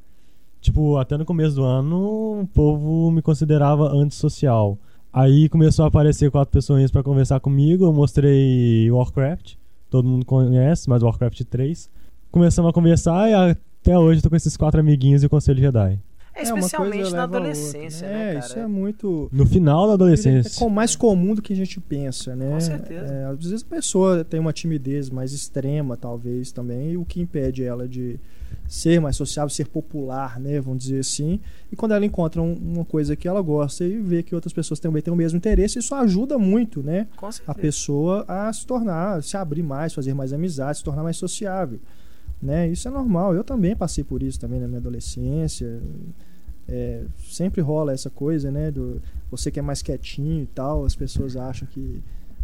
[0.62, 4.78] Tipo, até no começo do ano, o povo me considerava antissocial.
[5.12, 7.86] Aí começou a aparecer quatro pessoas pra conversar comigo.
[7.86, 9.56] Eu mostrei Warcraft.
[9.90, 11.90] Todo mundo conhece, mas Warcraft 3.
[12.32, 15.60] Começamos a conversar e até hoje eu tô com esses quatro amiguinhos e o Conselho
[15.60, 16.00] Jedi.
[16.40, 18.14] É, É, uma especialmente coisa na leva a outra, adolescência, né?
[18.14, 18.46] né, É, cara?
[18.46, 19.30] isso é muito.
[19.32, 20.60] No final da É adolescência.
[20.60, 22.52] com- mais comum do que a gente pensa, né?
[22.54, 23.14] Com certeza.
[23.14, 27.20] É, às vezes a pessoa tem uma timidez mais extrema, talvez, também, e o que
[27.22, 28.20] impede ela de
[28.68, 30.60] ser mais sociável, ser popular, né?
[30.60, 31.40] Vamos dizer assim.
[31.72, 34.80] E quando ela encontra um- uma coisa que ela gosta e vê que outras pessoas
[34.80, 37.08] também têm o mesmo interesse, isso ajuda muito, né?
[37.16, 37.58] Com a certeza.
[37.60, 41.80] pessoa a se tornar, se abrir mais, fazer mais amizades, se tornar mais sociável,
[42.42, 42.68] né?
[42.70, 43.34] Isso é normal.
[43.36, 45.80] Eu também passei por isso também na minha adolescência.
[46.72, 48.70] É, sempre rola essa coisa, né?
[48.70, 49.02] Do
[49.32, 52.02] você que é mais quietinho e tal, as pessoas acham que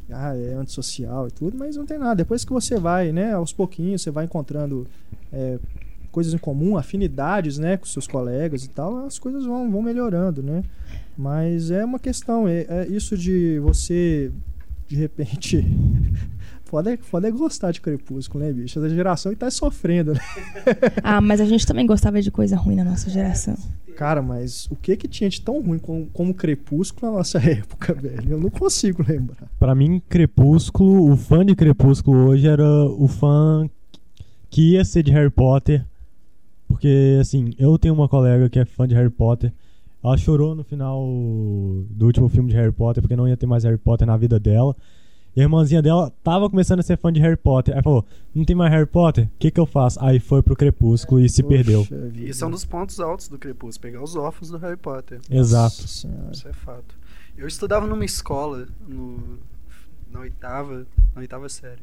[0.09, 2.15] ah, é antissocial e tudo, mas não tem nada.
[2.15, 3.33] Depois que você vai, né?
[3.33, 4.87] Aos pouquinhos você vai encontrando
[5.31, 5.59] é,
[6.11, 7.77] coisas em comum, afinidades, né?
[7.77, 10.63] Com seus colegas e tal, as coisas vão, vão melhorando, né?
[11.17, 14.31] Mas é uma questão, é, é isso de você
[14.87, 15.65] de repente.
[16.65, 18.79] Foda é, foda é gostar de Crepúsculo, né, bicho?
[18.79, 20.19] Essa geração que tá sofrendo, né?
[21.03, 23.55] Ah, mas a gente também gostava de coisa ruim na nossa geração.
[23.95, 27.93] Cara, mas o que que tinha de tão ruim como, como Crepúsculo na nossa época,
[27.93, 28.33] velho?
[28.33, 29.49] Eu não consigo lembrar.
[29.57, 33.69] Pra mim, Crepúsculo, o fã de Crepúsculo hoje era o fã
[34.49, 35.85] que ia ser de Harry Potter.
[36.67, 39.53] Porque, assim, eu tenho uma colega que é fã de Harry Potter.
[40.03, 41.01] Ela chorou no final
[41.89, 44.39] do último filme de Harry Potter porque não ia ter mais Harry Potter na vida
[44.39, 44.75] dela.
[45.35, 47.75] E a irmãzinha dela tava começando a ser fã de Harry Potter.
[47.75, 49.25] Aí falou: Não tem mais Harry Potter?
[49.25, 49.99] O que que eu faço?
[50.03, 51.83] Aí foi pro Crepúsculo e se Poxa perdeu.
[51.83, 52.11] vida.
[52.29, 55.19] Isso é um dos pontos altos do Crepúsculo, pegar os órfãos do Harry Potter.
[55.29, 55.81] Exato.
[55.81, 56.07] Nossa.
[56.31, 56.95] Isso é fato.
[57.37, 59.37] Eu estudava numa escola no,
[60.09, 61.81] na oitava, na oitava série.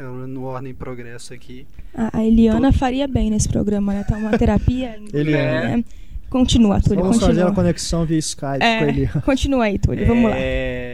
[0.00, 1.66] É No Ordem Progresso aqui.
[1.94, 4.02] A, a Eliana faria bem nesse programa, né?
[4.02, 4.98] Tá uma terapia.
[5.14, 5.76] Eliana.
[5.76, 5.84] né?
[6.28, 7.48] Continua, Túlio, Vamos fazer continua.
[7.50, 9.06] uma conexão via Skype É, com ele.
[9.24, 10.36] Continua aí, Túlio, vamos lá.
[10.36, 10.93] É,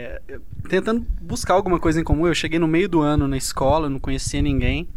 [0.69, 3.99] Tentando buscar alguma coisa em comum, eu cheguei no meio do ano na escola, não
[3.99, 4.87] conhecia ninguém.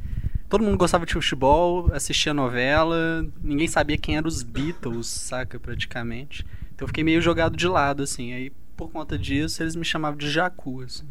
[0.48, 6.46] Todo mundo gostava de futebol, assistia novela, ninguém sabia quem eram os Beatles, saca, praticamente.
[6.74, 8.32] Então eu fiquei meio jogado de lado, assim.
[8.32, 11.06] Aí, por conta disso, eles me chamavam de Jacu, assim.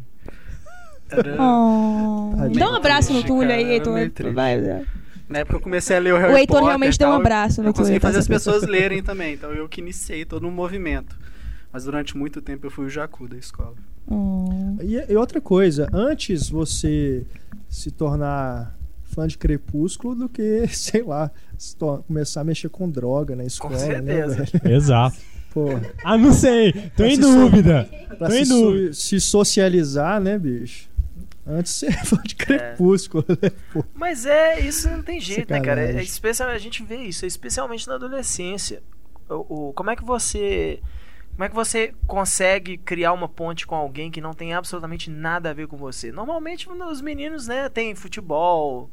[1.10, 1.36] Era...
[1.40, 2.32] Oh.
[2.56, 4.32] Dá um abraço no triste, Túlio cara, aí, Heitor.
[4.32, 4.86] Vai, vai.
[5.28, 7.62] Na época eu comecei a ler o Harry O Heitor Potter realmente deu um abraço
[7.62, 10.50] no Eu consegui Túlio, fazer as pessoas lerem também, então eu que iniciei todo um
[10.50, 11.18] movimento.
[11.72, 13.74] Mas durante muito tempo eu fui o Jacu da escola.
[14.08, 14.46] Oh.
[14.82, 17.24] E, e outra coisa, antes você
[17.68, 21.30] se tornar fã de Crepúsculo do que, sei lá,
[22.06, 24.02] começar a mexer com droga na escola, certeza.
[24.02, 24.48] né, velho?
[24.76, 25.16] Exato.
[25.52, 25.66] Pô,
[26.02, 26.72] Ah, não sei.
[26.96, 27.88] Tô em se so- dúvida.
[28.18, 28.92] pra Tô se, em so- dúvida.
[28.92, 30.88] se socializar, né, bicho?
[31.46, 33.50] Antes você é fã de Crepúsculo, né?
[33.72, 35.80] Pô, Mas é, isso não tem jeito, né, cara?
[35.80, 36.10] É, Sacanagem.
[36.10, 38.82] especial, a gente vê isso, especialmente na adolescência.
[39.28, 40.80] O, o- como é que você.
[41.34, 45.50] Como é que você consegue criar uma ponte com alguém que não tem absolutamente nada
[45.50, 46.12] a ver com você?
[46.12, 48.88] Normalmente os meninos, né, têm futebol,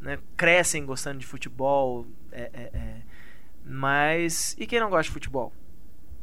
[0.00, 2.94] né, crescem gostando de futebol, é, é, é.
[3.64, 5.52] mas e quem não gosta de futebol?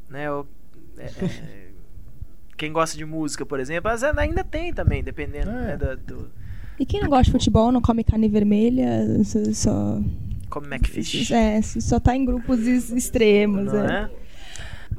[0.10, 0.46] Né, o-
[0.98, 1.68] é, é,
[2.56, 5.54] quem gosta de música, por exemplo, ainda tem também, dependendo É.
[5.54, 6.32] né, da- do,
[6.80, 9.02] E quem não gosta de futebol, não come carne vermelha,
[9.54, 10.00] só,
[10.50, 11.30] como Macfish.
[11.32, 13.66] é, só tá em grupos ex- extremos.
[13.74, 14.10] Não é.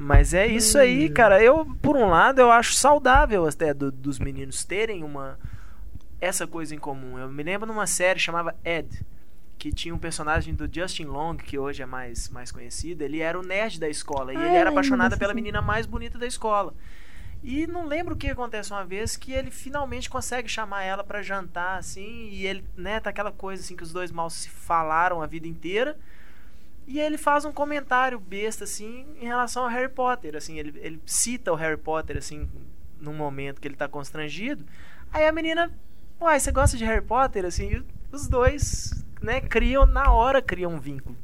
[0.00, 1.42] Mas é isso aí, cara.
[1.42, 5.36] Eu, por um lado, eu acho saudável até do- dos meninos terem uma
[6.20, 7.18] essa coisa em comum.
[7.18, 8.88] Eu me lembro numa série chamava Ed,
[9.58, 13.02] que tinha um personagem do Justin Long, que hoje é mais, mais conhecido.
[13.02, 15.84] Ele era o nerd da escola e Ah, ele eu era apaixonado pela menina mais
[15.84, 16.72] bonita da escola.
[17.42, 21.22] E não lembro o que acontece uma vez que ele finalmente consegue chamar ela pra
[21.22, 25.22] jantar assim, e ele, né, tá aquela coisa assim que os dois mal se falaram
[25.22, 25.96] a vida inteira.
[26.90, 30.34] E ele faz um comentário besta, assim, em relação ao Harry Potter.
[30.34, 32.48] Assim, ele, ele cita o Harry Potter, assim,
[32.98, 34.64] num momento que ele tá constrangido.
[35.12, 35.70] Aí a menina,
[36.18, 37.44] uai, você gosta de Harry Potter?
[37.44, 41.14] Assim, e os dois, né, criam, na hora criam um vínculo.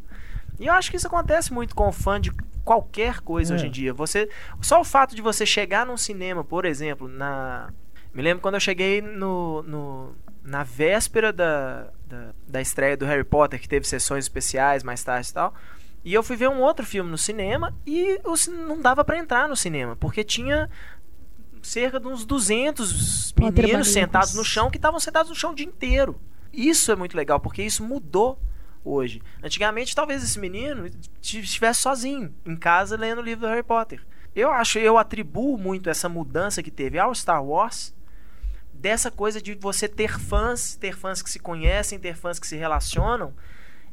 [0.60, 2.30] E eu acho que isso acontece muito com o fã de
[2.62, 3.56] qualquer coisa É.
[3.56, 3.94] hoje em dia.
[3.94, 4.28] Você,
[4.60, 7.72] só o fato de você chegar num cinema, por exemplo, na.
[8.12, 10.14] Me lembro quando eu cheguei no, no-
[10.44, 15.30] na véspera da, da, da estreia do Harry Potter, que teve sessões especiais mais tarde
[15.30, 15.54] e tal.
[16.04, 18.20] E eu fui ver um outro filme no cinema e
[18.68, 20.68] não dava pra entrar no cinema, porque tinha
[21.62, 25.54] cerca de uns 200 Potter meninos sentados no chão que estavam sentados no chão o
[25.54, 26.20] dia inteiro.
[26.52, 28.38] Isso é muito legal, porque isso mudou
[28.84, 29.22] hoje.
[29.42, 30.86] Antigamente, talvez esse menino
[31.22, 34.06] estivesse sozinho em casa lendo o livro do Harry Potter.
[34.36, 37.94] Eu acho, eu atribuo muito essa mudança que teve ao Star Wars
[38.84, 42.54] dessa coisa de você ter fãs, ter fãs que se conhecem, ter fãs que se
[42.54, 43.32] relacionam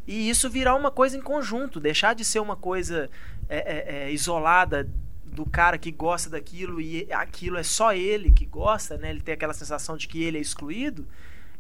[0.05, 3.09] e isso virar uma coisa em conjunto, deixar de ser uma coisa
[3.47, 4.89] é, é, é, isolada
[5.23, 9.11] do cara que gosta daquilo e aquilo é só ele que gosta, né?
[9.11, 11.07] Ele tem aquela sensação de que ele é excluído.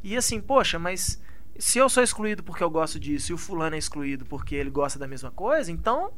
[0.03, 1.17] E assim, poxa, mas
[1.57, 4.69] se eu sou excluído porque eu gosto disso e o fulano é excluído porque ele
[4.69, 6.11] gosta da mesma coisa, então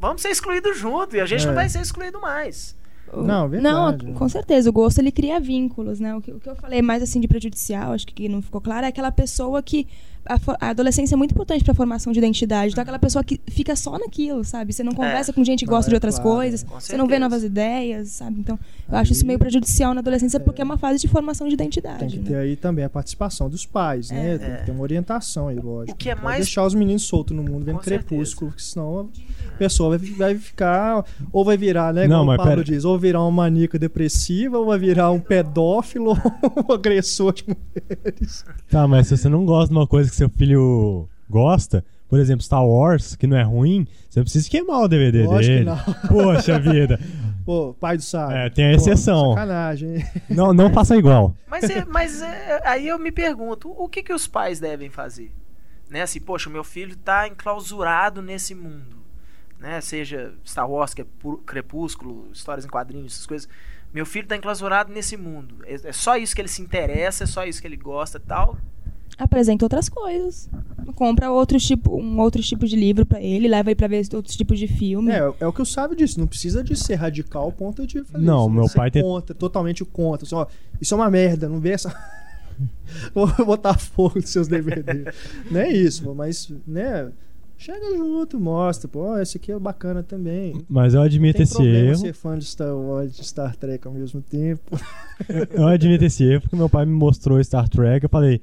[0.00, 1.46] vamos ser excluídos junto e a gente É.
[1.46, 2.74] não vai ser excluído mais.
[3.12, 4.06] Não, verdade.
[4.06, 4.70] Não, com certeza.
[4.70, 6.14] O gosto ele cria vínculos, né?
[6.14, 8.86] O que, o que eu falei mais assim de prejudicial, acho que não ficou claro,
[8.86, 9.86] é aquela pessoa que
[10.26, 12.72] a, a adolescência é muito importante para a formação de identidade.
[12.72, 14.72] Então, aquela pessoa que fica só naquilo, sabe?
[14.72, 17.18] Você não conversa com gente que gosta é de outras claro, coisas, você não vê
[17.18, 18.40] novas ideias, sabe?
[18.40, 18.58] Então,
[18.90, 21.98] eu acho isso meio prejudicial na adolescência porque é uma fase de formação de identidade.
[21.98, 22.24] Tem que né?
[22.24, 24.38] ter aí também a participação dos pais, né?
[24.38, 25.92] Tem que ter uma orientação aí, lógico.
[25.92, 29.10] O que é mais- deixar os meninos soltos no mundo vendo Com crepúsculo, porque senão
[29.54, 31.04] a pessoa vai, vai ficar.
[31.32, 32.06] Ou vai virar, né?
[32.06, 35.10] Não, Como mas o Pablo pera- diz, ou virar uma maníaca depressiva, ou vai virar
[35.10, 36.10] um pedófilo
[36.56, 38.44] ou um agressor de mulheres.
[38.70, 42.42] Tá, mas se você não gosta de uma coisa que seu filho gosta, por exemplo,
[42.44, 45.64] Star Wars, que não é ruim, você não precisa queimar o DVD Lógico que dele.
[45.64, 46.08] não.
[46.08, 46.98] Poxa vida.
[47.44, 48.36] Pô, pai do sábio.
[48.36, 49.30] É, tem a Pô, exceção.
[49.34, 50.04] sacanagem, hein?
[50.30, 51.34] Não, não faça igual.
[51.46, 55.30] Mas, é- mas é, aí eu me pergunto, o que, que os pais devem fazer?
[55.90, 56.00] Né?
[56.02, 58.96] Assim, poxa, meu filho tá enclausurado nesse mundo.
[59.60, 59.78] Né?
[59.82, 61.06] Seja Star Wars, que é
[61.44, 63.48] crepúsculo, histórias em quadrinhos, essas coisas.
[63.92, 65.56] Meu filho tá enclausurado nesse mundo.
[65.66, 68.20] É, é só isso que ele se interessa, é só isso que ele gosta e
[68.22, 68.56] tal.
[69.16, 70.48] Apresenta outras coisas.
[70.96, 74.36] Compra outro tipo, um outro tipo de livro pra ele, leva aí pra ver outros
[74.36, 75.12] tipos de filme.
[75.12, 78.02] É, é o que o Sábio disse, não precisa de ser radical ao ponto de
[78.04, 80.26] fazer Não, isso, meu ser pai tem- contra, totalmente contra.
[80.26, 80.46] Assim, ó,
[80.80, 81.94] isso é uma merda, não vê essa.
[83.14, 85.10] Vou botar fogo nos seus DVD.
[85.50, 87.10] não é isso, mas, né?
[87.56, 90.60] Chega junto, mostra, pô, esse aqui é bacana também.
[90.68, 91.96] Mas eu admito Tem esse problema erro.
[91.96, 94.76] ser fã de Star Wars, de Star Trek ao mesmo tempo.
[95.52, 98.04] Eu admito esse erro porque meu pai me mostrou Star Trek.
[98.04, 98.40] Eu falei,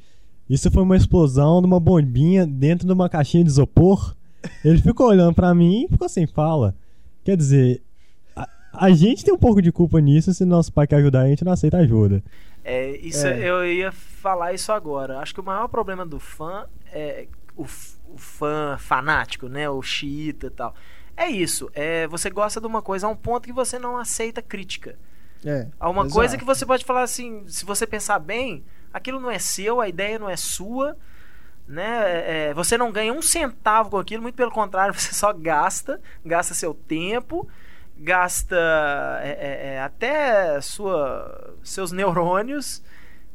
[0.53, 4.15] isso foi uma explosão de uma bombinha dentro de uma caixinha de isopor.
[4.65, 6.75] Ele ficou olhando pra mim e ficou sem fala.
[7.23, 7.81] Quer dizer,
[8.35, 11.27] a, a gente tem um pouco de culpa nisso se nosso pai quer ajudar a
[11.27, 12.23] gente não aceita ajuda.
[12.63, 13.47] É, isso É.
[13.49, 15.19] eu ia falar isso agora.
[15.19, 19.69] Acho que o maior problema do fã é o, o fã fanático, né?
[19.69, 20.75] O xiita e tal.
[21.15, 21.69] É isso.
[21.73, 24.97] É, você gosta de uma coisa a um ponto que você não aceita crítica.
[25.45, 26.13] É, Há uma exato.
[26.15, 28.63] coisa que você pode falar assim, se você pensar bem,
[28.93, 30.95] aquilo não é seu, a ideia não é sua,
[31.67, 32.03] né?
[32.03, 35.99] É, é, você não ganha um centavo com aquilo, muito pelo contrário, você só gasta,
[36.25, 37.47] gasta seu tempo,
[37.97, 38.55] gasta
[39.23, 42.81] é, é, é, até sua, seus neurônios.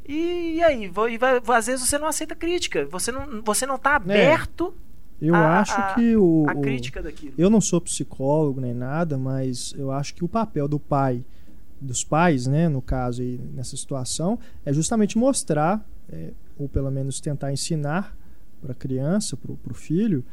[0.08, 3.76] E, aí, vo- e vai- às vezes você não aceita crítica, você não, você não
[3.78, 4.72] tá aberto
[5.20, 6.44] Eu a- acho a- que o.
[6.48, 7.34] à o- crítica daquilo.
[7.36, 11.24] Eu não sou psicólogo nem nada, mas eu acho que o papel do pai,
[11.80, 17.20] dos pais, né, no caso aí, nessa situação, é justamente mostrar, é, ou pelo menos
[17.20, 18.16] tentar ensinar
[18.60, 20.24] para a criança, para o filho,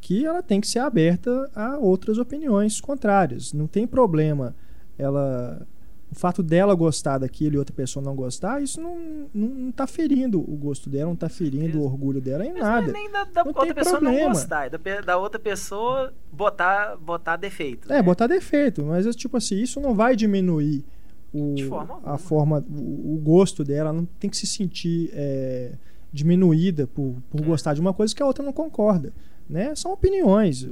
[0.00, 3.52] que ela tem que ser aberta a outras opiniões contrárias.
[3.52, 4.54] Não tem problema
[4.96, 5.66] ela.
[6.10, 9.86] O fato dela gostar daquilo e outra pessoa não gostar, isso não, não, não tá
[9.86, 12.92] ferindo o gosto dela, não tá ferindo o orgulho dela em Mas não é nada.
[12.92, 14.20] nem da, da Não outra pessoa problema.
[14.22, 17.92] não gostar, é da, da outra pessoa botar, botar defeito.
[17.92, 18.02] É, né?
[18.02, 20.82] botar defeito, mas é tipo assim, isso não vai diminuir
[21.30, 25.72] o, forma a forma, o, o gosto dela, ela não tem que se sentir é,
[26.10, 27.20] diminuída por, É.
[27.30, 29.12] por gostar de uma coisa que a outra não concorda.
[29.48, 29.74] Né?
[29.74, 30.62] São opiniões.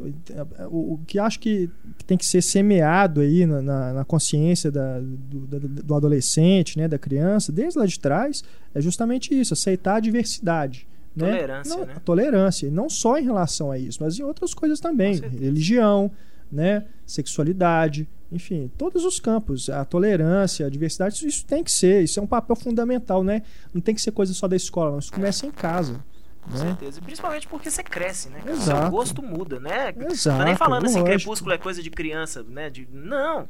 [0.71, 1.71] O, o que acho que
[2.07, 6.87] tem que ser semeado aí na, na, na consciência da, do, da- do adolescente, né,
[6.87, 10.87] da criança, desde lá de trás, é justamente isso, aceitar a diversidade.
[11.17, 11.31] né?
[11.31, 11.93] Tolerância, Não- né?
[11.97, 15.15] a Tolerância, e não só em relação a isso, mas em outras coisas também.
[15.41, 16.11] Religião,
[16.53, 16.85] né?
[17.07, 19.71] sexualidade, enfim, todos os campos.
[19.71, 23.43] A tolerância, a diversidade, isso, isso tem que ser, isso é um papel fundamental, né?
[23.73, 24.99] Não tem que ser coisa só da escola, não.
[24.99, 26.05] Isso começa em casa.
[26.51, 26.65] Com Né?
[26.67, 27.01] certeza.
[27.01, 28.41] E Principalmente porque você cresce, né?
[28.47, 28.81] Exato.
[28.83, 29.93] seu gosto muda, né?
[29.97, 31.17] Não Exato, nem falando assim, lógico.
[31.19, 32.71] crepúsculo é coisa de criança, né?
[32.71, 32.89] De...
[32.91, 33.49] Não.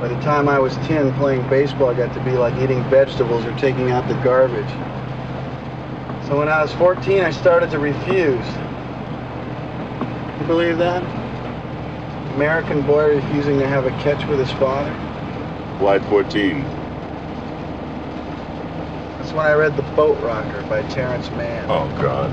[0.00, 3.52] By the time I was 10, playing baseball got to be like eating vegetables or
[3.60, 4.68] taking out the garbage.
[6.26, 8.46] So when I was 14, I started to refuse.
[10.40, 11.02] You believe that?
[12.34, 14.90] American boy refusing to have a catch with his father?
[15.78, 16.64] Why 14?
[19.32, 21.64] That's when I read The Boat Rocker by Terrence Mann.
[21.70, 22.30] Oh, God.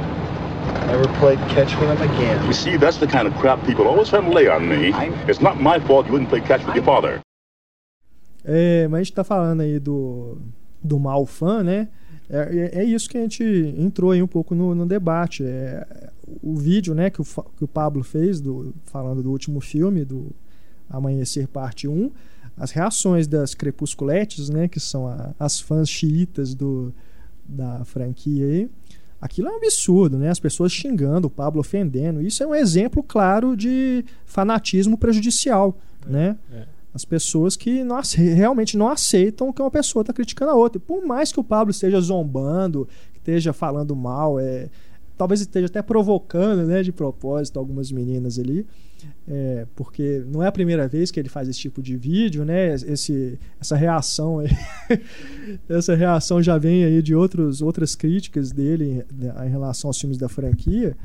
[0.88, 2.46] Never played catch with him again.
[2.46, 4.92] You see, that's the kind of crap people always try to lay on me.
[5.26, 7.22] It's not my fault you wouldn't play catch with your father.
[8.44, 10.40] É, mas a gente tá falando aí do,
[10.84, 11.88] do mal fã, né?
[12.30, 13.44] É, é- é isso que a gente
[13.78, 15.46] entrou aí um pouco no, no debate.
[15.46, 16.12] É,
[16.44, 20.32] o vídeo né, que, o, que o Pablo fez, do, falando do último filme, do
[20.90, 22.12] Amanhecer Parte 1,
[22.60, 26.94] as reações das crepusculetes, né, que são a- as fãs xiitas do,
[27.48, 28.70] da franquia aí,
[29.22, 30.30] aquilo é um absurdo, né?
[30.30, 32.22] As pessoas xingando, o Pablo ofendendo.
[32.22, 36.38] Isso é um exemplo claro de fanatismo prejudicial, né?
[36.94, 40.80] As pessoas que não realmente não aceitam que uma pessoa está criticando a outra.
[40.80, 44.70] Por mais que o Pablo esteja zombando, esteja falando mal, é,
[45.20, 48.66] talvez esteja até provocando, né, de propósito, algumas meninas ali.
[49.28, 52.74] É, porque não é a primeira vez que ele faz esse tipo de vídeo, né?
[52.74, 54.50] Esse, essa reação aí,
[55.70, 60.18] essa reação já vem aí de outros, outras críticas dele né, em relação aos filmes
[60.18, 60.96] da franquia.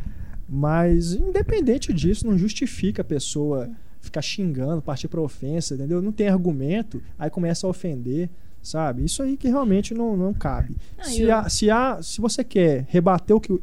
[0.49, 3.69] Mas, independente disso, não justifica a pessoa
[4.01, 6.01] ficar xingando, partir para ofensa, entendeu?
[6.03, 8.29] Não tem argumento, aí começa a ofender,
[8.63, 9.05] sabe?
[9.05, 10.77] Isso aí que realmente não, não cabe.
[10.99, 13.59] Ah, se, eu- há, se, há, se você quer rebater o que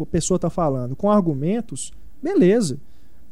[0.00, 2.78] a pessoa está falando com argumentos, beleza,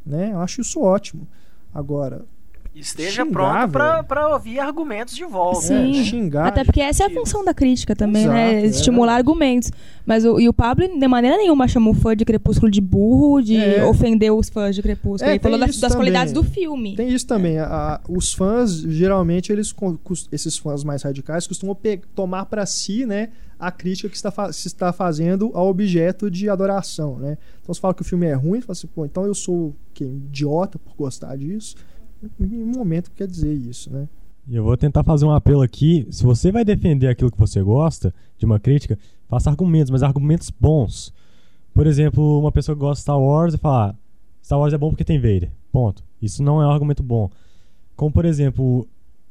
[0.05, 0.33] né?
[0.33, 1.27] Eu acho isso ótimo.
[1.73, 2.25] Agora,
[2.73, 5.59] Esteja Xingar, pronto pra ouvir argumentos de volta.
[5.61, 5.99] Sim.
[5.99, 6.47] é, xingar...
[6.47, 8.51] Até porque essa é a função da crítica também, né?
[8.53, 8.69] Exato, é.
[8.69, 9.69] Estimular argumentos.
[10.05, 13.41] Mas o, e o Pablo, de maneira nenhuma, chamou o fã de Crepúsculo de burro,
[13.41, 13.83] de É.
[13.83, 15.29] ofender os fãs de Crepúsculo.
[15.29, 16.95] É, Ele falou das, das qualidades do filme.
[16.95, 17.59] Tem isso também.
[17.59, 19.75] a- a- os fãs, geralmente, eles
[20.31, 21.77] esses fãs mais radicais costumam
[22.15, 27.17] tomar para si, né, a crítica que está se está fazendo ao objeto de adoração,
[27.19, 27.37] né?
[27.61, 30.03] Então, se fala que o filme é ruim, fala assim, pô, então eu sou que
[30.05, 31.75] idiota por gostar disso.
[32.39, 34.07] Em um momento quer dizer isso, né?
[34.47, 36.07] E eu vou tentar fazer um apelo aqui.
[36.09, 38.97] Se você vai defender aquilo que você gosta de uma crítica,
[39.27, 41.13] faça argumentos, mas argumentos bons.
[41.73, 43.95] Por exemplo, uma pessoa que gosta de Star Wars e falar
[44.43, 45.51] Star Wars é bom porque tem Vader.
[45.71, 46.03] Ponto.
[46.21, 47.29] Isso não é um argumento bom.
[47.95, 48.87] Como, por exemplo,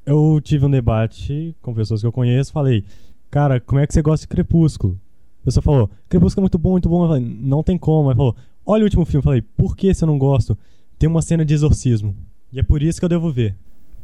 [0.07, 2.85] eu tive um debate com pessoas que eu conheço, falei,
[3.31, 4.99] cara, como é que você gosta de Crepúsculo?
[5.43, 7.05] A pessoa falou, Crepúsculo é muito bom, muito bom.
[7.05, 8.11] Eu falei, não tem como.
[8.11, 9.19] Aí falou, olha o último filme.
[9.19, 10.57] Eu falei, por que você não gosta?
[10.99, 12.15] Tem uma cena de exorcismo.
[12.53, 13.55] E é por isso que eu devo ver.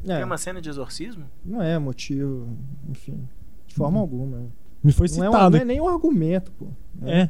[0.05, 1.25] É, Tem uma cena de exorcismo?
[1.45, 2.47] não é motivo,
[2.89, 3.19] enfim,
[3.67, 4.43] de forma alguma.
[4.85, 5.57] Me foi Não é, um- citado.
[5.57, 6.67] não é nem um argumento, pô.
[7.05, 7.29] É.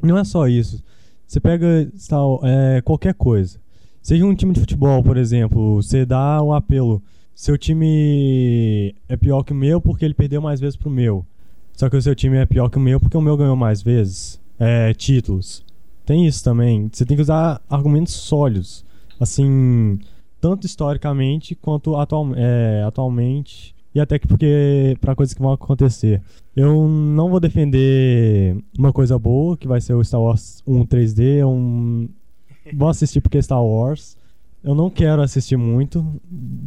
[0.00, 0.82] Não é só isso.
[1.26, 3.58] Você pega tal, é, qualquer coisa.
[4.00, 7.02] Seja um time de futebol, por exemplo, você dá um apelo.
[7.34, 11.24] Seu time é pior que o meu porque ele perdeu mais vezes pro meu.
[11.72, 13.80] Só que o seu time é pior que o meu porque o meu ganhou mais
[13.82, 14.38] vezes.
[14.58, 15.64] É, títulos.
[16.04, 16.88] Tem isso também.
[16.92, 18.84] Você tem que usar argumentos sólidos.
[19.18, 19.98] Assim,
[20.42, 23.72] tanto historicamente quanto atual, é, atualmente.
[23.94, 26.20] E até que porque para coisas que vão acontecer.
[26.56, 31.46] Eu não vou defender uma coisa boa, que vai ser o Star Wars 1 3D.
[31.46, 32.08] Um...
[32.74, 34.16] Vou assistir porque é Star Wars.
[34.64, 36.20] Eu não quero assistir muito.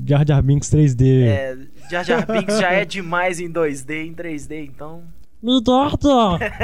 [0.06, 1.24] Jar Jar Binks 3D.
[1.26, 1.58] É,
[1.90, 5.02] Jar Jar Binks já é demais em 2D, em 3D, então...
[5.44, 6.08] Me torta!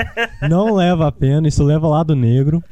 [0.49, 2.63] não leva a pena, isso leva lado negro.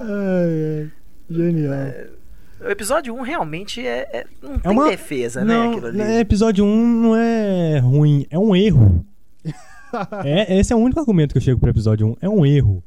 [0.00, 0.90] Ai, ai,
[1.28, 2.19] genial.
[2.60, 5.98] O episódio 1 realmente é, é- não tem uma- defesa, né, Não, aquilo ali.
[5.98, 9.04] né, episódio 1 não é ruim, é um erro.
[10.24, 12.16] é, esse é o único argumento que eu chego pro episódio 1.
[12.20, 12.82] É um erro.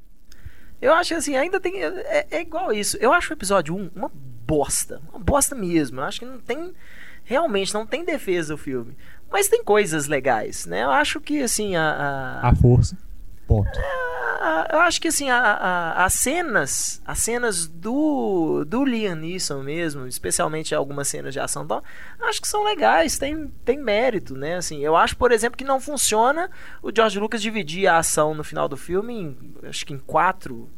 [0.81, 1.81] Eu acho que assim, ainda tem.
[1.83, 2.97] É, é igual isso.
[2.97, 4.11] Eu acho o episódio 1 uma
[4.45, 5.01] bosta.
[5.09, 5.99] Uma bosta mesmo.
[5.99, 6.73] Eu acho que não tem.
[7.23, 8.95] Realmente não tem defesa o filme.
[9.31, 10.83] Mas tem coisas legais, né?
[10.83, 12.41] Eu acho que assim, a.
[12.43, 12.97] a- A força.
[13.47, 13.69] Ponto.
[14.41, 17.01] a- eu acho que assim, a- a- as cenas.
[17.05, 18.65] As cenas do.
[18.65, 21.81] do Liam Neeson mesmo, especialmente algumas cenas de ação, então,
[22.21, 24.55] acho que são legais, tem, tem mérito, né?
[24.55, 26.49] Assim, eu acho, por exemplo, que não funciona
[26.81, 29.53] o George Lucas dividir a ação no final do filme em.
[29.67, 30.69] Acho que em quatro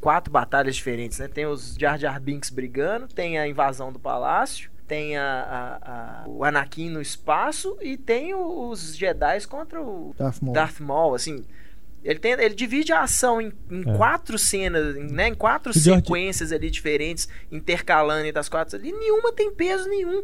[0.00, 1.26] quatro batalhas diferentes, né?
[1.26, 5.24] Tem os Jar Jar Binks brigando, tem a invasão do palácio, tem a,
[5.82, 5.90] a-
[6.22, 10.54] a- o Anakin no espaço e tem os Jedi contra o Darth Maul.
[10.54, 11.44] Darth Maul, assim.
[12.04, 13.96] Ele, tem, ele divide a ação em, em É.
[13.96, 18.92] quatro cenas, em, né, em quatro George- sequências ali diferentes, intercalando entre as quatro ali.
[18.92, 20.22] Nenhuma tem peso nenhum.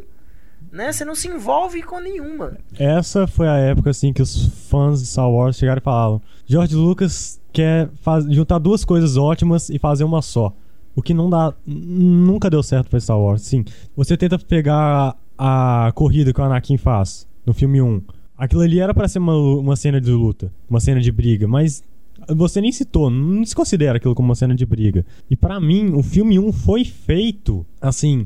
[0.71, 0.91] Né?
[0.91, 2.57] Você não se envolve com nenhuma.
[2.79, 6.75] Essa foi a época assim que os fãs de Star Wars chegaram e falavam: George
[6.75, 10.53] Lucas quer faz- juntar duas coisas ótimas e fazer uma só.
[10.95, 13.41] O que não dá, nunca deu certo pra Star Wars.
[13.43, 13.63] Sim,
[13.95, 18.01] você tenta pegar a corrida que o Anakin faz no filme 1.
[18.37, 21.83] Aquilo ali era pra ser uma, uma cena de luta, uma cena de briga, mas
[22.29, 25.05] você nem citou, não se considera aquilo como uma cena de briga.
[25.29, 28.25] E pra mim, o filme 1 foi feito assim,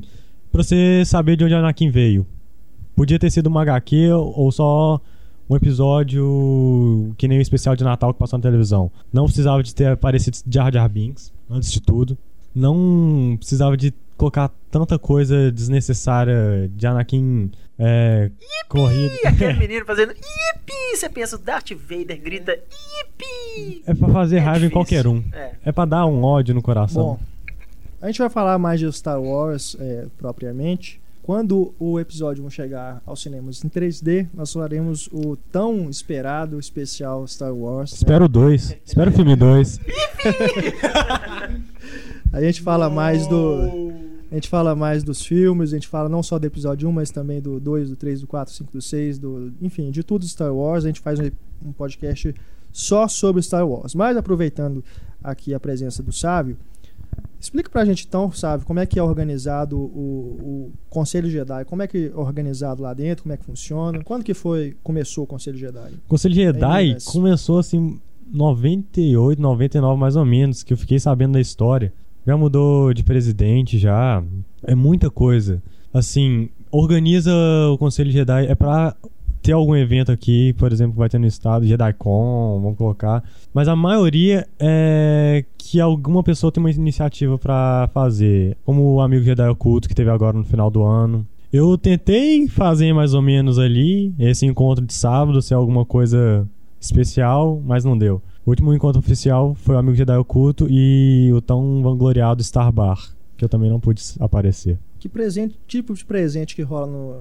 [0.50, 2.26] pra você saber de onde Anakin veio.
[2.96, 5.00] Podia ter sido uma HQ ou só
[5.48, 8.90] um episódio que nem o especial de Natal que passou na televisão.
[9.12, 12.16] Não precisava de ter aparecido Jar Jar Binks, antes de tudo.
[12.54, 18.30] Não precisava de colocar tanta coisa desnecessária de Anakin é,
[18.68, 19.14] corrida.
[19.24, 23.82] E aquele menino fazendo ipi, você pensa, o Darth Vader grita ipi.
[23.86, 24.72] É pra fazer É raiva em difícil.
[24.72, 25.24] qualquer um.
[25.32, 25.52] É.
[25.64, 27.02] É pra dar um ódio no coração.
[27.02, 27.18] Bom,
[28.02, 31.00] a gente vai falar mais de Star Wars é, propriamente.
[31.22, 37.26] Quando o episódio 1 chegar aos cinemas em 3D, nós faremos o tão esperado especial
[37.26, 37.92] Star Wars.
[37.92, 37.96] né?
[37.98, 38.76] Espero dois.
[38.84, 39.80] Espero o filme 2.
[42.32, 44.09] A gente fala mais do.
[44.30, 47.10] A gente fala mais dos filmes, a gente fala não só do episódio 1, mas
[47.10, 50.26] também do 2, do 3, do 4, do 5, do 6, do, enfim, de tudo
[50.26, 50.84] Star Wars.
[50.84, 52.32] A gente faz um, podcast
[52.70, 53.92] só sobre Star Wars.
[53.92, 54.84] Mas aproveitando
[55.22, 56.56] aqui a presença do Sávio.
[57.40, 61.82] Explica pra gente então, Sávio, como é que é organizado o, o Conselho Jedi, como
[61.82, 65.26] é que é organizado lá dentro, como é que funciona, quando que foi, começou o
[65.26, 65.94] Conselho Jedi?
[66.04, 67.98] O Conselho Jedi começou assim
[68.30, 71.92] 98, 99 mais ou menos, que eu fiquei sabendo da história.
[72.26, 74.22] Já mudou de presidente já,
[74.64, 75.62] é muita coisa.
[75.92, 77.32] Assim, organiza
[77.72, 78.94] o Conselho Jedi é pra
[79.42, 83.24] ter algum evento aqui, por exemplo, vai ter no estado, JediCon, vamos colocar.
[83.54, 88.56] Mas a maioria é que alguma pessoa tem uma iniciativa para fazer.
[88.64, 91.26] Como o Amigo Jedi Oculto, que teve agora no final do ano.
[91.52, 96.46] Eu tentei fazer mais ou menos ali, esse encontro de sábado, ser alguma coisa
[96.80, 98.22] especial, mas não deu.
[98.44, 102.98] O último encontro oficial foi o Amigo Jedi Oculto e o tão vangloriado Star Bar,
[103.36, 104.78] que eu também não pude aparecer.
[104.98, 107.20] Que presente, tipo de presente que rola no,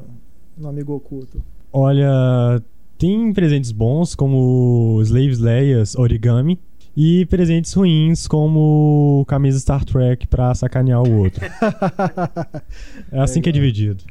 [0.58, 1.42] no Amigo Oculto?
[1.72, 2.62] Olha,
[2.98, 6.60] tem presentes bons como Slaves Leias Origami
[6.96, 11.46] e presentes ruins como camisa Star Trek pra sacanear o outro.
[13.12, 14.04] é assim que é dividido.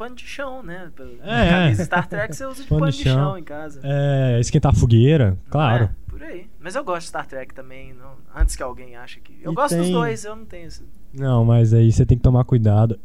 [0.00, 0.90] É, pano de chão, né?
[1.22, 3.36] É, Star Trek você usa de pano, de, chão.
[3.38, 3.80] em casa.
[3.82, 5.84] É, esquentar fogueira, claro.
[5.84, 6.46] É, por aí.
[6.58, 9.38] Mas eu gosto de Star Trek também, não, antes que alguém ache que.
[9.42, 10.82] Eu E gosto dos tem- dois, eu não tenho esse.
[11.12, 12.98] Não, mas aí você tem que tomar cuidado.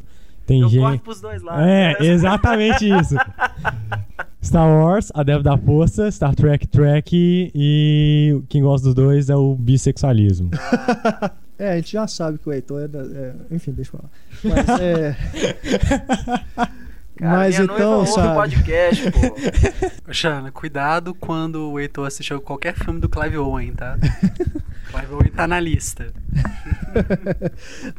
[0.46, 0.80] Tem Eu gente.
[0.82, 1.66] corto pros dois lados.
[1.66, 3.16] É, exatamente isso.
[4.44, 9.36] Star Wars, a Dev da Força, Star Trek, Trek e quem gosta dos dois é
[9.36, 10.52] o bissexualismo.
[11.58, 13.00] É, a gente já sabe que o Heitor é da.
[13.00, 14.12] é, enfim, deixa eu falar.
[14.68, 15.16] Mas é.
[17.18, 18.36] Cara, Mas então, sabe?
[18.36, 20.12] podcast, pô.
[20.12, 23.98] Xana, cuidado quando o Heitor assistiu qualquer filme do Clive Owen, tá?
[24.92, 26.12] Clive Owen tá na lista.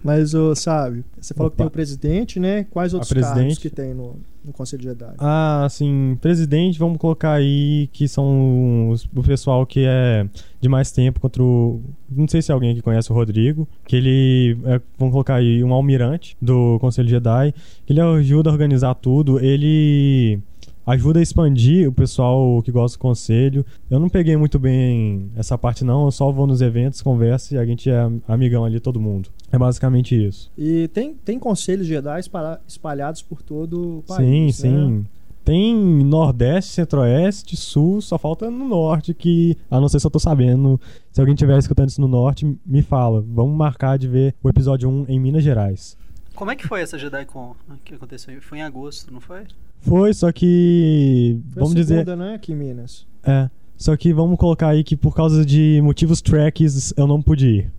[0.05, 1.64] Mas, ô, sabe, você falou que Opa.
[1.64, 2.64] tem o presidente, né?
[2.64, 3.61] Quais outros cargos presidente.
[3.61, 5.15] que tem no, no Conselho Jedi?
[5.19, 10.27] Ah, assim, presidente, vamos colocar aí que são os- o pessoal que é
[10.61, 11.81] de mais tempo contra o.
[12.11, 15.73] Não sei se alguém aqui conhece o Rodrigo, que ele é, vamos colocar aí, um
[15.75, 17.53] almirante do Conselho Jedi.
[17.85, 20.39] que Ele ajuda a organizar tudo, ele
[20.87, 23.66] ajuda a expandir o pessoal que gosta do conselho.
[23.91, 26.05] Eu não peguei muito bem essa parte, não.
[26.07, 29.28] Eu só vou nos eventos, converso e a gente é amigão ali, todo mundo.
[29.51, 30.51] É basicamente isso.
[30.57, 34.62] E tem, tem conselhos Jedi espalha- espalhados por todo o Sim, país.
[34.62, 34.70] né?
[34.70, 35.05] sim.
[35.45, 35.72] Tem
[36.05, 40.80] Nordeste, Centro-Oeste, Sul, só falta no Norte, que, a não ser se eu tô sabendo,
[41.12, 43.24] se alguém estiver escutando isso no Norte, me fala.
[43.32, 45.97] Vamos marcar de ver o episódio 1 em Minas Gerais.
[46.37, 48.41] Como é que foi essa JediCon que aconteceu?
[48.43, 49.45] Foi em agosto, não foi?
[49.80, 51.41] Foi, só que.
[51.53, 51.95] Foi vamos a dizer.
[51.95, 53.07] segunda, né, aqui em Minas.
[53.24, 53.49] É.
[53.76, 57.72] Só que vamos colocar aí que por causa de motivos tracks eu não pude ir.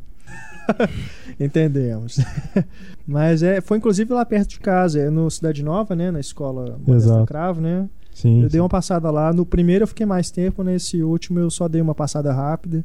[1.40, 2.20] Entendemos.
[3.06, 6.12] Mas é, foi inclusive lá perto de casa, é no Cidade Nova, né?
[6.12, 7.26] Na escola Modesta Exato.
[7.26, 7.88] Cravo, né?
[8.12, 8.38] Sim.
[8.42, 8.60] Eu dei sim.
[8.60, 9.32] uma passada lá.
[9.32, 12.84] No primeiro eu fiquei mais tempo, nesse último eu só dei uma passada rápida.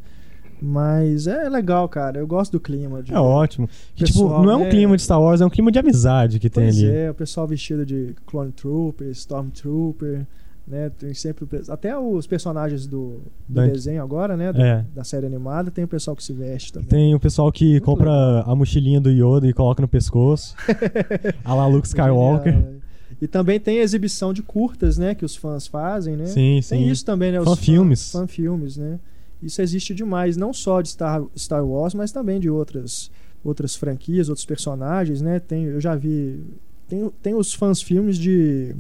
[0.65, 2.21] Mas é legal, cara.
[2.21, 3.03] Eu gosto do clima.
[3.03, 3.69] de- É ótimo.
[3.97, 4.71] Que, Pessoal, tipo, não é um né?
[4.71, 6.87] clima de Star Wars, é um clima de amizade que tem Pois ali.
[6.91, 10.25] é, o pessoal vestido de Clone Trooper, Stormtrooper,
[10.67, 10.91] né?
[10.97, 14.53] Tem sempre até os personagens do, do Da- desenho agora, né?
[14.53, 14.85] do- É.
[14.95, 16.89] Da série animada, tem o pessoal que se veste também.
[16.89, 20.55] Tem o pessoal que compra a mochilinha do Yoda e coloca no pescoço.
[21.45, 22.53] a la Luke Skywalker.
[22.53, 22.83] Genial, é.
[23.21, 25.15] E também tem exibição de curtas, né?
[25.15, 26.27] Que os fãs fazem, né?
[26.27, 26.89] Sim, Tem sim.
[26.89, 27.41] isso também, né?
[27.41, 28.11] os Fanfilmes.
[28.13, 28.99] Fan, fanfilmes, né?
[29.43, 33.11] Isso existe demais, não só de Star, Star Wars, mas também de outras,
[33.45, 35.41] outras franquias, outros personagens, né?
[35.41, 36.45] Tem, eu já vi.
[36.89, 38.75] Tem, tem os fãs filmes de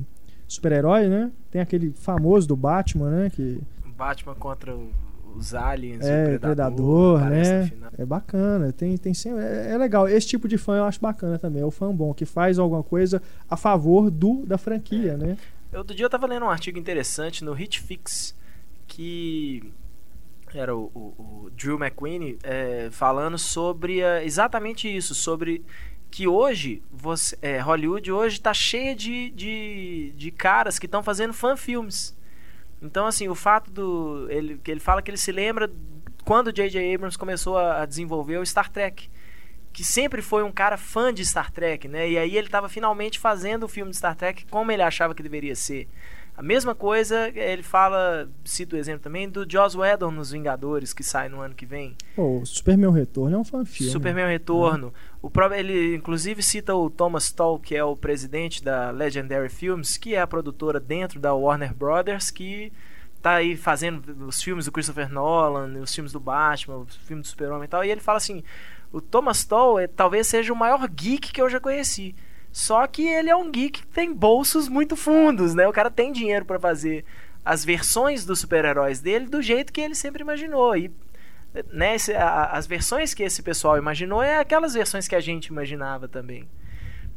[0.46, 1.30] super-herói, né?
[1.50, 3.30] Tem aquele famoso do Batman, né?
[3.30, 3.60] Que
[3.96, 4.90] Batman contra o-
[5.36, 7.72] os aliens, é o Predador, Predador, né?
[7.98, 10.06] É bacana, tem, tem sempre, é, é legal.
[10.08, 11.62] Esse tipo de fã eu acho bacana também.
[11.62, 15.36] É o fã bom, que faz alguma coisa a favor do da franquia, né?
[15.74, 18.34] Outro dia eu tava lendo um artigo interessante no Hitfix
[18.86, 19.72] que
[20.58, 25.64] era o, o- o Drew McQueen é, falando sobre ah, exatamente isso, sobre
[26.10, 31.32] que hoje você, é, Hollywood hoje está cheia de, de, de caras que estão fazendo
[31.32, 32.14] fanfilmes.
[32.82, 35.70] Então assim, o fato do ele que ele fala que ele se lembra
[36.24, 36.94] quando J.J.
[36.94, 39.08] Abrams começou a a desenvolver o Star Trek
[39.72, 42.10] que sempre foi um cara fã de Star Trek, né?
[42.10, 45.22] E aí ele estava finalmente fazendo o filme de Star Trek como ele achava que
[45.22, 45.88] deveria ser.
[46.34, 51.02] A mesma coisa, ele fala, cita o exemplo também do Joss Whedon nos Vingadores, que
[51.02, 51.94] sai no ano que vem.
[52.16, 53.92] Pô, o Superman Retorno é um fanfilme.
[53.92, 54.94] Superman Retorno.
[55.20, 59.98] O próprio, ele inclusive cita o Thomas Tull, que é o presidente da Legendary Films,
[59.98, 62.72] que é a produtora dentro da Warner Brothers, que
[63.20, 67.30] tá aí fazendo os filmes do Christopher Nolan, os filmes do Batman, os filmes do
[67.30, 67.84] Super-Homem e tal.
[67.84, 68.42] E ele fala assim:
[68.90, 72.14] o Thomas Tull é, talvez seja o maior geek que eu já conheci.
[72.52, 75.66] Só que ele é um geek que tem bolsos muito fundos, né?
[75.66, 77.04] O cara tem dinheiro para fazer
[77.44, 80.76] as versões dos super-heróis dele do jeito que ele sempre imaginou.
[80.76, 80.90] E
[81.72, 81.96] né,
[82.50, 86.46] as versões que esse pessoal imaginou é aquelas versões que a gente imaginava também.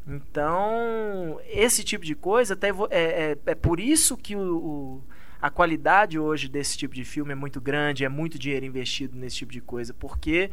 [0.08, 5.04] Então, esse tipo de coisa até é, é, é por isso que o, o-
[5.42, 9.38] a qualidade hoje desse tipo de filme é muito grande, é muito dinheiro investido nesse
[9.38, 10.50] tipo de coisa, porque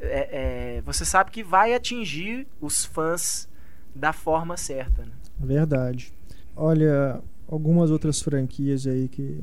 [0.00, 3.48] é, é, você sabe que vai atingir os fãs
[3.94, 5.02] da forma certa.
[5.02, 5.12] Né?
[5.38, 6.12] Verdade.
[6.56, 9.42] Olha, algumas outras franquias aí que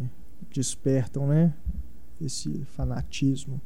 [0.53, 1.53] despertam, né?
[2.21, 3.61] Esse fanatismo.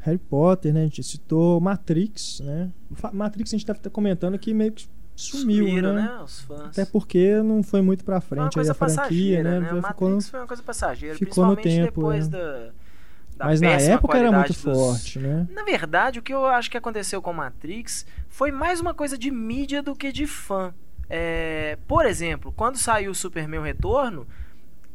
[0.00, 0.80] Harry Potter, né?
[0.80, 2.70] A gente citou Matrix, né?
[3.12, 6.02] Matrix a gente deve estar comentando que meio que sumiu, Sumiram, né?
[6.02, 6.60] né, os fãs.
[6.68, 9.60] Até porque não foi muito pra Foi uma frente aí a franquia, né?
[9.60, 9.72] né?
[9.74, 12.38] O ficou no- Matrix foi uma coisa passageira, ficou no tempo, depois né?
[13.36, 15.46] da, Mas na época era muito dos- forte, né?
[15.52, 19.30] Na verdade, o que eu acho que aconteceu com Matrix foi mais uma coisa de
[19.30, 20.74] mídia do que de fã.
[21.08, 24.26] É, por exemplo, quando saiu o Superman Retorno,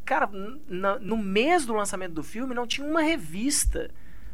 [0.03, 3.91] cara, no mês do lançamento do filme não tinha uma revista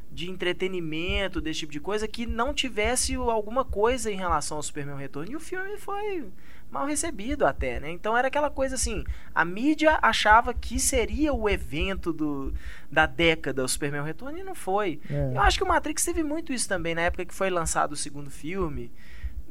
[0.10, 4.96] de entretenimento, desse tipo de coisa, que não tivesse alguma coisa em relação ao Superman
[4.96, 5.34] Retorno.
[5.34, 6.26] E o filme foi
[6.74, 7.92] mal recebido até, né?
[7.92, 12.54] Então era aquela coisa assim, a mídia achava que seria o evento do,
[12.92, 15.00] da década o Superman Retorno e não foi.
[15.10, 15.32] É.
[15.36, 17.96] Eu acho que o Matrix teve muito isso também, na época que foi lançado o
[17.96, 18.92] segundo filme.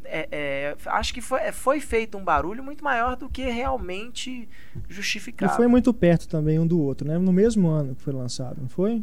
[0.05, 4.49] É, é, acho que foi, foi feito um barulho muito maior do que realmente
[4.90, 5.55] E justificado.
[5.55, 7.16] foi muito perto também um do outro, né?
[7.19, 9.03] No mesmo ano que foi lançado, não foi?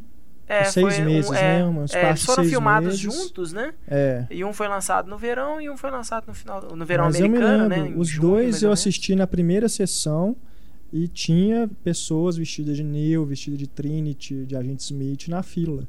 [0.49, 1.65] É, seis foi um- meses, é, né?
[1.65, 2.99] Uma é, espaço eles de foram filmados meses.
[2.99, 3.73] juntos, né?
[3.87, 4.25] É.
[4.31, 7.15] E um foi lançado no verão e um foi lançado no final no verão Mas
[7.15, 7.95] eu me americano, lembro, né?
[7.95, 10.35] os junho, dois eu assisti na primeira sessão
[10.91, 15.87] e tinha pessoas vestidas de Neo, vestidas de Trinity, de Agente Smith na fila,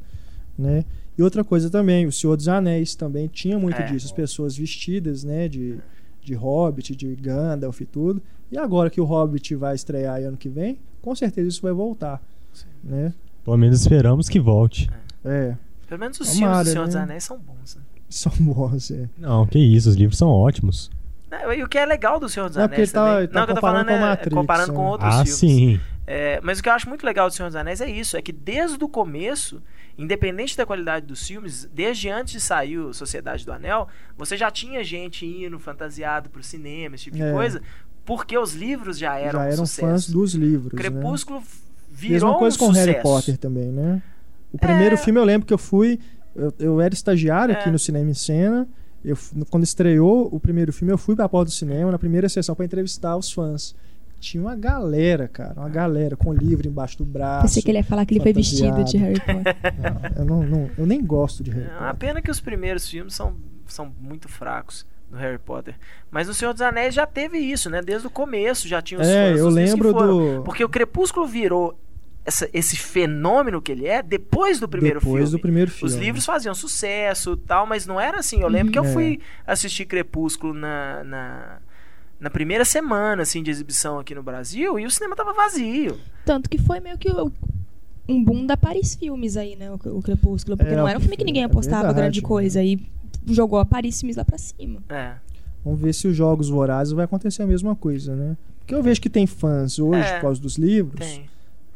[0.59, 0.85] né?
[1.17, 3.85] E outra coisa também, o Senhor dos Anéis também tinha muito É.
[3.87, 5.79] disso, as pessoas vestidas, né, de,
[6.23, 8.23] de Hobbit, de Gandalf e tudo.
[8.53, 12.23] E agora que o Hobbit vai estrear ano que vem, com certeza isso vai voltar,
[12.85, 13.13] né?
[13.45, 14.89] Pelo menos esperamos que volte.
[15.25, 15.55] É,
[15.89, 17.03] Pelo menos os Tomara, filmes do Senhor dos né?
[17.03, 17.77] Anéis são bons.
[17.77, 17.83] Né?
[18.09, 19.09] são bons, é.
[19.19, 20.91] Não, que isso, os livros são ótimos.
[21.31, 23.29] Não, E o que é legal do Senhor dos Não, porque Anéis ele tá- também.
[23.29, 24.89] tá não, que eu tô comparando falando com é Matrix, comparando com né?
[24.89, 25.35] outros Ah, filmes.
[25.37, 25.81] sim.
[26.07, 28.23] É, mas o que eu acho muito legal do Senhor dos Anéis é isso, é
[28.23, 29.63] que desde o começo,
[29.97, 33.87] independente da qualidade dos filmes, desde antes de sair o Sociedade do Anel,
[34.19, 37.33] você já tinha gente indo fantasiado pro cinema, esse tipo de É.
[37.33, 37.63] coisa,
[38.05, 39.89] porque os livros já eram Já um eram sucesso.
[39.89, 40.79] fãs dos livros, né?
[42.01, 42.87] Virou Mesma coisa um com sucesso.
[42.89, 44.03] Harry Potter também, né?
[44.53, 44.99] O primeiro É.
[44.99, 45.99] filme eu lembro que eu fui.
[46.35, 47.73] Eu, eu era estagiário aqui É.
[47.73, 48.67] no Cinema em Cena.
[49.05, 49.17] Eu,
[49.51, 52.65] quando estreou o primeiro filme, eu fui pra porta do cinema na primeira sessão pra
[52.65, 53.75] entrevistar os fãs.
[54.19, 57.47] Tinha uma galera, cara, uma galera com livro embaixo do braço.
[57.47, 59.57] Pensei que ele ia falar que ele foi vestido de Harry Potter.
[59.81, 61.95] Não, eu, não, não- eu nem gosto de Harry É Potter.
[61.97, 63.35] pena que os primeiros filmes são,
[63.67, 65.75] são muito fracos do Harry Potter.
[66.11, 67.81] Mas o Senhor dos Anéis já teve isso, né?
[67.81, 69.41] Desde o começo já tinha os É, fãs.
[69.41, 71.75] eu lembro do- Porque o Crepúsculo virou
[72.25, 75.31] essa- esse fenômeno que ele é depois do primeiro Depois filme.
[75.39, 75.97] do primeiro Os filme.
[76.05, 78.41] livros faziam sucesso tal, mas não era assim.
[78.43, 78.93] Eu lembro que eu É.
[78.93, 81.59] fui assistir Crepúsculo na, na,
[82.21, 85.99] na primeira semana assim, de exibição aqui no Brasil e o cinema tava vazio.
[86.25, 87.33] Tanto que foi meio que o-
[88.09, 89.71] um boom da Paris Filmes aí, né?
[89.71, 90.57] O, o Crepúsculo.
[90.57, 92.27] Porque É, não era um filme que ninguém é apostava verdade, grande né?
[92.29, 92.63] coisa.
[92.63, 92.79] E
[93.27, 94.81] jogou a Paris Filmes lá pra cima.
[94.89, 95.13] É.
[95.65, 98.37] Vamos ver se os Jogos Vorazes vai acontecer a mesma coisa, né?
[98.59, 100.99] Porque eu vejo que tem fãs hoje É, por causa dos livros.
[101.07, 101.29] Tem.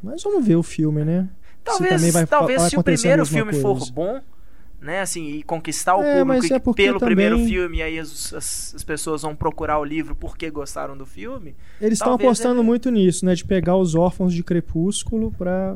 [0.04, 1.28] Mas vamos ver o filme, né?
[1.64, 3.92] Talvez, também vai- talvez vai se o primeiro filme for coisa.
[3.92, 4.20] bom,
[4.80, 8.34] né, assim, e conquistar o É, público é pelo primeiro também- filme, e aí as,
[8.34, 11.56] as, as pessoas vão procurar o livro porque gostaram do filme.
[11.80, 13.34] Eles estão apostando ele- muito nisso, né?
[13.34, 15.74] De pegar os órfãos de Crepúsculo pra.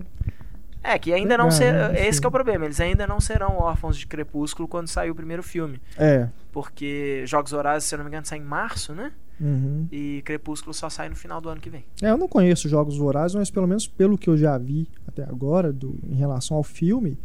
[0.82, 3.56] É, que ainda não Pegar, ser, né, esse é o problema, eles ainda não serão
[3.58, 5.80] órfãos de Crepúsculo quando sair o primeiro filme.
[5.96, 6.28] É.
[6.52, 9.10] Porque Jogos Horazes, se eu não me engano, sai em março, né?
[9.40, 9.86] Uhum.
[9.92, 11.84] E Crepúsculo só sai no final do ano que vem.
[12.02, 15.22] É, eu não conheço Jogos Vorazes, mas pelo menos pelo que eu já vi até
[15.24, 17.16] agora, do, em relação ao filme,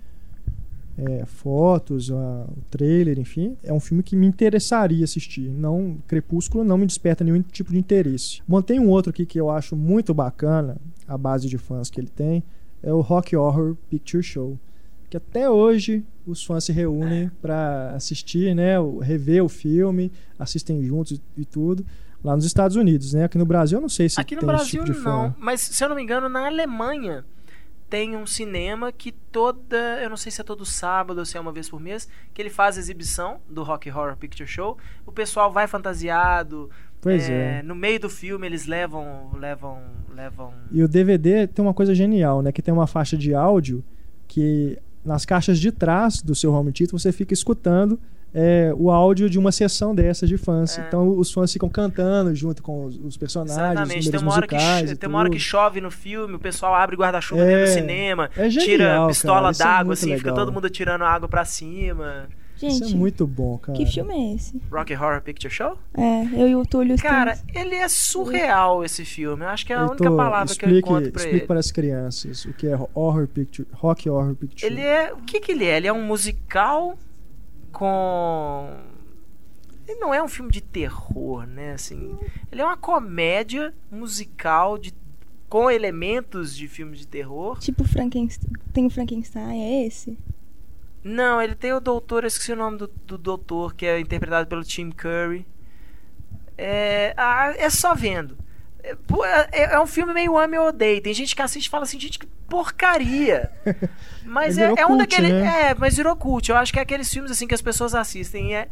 [0.98, 5.50] é, fotos, a- o trailer, enfim, é um filme que me interessaria assistir.
[5.50, 8.42] Não, Crepúsculo não me desperta nenhum tipo de interesse.
[8.66, 10.78] Tem um outro aqui que eu acho muito bacana,
[11.08, 12.44] a base de fãs que ele tem,
[12.84, 14.60] é o Rock Horror Picture Show.
[15.10, 21.20] Que até hoje os fãs se reúnem pra assistir, né, rever o filme, assistem juntos
[21.38, 21.86] e, e tudo,
[22.24, 23.26] lá nos Estados Unidos, né?
[23.26, 25.36] Aqui no Brasil eu não sei se Aqui no tem esse Brasil tipo de não,
[25.40, 27.26] mas se eu não me engano, na Alemanha
[27.94, 31.40] tem um cinema que toda, eu não sei se é todo sábado ou se é
[31.40, 34.80] uma vez por mês, que ele faz exibição do Rock Horror Picture Show.
[35.06, 36.72] O pessoal vai fantasiado.
[37.00, 37.62] Pois é.
[37.62, 39.80] No meio do filme eles levam, levam,
[40.12, 40.56] levam.
[40.72, 42.52] E o DVD tem uma coisa genial, né?
[42.52, 43.84] Que tem uma faixa de áudio
[44.28, 48.00] que nas caixas de trás do seu home theater você fica escutando
[48.34, 50.78] é, o áudio de uma sessão dessas de fãs.
[50.78, 50.86] É.
[50.88, 53.94] Então os fãs ficam cantando junto com os, os personagens, os Exatamente.
[53.94, 54.90] Tem números uma, hora que, musicais.
[54.90, 57.46] cho- e tem uma hora que chove no filme, o pessoal abre guarda-chuva É.
[57.46, 60.36] dentro do cinema, É tira genial, pistola cara, isso é d'água, assim, fica legal.
[60.46, 62.28] todo mundo tirando água pra cima.
[62.56, 63.76] Gente, Isso é muito bom, cara.
[63.78, 64.62] que filme é esse?
[64.72, 65.76] Rocky Horror Picture Show?
[65.98, 67.56] É, eu e o Túlio Cara, estamos...
[67.56, 69.44] ele é surreal esse filme.
[69.44, 71.48] Eu acho que é a única palavra que eu explique, encontro pra explique ele.
[71.48, 74.66] para as crianças o que é horror picture, rock horror picture.
[74.72, 75.12] Ele é.
[75.12, 75.78] O que que ele é?
[75.78, 76.98] Ele é um musical
[77.74, 78.78] com.
[79.86, 81.74] Ele não é um filme de terror, né?
[81.74, 82.18] Assim,
[82.50, 84.94] ele é uma comédia musical de
[85.50, 87.60] com elementos de filme de terror.
[87.60, 88.52] Tipo Frankenstein.
[88.72, 90.18] Tem o Frankenstein, é esse?
[91.04, 94.48] Não, ele tem o doutor, eu esqueci o nome do, do doutor, que é interpretado
[94.48, 95.46] pelo Tim Curry.
[96.58, 98.38] É, ah, é só vendo.
[98.82, 98.96] É,
[99.52, 101.02] é, é um filme meio ame ou odeio.
[101.02, 103.52] Tem gente que assiste e fala assim, gente, que porcaria.
[104.26, 105.32] Mas é, virou é um cult, daqueles.
[105.32, 105.70] né?
[105.72, 106.50] É, mas virou cult.
[106.50, 108.56] Eu acho que é aqueles filmes assim que as pessoas assistem.
[108.56, 108.68] É,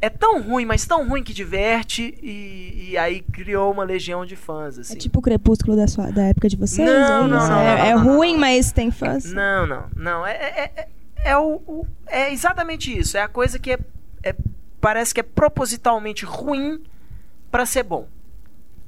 [0.00, 2.14] é tão ruim, mas tão ruim que diverte.
[2.22, 4.78] E, e aí criou uma legião de fãs.
[4.78, 4.94] Assim.
[4.94, 6.88] É tipo o Crepúsculo da, sua, da época de vocês?
[6.88, 7.48] Não, é não, isso?
[7.48, 8.40] não, não, é, não, é ruim, não.
[8.40, 9.24] mas tem fãs?
[9.32, 10.26] Não, não, não.
[10.26, 10.88] É, é, é,
[11.30, 13.16] é o, o- é exatamente isso.
[13.16, 13.78] É a coisa que é,
[14.22, 14.34] é-
[14.80, 16.82] parece que é propositalmente ruim
[17.50, 18.06] pra ser bom.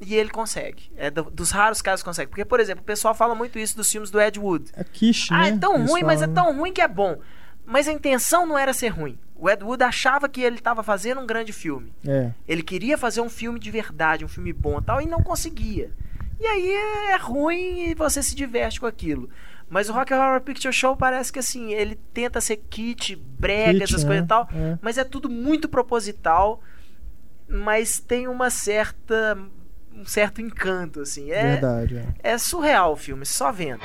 [0.04, 0.90] E ele consegue.
[0.96, 2.28] É do- dos raros casos que consegue.
[2.28, 4.70] Porque, por exemplo, o pessoal fala muito isso dos filmes do Ed Wood.
[4.74, 5.48] É quiche, Ah, né?
[5.50, 6.34] é tão Eles ruim, mas é falam.
[6.52, 7.18] tão ruim que é bom.
[7.64, 9.16] Mas a intenção não era ser ruim.
[9.36, 11.92] O Ed Wood achava que ele estava fazendo um grande filme.
[12.06, 12.32] É.
[12.48, 15.90] Ele queria fazer um filme de verdade, um filme bom e tal, e não conseguia.
[16.40, 16.72] E aí
[17.12, 19.28] é ruim e você se diverte com aquilo.
[19.70, 23.84] Mas o Rock Horror Picture Show parece que assim, ele tenta ser kit, brega, Kit,
[23.84, 24.08] essas né?
[24.08, 24.78] coisas e tal, É.
[24.82, 26.60] mas é tudo muito proposital,
[27.48, 29.38] mas tem uma certa
[29.96, 31.30] um certo encanto assim.
[31.30, 32.32] É, Verdade, é.
[32.32, 33.82] é surreal o filme, só vendo.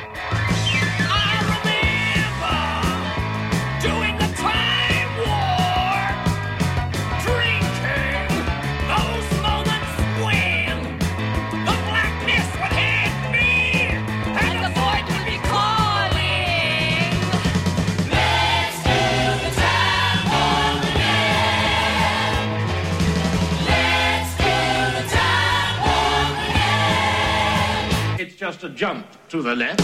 [28.48, 29.84] Just a jump to the left.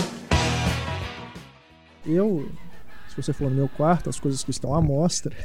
[2.05, 2.49] Eu,
[3.09, 5.35] se você for no meu quarto, as coisas que estão à mostra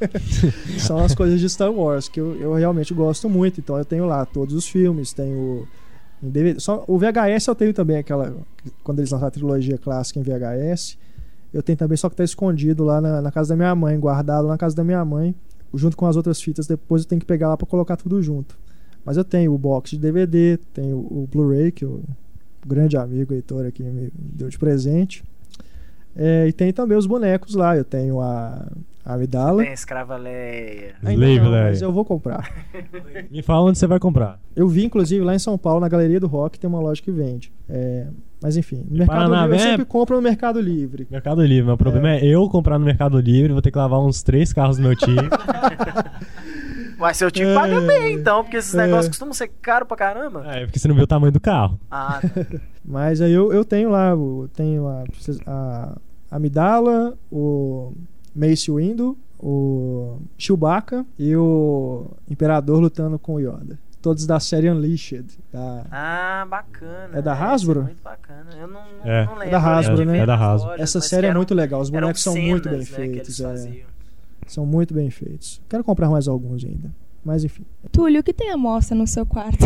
[0.78, 3.60] são as coisas de Star Wars, que eu, eu realmente gosto muito.
[3.60, 5.68] Então eu tenho lá todos os filmes, tenho.
[6.22, 8.34] Em DVD, só, o VHS eu tenho também aquela.
[8.82, 10.98] Quando eles lançaram a trilogia clássica em VHS.
[11.52, 14.48] Eu tenho também, só que tá escondido lá na, na casa da minha mãe, guardado
[14.48, 15.34] na casa da minha mãe,
[15.72, 16.66] junto com as outras fitas.
[16.66, 18.58] Depois eu tenho que pegar lá pra colocar tudo junto.
[19.04, 22.02] Mas eu tenho o box de DVD, tenho o Blu-ray, que o
[22.66, 25.24] grande amigo Heitor aqui me deu de presente.
[26.16, 27.76] É, e tem também os bonecos lá.
[27.76, 28.66] Eu tenho a,
[29.04, 29.62] a Amidala.
[29.62, 30.94] Tem a Escrava Leia.
[31.02, 31.64] Ainda Slave não, Leia.
[31.64, 32.50] mas eu vou comprar.
[33.30, 34.38] Me fala onde você vai comprar.
[34.54, 37.10] Eu vi, inclusive, lá em São Paulo, na Galeria do Rock, tem uma loja que
[37.10, 37.52] vende.
[37.68, 38.06] É,
[38.40, 39.70] mas enfim, no Mercado Paraná, Livre eu né?
[39.70, 41.06] sempre compro no Mercado Livre.
[41.10, 41.66] Mercado Livre.
[41.66, 44.76] Meu problema é, eu comprar no Mercado Livre, vou ter que lavar uns três carros
[44.76, 45.16] do meu tio.
[46.98, 47.54] Mas seu tio É.
[47.54, 48.78] paga bem, então, porque esses É.
[48.84, 50.44] negócios costumam ser caro pra caramba.
[50.46, 51.78] é, porque você não viu o tamanho do carro.
[51.90, 52.28] Ah, tá.
[52.84, 55.04] Mas aí eu, eu tenho lá, o- tenho a,
[55.46, 55.96] a
[56.30, 57.92] Amidala, o
[58.34, 63.78] Mace Windu, o Chewbacca e o Imperador lutando com o Yoda.
[64.02, 65.24] Todos da série Unleashed.
[65.50, 65.86] Da...
[65.90, 67.08] Ah, bacana.
[67.18, 67.82] É da Essa Hasbro?
[67.84, 68.50] muito bacana.
[68.60, 69.24] Eu não, não, É.
[69.24, 69.48] não lembro.
[69.48, 70.18] É da Hasbro, Eu de né?
[70.18, 70.72] É da Hasbro.
[70.76, 71.80] Essa série é muito legal.
[71.80, 73.40] Os bonecos são muito bem né, que eles feitos.
[73.40, 73.44] é.
[73.44, 73.93] faziam.
[74.46, 75.60] São muito bem feitos.
[75.68, 76.94] Quero comprar mais alguns ainda.
[77.24, 77.64] Mas enfim.
[77.90, 79.64] Túlio, o que tem a mostra no seu quarto?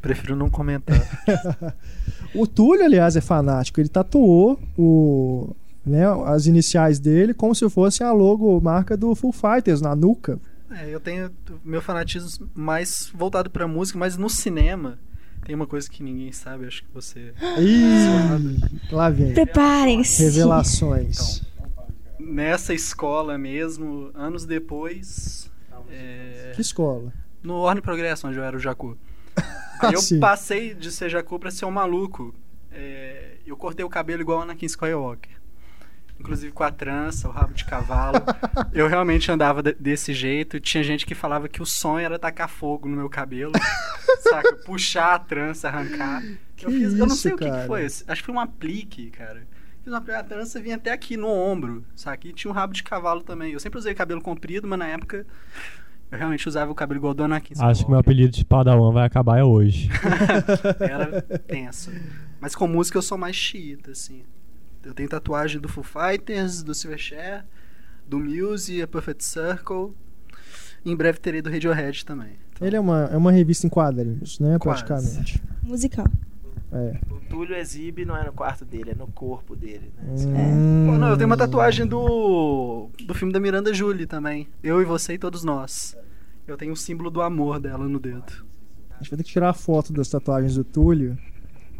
[0.00, 0.96] Prefiro não comentar.
[2.34, 3.80] O Túlio, aliás, é fanático.
[3.80, 5.54] Ele tatuou o,
[5.84, 10.38] né, as iniciais dele como se fosse a logo marca do Full Fighters na nuca.
[10.70, 11.30] É, eu tenho
[11.64, 14.96] meu fanatismo mais voltado pra música, mas no cinema
[15.44, 17.32] tem uma coisa que ninguém sabe, acho que você.
[17.58, 18.60] Ih,
[18.92, 19.32] lá vem.
[19.32, 20.22] Preparem-se.
[20.22, 21.42] Revelações.
[22.20, 25.50] Nessa escola mesmo, anos depois.
[25.90, 27.12] é, Que escola?
[27.42, 28.96] no Orne Progresso, onde eu era o Jacu.
[29.80, 30.20] Aí eu Ah, Sim.
[30.20, 32.34] passei de ser Jacu pra ser um maluco.
[32.70, 35.40] É, eu cortei o cabelo igual a Anakin Skywalker.
[36.18, 38.18] Inclusive com a trança, o rabo de cavalo.
[38.74, 40.60] eu realmente andava de- desse jeito.
[40.60, 43.52] Tinha gente que falava que o sonho era tacar fogo no meu cabelo.
[44.20, 44.54] saca?
[44.66, 46.22] Puxar a trança, arrancar.
[46.54, 47.66] Que eu, fiz, eu não isso, sei o que, que cara?
[47.66, 47.86] foi.
[47.86, 49.46] Acho que foi um aplique, cara.
[49.90, 52.28] Fiz uma a trança vinha até aqui no ombro, saca?
[52.28, 53.52] E tinha um rabo de cavalo também.
[53.52, 55.26] Eu sempre usei cabelo comprido, mas na época
[56.12, 57.54] Eu realmente usava o cabelo igual do Anakin.
[57.58, 59.88] Acho que meu apelido de Padawan vai acabar é hoje.
[60.78, 61.90] Era tenso.
[62.40, 64.22] Mas com música eu sou mais xiita, assim.
[64.84, 67.44] Eu tenho tatuagem do Foo Fighters, do Silverchair,
[68.06, 69.92] do Muse, a Perfect Circle.
[70.84, 72.38] Em breve terei do Radiohead também.
[72.60, 74.56] Ele é uma, é uma revista em quadrinhos, né?
[74.58, 74.84] Quase.
[74.84, 75.42] Praticamente.
[75.62, 76.06] Musical.
[76.72, 77.00] É.
[77.10, 79.92] O Túlio exibe não é no quarto dele, é no corpo dele.
[79.98, 80.14] Né?
[80.52, 80.86] Hum.
[80.86, 84.48] Pô, não, eu tenho uma tatuagem do do filme da Miranda Julie também.
[84.62, 85.96] Eu e você e todos nós.
[86.46, 88.44] Eu tenho o símbolo do amor dela no dedo.
[88.92, 91.18] A gente vai ter que tirar a foto das tatuagens do Túlio.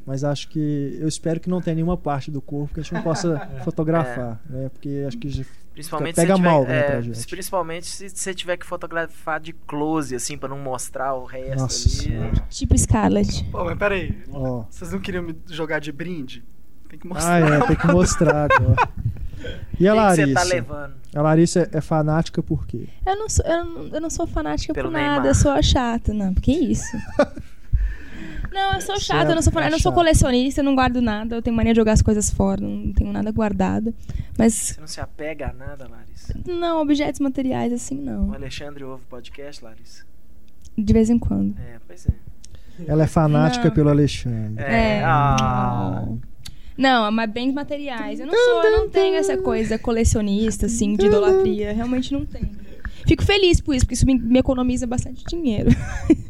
[0.06, 0.96] Mas acho que.
[0.98, 4.40] Eu espero que não tenha nenhuma parte do corpo que a gente não possa fotografar,
[4.48, 4.68] né?
[4.70, 5.28] Porque acho que
[5.72, 7.00] Principalmente pega se tiver, mal, né, é.
[7.28, 11.88] Principalmente se você tiver que fotografar de close, assim, pra não mostrar o resto Nossa
[11.88, 11.96] ali.
[11.96, 12.44] Senhora.
[12.50, 13.44] Tipo Scarlett.
[13.44, 14.22] Pô, mas peraí.
[14.32, 14.64] Ó.
[14.68, 16.44] Vocês não queriam me jogar de brinde?
[16.88, 17.34] Tem que mostrar.
[17.34, 18.88] Ah, é, tem que mostrar agora.
[19.78, 20.26] E a que Larissa?
[20.26, 20.94] você tá levando?
[21.14, 22.88] A Larissa é, é fanática por quê?
[23.06, 25.26] Eu não sou, eu não, eu não sou fanática Pelo por nada, Neymar.
[25.26, 26.34] eu sou a chata, não.
[26.34, 26.96] Que isso?
[28.52, 30.74] não, eu sou chata, é eu não sou fanática, eu não sou colecionista, eu não
[30.74, 33.94] guardo nada, eu tenho mania de jogar as coisas fora, não tenho nada guardado.
[34.38, 36.34] Mas, Você não se apega a nada, Larissa?
[36.46, 38.34] não, objetos materiais assim, O não.
[38.34, 40.04] Alexandre ouve podcast, Larissa?
[40.76, 41.56] De vez em quando.
[41.58, 42.12] É, pois é.
[42.86, 43.74] Ela é fanática Não.
[43.74, 44.64] pelo Alexandre.
[44.64, 45.02] É.
[45.04, 46.06] Ah.
[46.76, 48.20] Não, mas bens materiais.
[48.20, 51.72] Eu não sou, eu não tenho essa coisa colecionista, assim, de idolatria.
[51.74, 52.48] Realmente não tenho.
[53.06, 55.70] Fico feliz por isso, porque isso me, me economiza bastante dinheiro.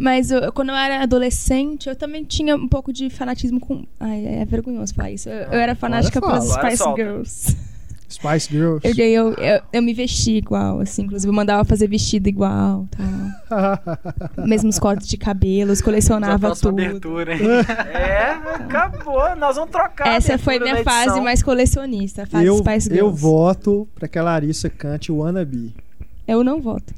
[0.00, 3.84] Mas eu- quando eu era adolescente, eu também tinha um pouco de fanatismo com.
[4.00, 5.28] Ai, é vergonhoso falar isso.
[5.28, 7.02] Eu, eu era fanática pelas Spice solta.
[7.02, 7.56] Girls.
[8.08, 8.80] Spice Girls.
[8.82, 12.88] Eu, eu, eu, eu me vestia igual, assim, inclusive eu mandava fazer vestido igual,
[13.46, 14.46] tal.
[14.46, 16.70] Mesmos cortes de cabelos, colecionava tudo.
[16.80, 17.40] abertura, hein?
[17.94, 19.36] É, acabou.
[19.36, 20.08] Nós vamos trocar.
[20.08, 22.98] Essa foi minha fase mais colecionista, a fase eu, Spice Girls.
[22.98, 25.74] eu voto pra que a Larissa cante Wannabe.
[26.26, 26.92] Eu não voto.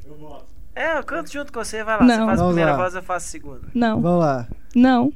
[0.75, 2.03] É, eu canto junto com você, vai lá.
[2.03, 2.15] Não.
[2.15, 2.77] Você faz a Vamos primeira lá.
[2.77, 3.67] voz, eu faço a segunda.
[3.73, 4.01] Não.
[4.01, 4.47] Vamos lá.
[4.75, 5.13] Não.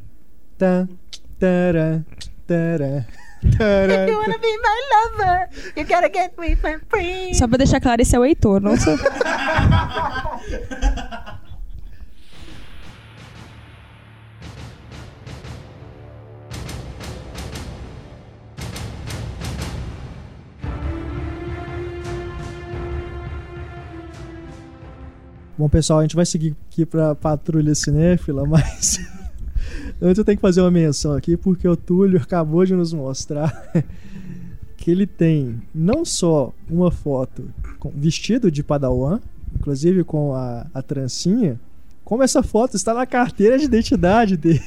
[0.58, 0.88] Taran,
[1.40, 2.04] taran,
[2.46, 3.06] taran.
[4.18, 7.34] wanna be my lover, you gotta get me my free.
[7.36, 8.98] Só pra deixar claro, esse é o Heitor, não sou.
[25.58, 29.00] Bom, pessoal, a gente vai seguir aqui pra Patrulha Cinéfila, mas
[30.00, 33.72] antes eu tenho que fazer uma menção aqui, porque o Túlio acabou de nos mostrar
[34.78, 39.20] que ele tem não só uma foto com vestido de Padawan,
[39.56, 41.60] inclusive com a, a trancinha,
[42.06, 44.62] como essa foto está na carteira de identidade dele.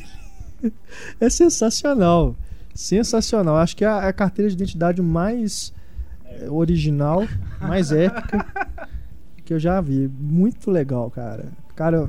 [1.18, 2.36] É sensacional.
[2.74, 3.56] Sensacional.
[3.56, 5.72] Acho que é a, a carteira de identidade mais
[6.26, 7.26] eh, original,
[7.62, 8.69] mais épica
[9.50, 10.06] que eu já vi.
[10.06, 11.46] Muito legal, cara.
[11.74, 12.08] Cara,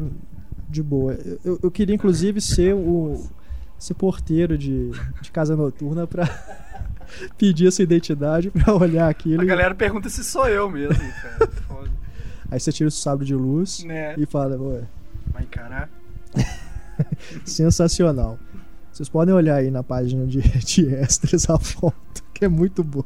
[0.70, 1.18] de boa.
[1.44, 3.20] Eu, eu queria, inclusive, ser o
[3.80, 4.92] ser porteiro de,
[5.24, 6.30] de casa noturna pra
[7.40, 9.42] pedir essa identidade pra olhar aquilo.
[9.42, 11.48] A galera pergunta se sou eu mesmo, cara.
[11.68, 11.90] Foda.
[12.52, 14.14] Aí você tira o sabre de luz Né?
[14.20, 14.84] e fala, ué,
[15.34, 15.90] Vai encarar?
[17.44, 18.38] sensacional.
[18.94, 23.04] Vocês podem olhar aí na página de, de extras a foto, que é muito boa.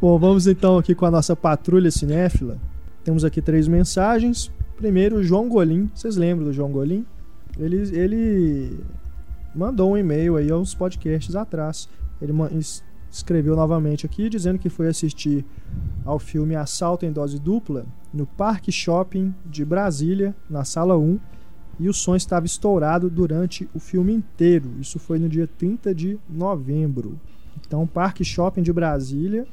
[0.00, 2.56] Bom, vamos então aqui com a nossa patrulha cinéfila.
[3.02, 4.48] Temos aqui três mensagens.
[4.76, 5.90] Primeiro, o João Golim.
[5.92, 7.04] Vocês lembram do João Golim?
[7.58, 8.78] Ele, ele
[9.52, 11.88] mandou um e-mail aí aos podcasts atrás.
[12.22, 12.32] Ele
[13.10, 15.44] escreveu novamente aqui dizendo que foi assistir
[16.04, 17.84] ao filme Assalto em Dose Dupla
[18.14, 21.18] no Parque Shopping de Brasília, na sala 1,
[21.80, 24.70] e o som estava estourado durante o filme inteiro.
[24.80, 27.18] Isso foi no dia 30 de novembro.
[27.66, 29.44] Então, Parque Shopping de Brasília,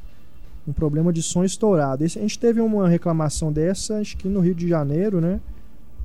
[0.67, 2.03] um problema de som estourado.
[2.03, 5.39] Esse- a gente teve uma reclamação dessa, acho que no Rio de Janeiro, né?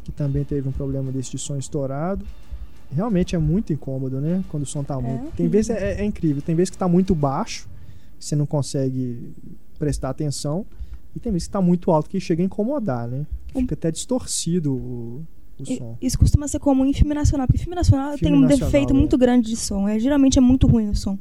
[0.04, 2.24] Que também teve um problema desse de som estourado.
[2.92, 4.42] Realmente é muito incômodo, né?
[4.48, 5.32] Quando o som tá muito.
[5.36, 7.68] Tem vezes é, é incrível, tem vezes que tá muito baixo,
[8.18, 9.32] você não consegue
[9.78, 10.66] prestar atenção,
[11.14, 13.24] e tem vezes que tá muito alto que chega a incomodar, né?
[13.54, 15.22] Fica até distorcido o.
[16.00, 18.94] Isso costuma ser comum em filme nacional, porque filme nacional Filme tem um nacional, defeito
[18.94, 18.96] é.
[18.96, 19.86] muito grande de som.
[19.86, 21.18] É, geralmente é muito ruim o som.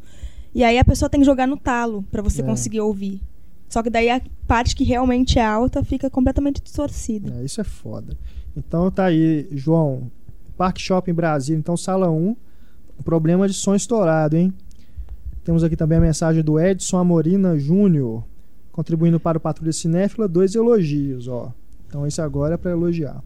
[0.55, 2.45] E aí a pessoa tem que jogar no talo pra você É.
[2.45, 3.21] conseguir ouvir.
[3.69, 7.33] Só que daí a parte que realmente é alta fica completamente distorcida.
[7.39, 8.17] É, isso é foda.
[8.57, 10.11] Então tá aí, João.
[10.57, 12.35] Parque Shopping Brasil, então sala 1.
[13.05, 14.53] Problema de som estourado, hein?
[15.43, 18.25] Temos aqui também a mensagem do Edson Amorina Júnior,
[18.71, 21.53] contribuindo para o Patrulha Cinéfila, dois elogios, ó.
[21.87, 23.23] Então esse agora é para elogiar.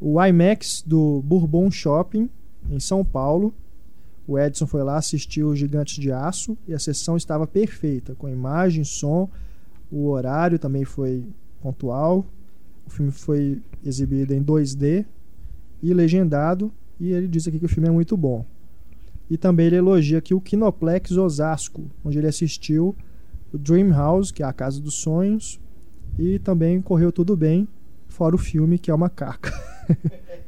[0.00, 2.30] O IMAX do Bourbon Shopping,
[2.70, 3.52] em São Paulo.
[4.30, 8.28] O Edson foi lá, assistiu os Gigantes de Aço e a sessão estava perfeita, com
[8.28, 9.28] imagem, som,
[9.90, 11.24] o horário também foi
[11.60, 12.24] pontual.
[12.86, 15.04] O filme foi exibido em 2D
[15.82, 18.46] e legendado, e ele diz aqui que o filme é muito bom.
[19.28, 22.94] E também ele elogia aqui o Kinoplex Osasco, onde ele assistiu
[23.52, 25.60] o Dream House, que é a Casa dos Sonhos,
[26.16, 27.66] e também correu tudo bem,
[28.06, 29.52] fora o filme, que é uma caca.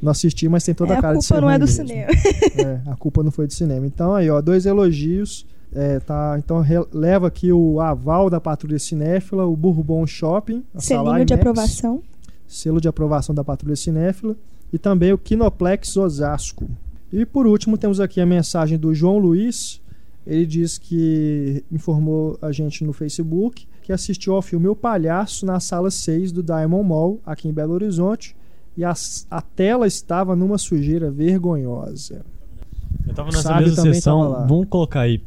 [0.00, 1.66] não assisti, mas tem toda É, a a cara de culpa ser não é do
[1.66, 1.86] mesmo.
[1.86, 2.10] cinema.
[2.56, 3.86] É, a culpa não foi do cinema.
[3.86, 5.46] Então aí, ó, dois elogios.
[5.72, 11.24] É, tá, então leva aqui o aval da Patrulha Cinéfila, o Bourbon Shopping, a Selinho
[11.26, 12.02] de IMAX, aprovação.
[12.46, 14.34] selo de aprovação da Patrulha Cinéfila
[14.72, 16.66] e também o Kinoplex Osasco.
[17.12, 19.80] E por último temos aqui a mensagem do João Luiz.
[20.26, 25.60] Ele diz que informou a gente no Facebook que assistiu ao filme O Palhaço na
[25.60, 28.34] sala 6 do Diamond Mall, aqui em Belo Horizonte,
[28.78, 28.94] e a,
[29.28, 32.24] a tela estava numa sujeira vergonhosa.
[33.04, 34.46] Eu tava nessa Sábio mesma sessão.
[34.46, 35.20] Vamos colocar aí.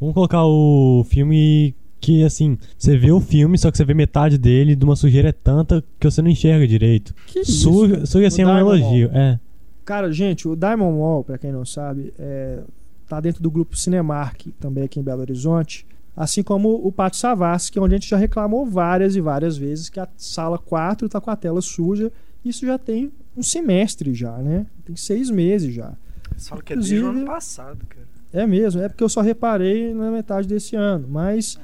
[0.00, 4.38] Vamos colocar o filme que, assim, você vê o filme, só que você vê metade
[4.38, 7.14] dele de uma sujeira tanta que você não enxerga direito.
[7.26, 8.06] Que isso, Suja, cara?
[8.06, 9.10] suja assim é um elogio.
[9.10, 9.20] Mall.
[9.20, 9.40] É.
[9.84, 12.60] Cara, gente, o Diamond Mall, pra quem não sabe, é,
[13.06, 15.86] tá dentro do grupo Cinemark, também aqui em Belo Horizonte.
[16.16, 19.58] Assim como o Pátio Savassi, que é onde a gente já reclamou várias e várias
[19.58, 22.10] vezes que a sala 4 tá com a tela suja.
[22.44, 24.66] Isso já tem um semestre já, né?
[24.84, 25.92] Tem seis meses já.
[26.36, 28.06] Você fala que é desde o ano passado, cara.
[28.32, 31.06] É mesmo, é porque eu só reparei na metade desse ano.
[31.08, 31.58] Mas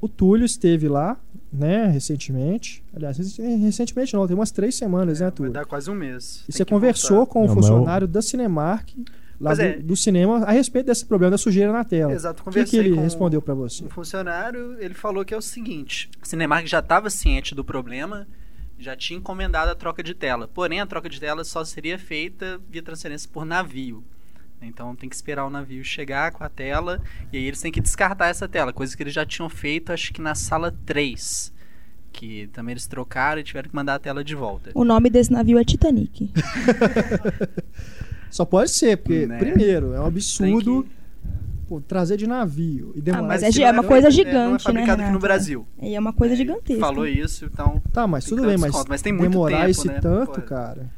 [0.00, 1.18] o Túlio esteve lá,
[1.52, 2.82] né, recentemente.
[2.94, 5.52] Aliás, rec- recentemente não, tem umas três semanas, né, Vai Túlio?
[5.52, 6.44] dar quase um mês.
[6.48, 7.32] E Tem você conversou voltar.
[7.32, 8.90] com o eu- funcionário da Cinemark,
[9.40, 9.78] lá do, é.
[9.78, 12.12] do cinema, a respeito desse problema da sujeira na tela.
[12.12, 13.84] Exato, O que, conversei que ele com respondeu pra você?
[13.84, 18.26] Um funcionário, ele falou que é o seguinte: a Cinemark já estava ciente do problema,
[18.78, 20.48] já tinha encomendado a troca de tela.
[20.48, 24.04] Porém, a troca de tela só seria feita via transferência por navio.
[24.60, 27.00] Então tem que esperar o navio chegar com a tela
[27.32, 30.12] e aí eles têm que descartar essa tela, coisa que eles já tinham feito, acho
[30.12, 31.52] que na sala 3.
[32.12, 34.70] Que também eles trocaram e tiveram que mandar a tela de volta.
[34.74, 36.32] O nome desse navio é Titanic.
[38.30, 39.38] Só pode ser, porque, Né?
[39.38, 40.92] primeiro, é um absurdo Tem
[41.68, 43.24] pô, trazer de navio e demorar.
[43.24, 45.10] Ah, mas é, é uma é coisa feito- é, não é gigante, né, fabricado aqui
[45.12, 45.18] no?
[45.18, 45.66] Brasil.
[45.82, 46.80] E é uma coisa gigantesca.
[46.80, 49.86] Falou isso, então Tá, mas Tem tudo bem, mas, mas tem muito demorar tempo, esse
[49.86, 49.98] né?
[50.00, 50.90] tanto, Pô, cara.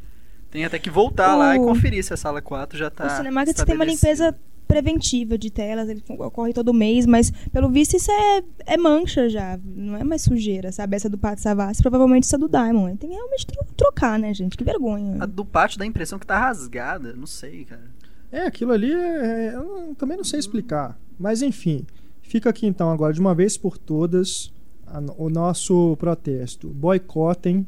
[0.51, 3.07] tem até que voltar lá e O- conferir se a sala 4 já tá.
[3.07, 4.35] o Cinemark tem uma limpeza
[4.67, 9.59] preventiva de telas, ele ocorre todo mês, mas pelo visto isso é, é mancha já,
[9.65, 10.95] não é mais sujeira, sabe?
[10.95, 12.99] Essa do Pátio Savassi, provavelmente essa do Diamond.
[12.99, 14.59] Tem que realmente tro- trocar, né, gente?
[14.59, 15.17] Que vergonha.
[15.21, 17.81] A do pátio dá a impressão que tá rasgada, não sei, cara.
[18.31, 20.99] É, aquilo ali é, eu não- também não sei explicar.
[21.19, 21.87] Mas enfim,
[22.23, 24.53] fica aqui então agora de uma vez por todas
[24.87, 26.69] a o nosso protesto.
[26.69, 27.67] Boicotem,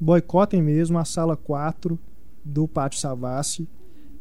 [0.00, 1.98] boicotem mesmo a sala 4
[2.44, 3.68] do Pátio Savassi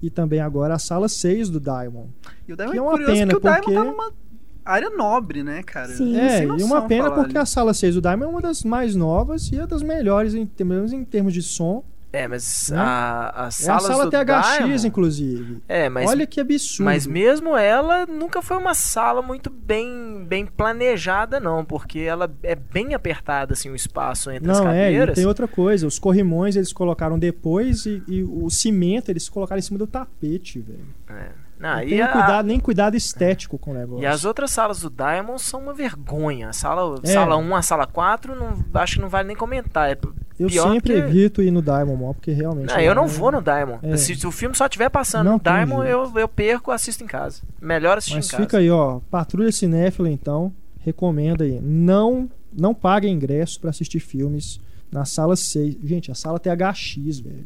[0.02, 2.10] e também agora a sala 6 do Diamond.
[2.48, 4.12] E o Diamond Que é é uma pena, que o Diamond porque- tá numa
[4.64, 5.90] área nobre, né, cara?
[5.90, 6.16] Sim.
[6.18, 7.54] É, e uma pena porque a isso.
[7.54, 11.06] sala 6 do Diamond é uma das mais novas e é das melhores, em, em
[11.06, 11.84] termos de som.
[12.16, 12.78] É, mas Né?
[12.80, 15.62] a, as É a salas sala do THX, Diamond- inclusive.
[15.68, 16.86] É, mas Olha que absurdo.
[16.86, 22.56] Mas mesmo ela nunca foi uma sala muito bem, bem planejada, não, porque ela é
[22.56, 25.16] bem apertada, assim, o espaço entre as Não, é, cadeiras.
[25.16, 25.86] tem outra coisa.
[25.88, 30.60] Os corrimões eles colocaram depois e, e o cimento eles colocaram em cima do tapete,
[30.60, 30.86] velho.
[31.10, 31.46] É.
[31.58, 34.04] Não, Não e tem a- cuidado, nem cuidado estético com o negócio.
[34.04, 36.50] E as outras salas do Diamond são uma vergonha.
[36.50, 37.08] A sala, É.
[37.08, 39.90] sala 1 a sala 4, não, acho que não vale nem comentar.
[39.90, 39.96] É
[40.40, 41.00] Eu pior sempre que...
[41.00, 42.74] evito ir no Diamond Mall, porque realmente.
[42.74, 43.80] Não, eu não é- vou no Diamond.
[43.84, 43.96] É.
[43.98, 47.42] Se, o filme só estiver passando Não no Diamond, eu, eu perco assisto em casa.
[47.62, 48.44] Melhor assistir Mas em casa.
[48.44, 49.00] fica aí, ó.
[49.10, 50.54] Patrulha Cinéfila, então.
[50.82, 51.60] Recomenda aí.
[51.62, 54.60] Não, não pague ingresso pra assistir filmes
[54.92, 55.78] na sala 6.
[55.84, 57.46] Gente, a sala THX, velho.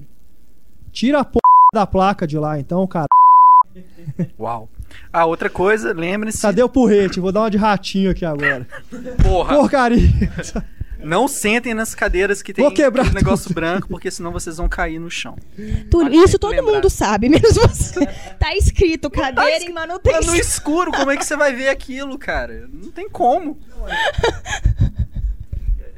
[0.91, 1.41] Tira a porra
[1.73, 3.07] da placa de lá, então, cara.
[4.39, 4.67] Uau.
[5.13, 6.41] Ah, outra coisa, lembre-se.
[6.41, 7.19] Cadê o porrete?
[7.19, 8.67] Vou dar uma de ratinho aqui agora.
[9.21, 9.99] Porra, Porcaria.
[11.03, 13.55] não sentem nas cadeiras que tem Vou quebrar aquele negócio tudo.
[13.55, 15.35] branco, porque senão vocês vão cair no chão.
[15.89, 16.73] Túlio, Vale isso todo lembrar.
[16.73, 18.05] mundo sabe, menos você.
[18.39, 19.71] tá escrito cadeira escrito.
[19.71, 20.21] em Tá manutenção.
[20.33, 22.67] no escuro, como é que você vai ver aquilo, cara?
[22.71, 23.59] Não tem como.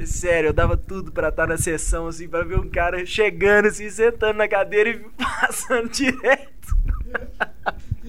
[0.03, 3.87] Sério, eu dava tudo pra estar na sessão, assim, pra ver um cara chegando, assim,
[3.89, 4.99] sentando na cadeira e
[5.41, 6.51] passando direto.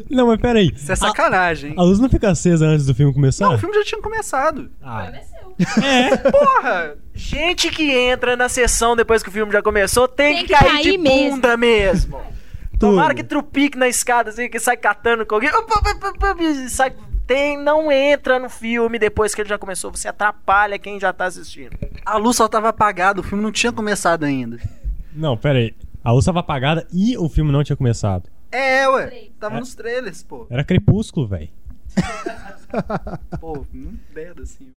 [0.08, 0.72] Não, mas peraí.
[0.74, 1.76] Isso é sacanagem, hein?
[1.78, 3.44] A luz não fica acesa antes do filme começar?
[3.46, 4.70] Não, o filme já tinha começado.
[4.80, 5.12] Ah,
[6.30, 6.96] Porra!
[7.14, 10.58] Gente que entra na sessão depois que o filme já começou tem, Tem que que
[10.58, 11.30] cair, cair de mesmo.
[11.32, 12.20] bunda mesmo.
[12.78, 15.50] Tomara que trupique na escada, assim, que sai catando com alguém.
[16.68, 16.92] Sai,
[17.26, 19.90] tem, não entra no filme depois que ele já começou.
[19.92, 21.76] Você atrapalha quem já tá assistindo.
[22.04, 24.58] A luz só tava apagada, o filme não tinha começado ainda.
[25.14, 25.74] não, peraí.
[26.02, 28.28] A luz tava apagada e o filme não tinha começado.
[28.50, 29.28] É, ué.
[29.38, 30.46] Tava nos trailers, pô.
[30.50, 31.48] Era crepúsculo, velho.
[33.40, 34.70] Pô, não merda assim.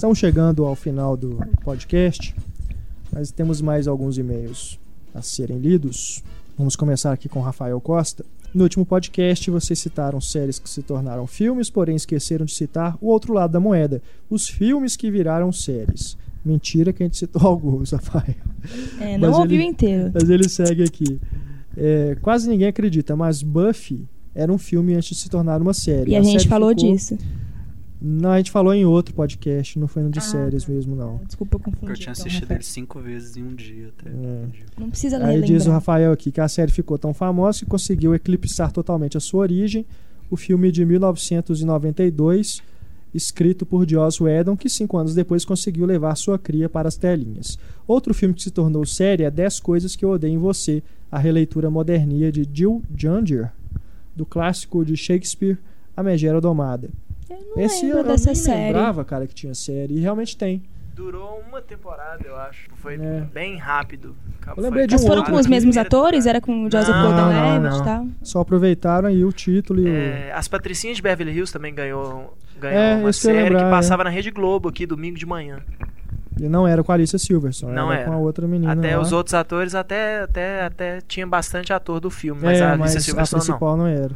[0.00, 2.34] Estamos chegando ao final do podcast,
[3.12, 4.80] mas temos mais alguns e-mails
[5.14, 6.24] a serem lidos.
[6.56, 8.24] Vamos começar aqui com Rafael Costa.
[8.54, 13.08] No último podcast, vocês citaram séries que se tornaram filmes, porém esqueceram de citar o
[13.08, 16.16] outro lado da moeda, os filmes que viraram séries.
[16.44, 18.34] Mentira que a gente citou alguns, Rafael.
[19.00, 20.10] É, não Mas ouviu ele- inteiro.
[20.14, 21.20] Mas ele segue aqui.
[21.76, 26.12] É, quase ninguém acredita, mas Buffy era um filme antes de se tornar uma série.
[26.12, 27.18] E a, gente série falou ficou- disso.
[28.02, 31.20] Não, a gente falou em outro podcast, não foi no de Ah, séries mesmo, não.
[31.26, 31.92] Desculpa, eu confundi.
[31.92, 34.08] Eu tinha então, assistido ele cinco vezes em um dia até.
[34.08, 34.44] É.
[34.78, 38.14] Não precisa Aí diz o Rafael aqui que a série ficou tão famosa que conseguiu
[38.14, 39.84] eclipsar totalmente a sua origem.
[40.30, 42.62] O filme de 1992,
[43.14, 47.58] escrito por Joss Whedon, que cinco anos depois conseguiu levar sua cria para as telinhas.
[47.86, 51.18] Outro filme que se tornou série é 10 Coisas que Eu Odeio em Você, a
[51.18, 53.50] releitura moderninha de Jill Junger,
[54.14, 55.58] do clássico de Shakespeare,
[55.96, 56.88] A Megera Domada.
[57.28, 58.66] não Esse lembro eu dessa nem série.
[58.72, 60.62] lembrava, cara, que tinha série, e realmente tem.
[60.94, 62.68] Durou uma temporada, eu acho.
[62.76, 63.20] Foi É.
[63.32, 64.14] bem rápido.
[64.54, 66.26] Eu lembrei de Mas um foram outro com os mesmos atores?
[66.26, 68.06] Era com o Joseph Não, Gordon-Levitt não, e tal?
[68.22, 69.88] Só aproveitaram aí o título e o...
[69.88, 73.66] É, as Patricinhas de Beverly Hills também ganhou, ganhou É, uma que série que lembrar,
[73.66, 73.70] é.
[73.70, 75.58] passava na Rede Globo aqui domingo de manhã.
[76.40, 78.10] E não era com a Alicia Silverstone, Não era, era.
[78.10, 79.02] com a outra menina Até lá.
[79.02, 82.92] os outros atores até, até, até tinha bastante ator do filme, mas é, a mas
[82.94, 83.46] Alicia a Silverstone não.
[83.46, 83.86] principal não.
[83.86, 84.14] era.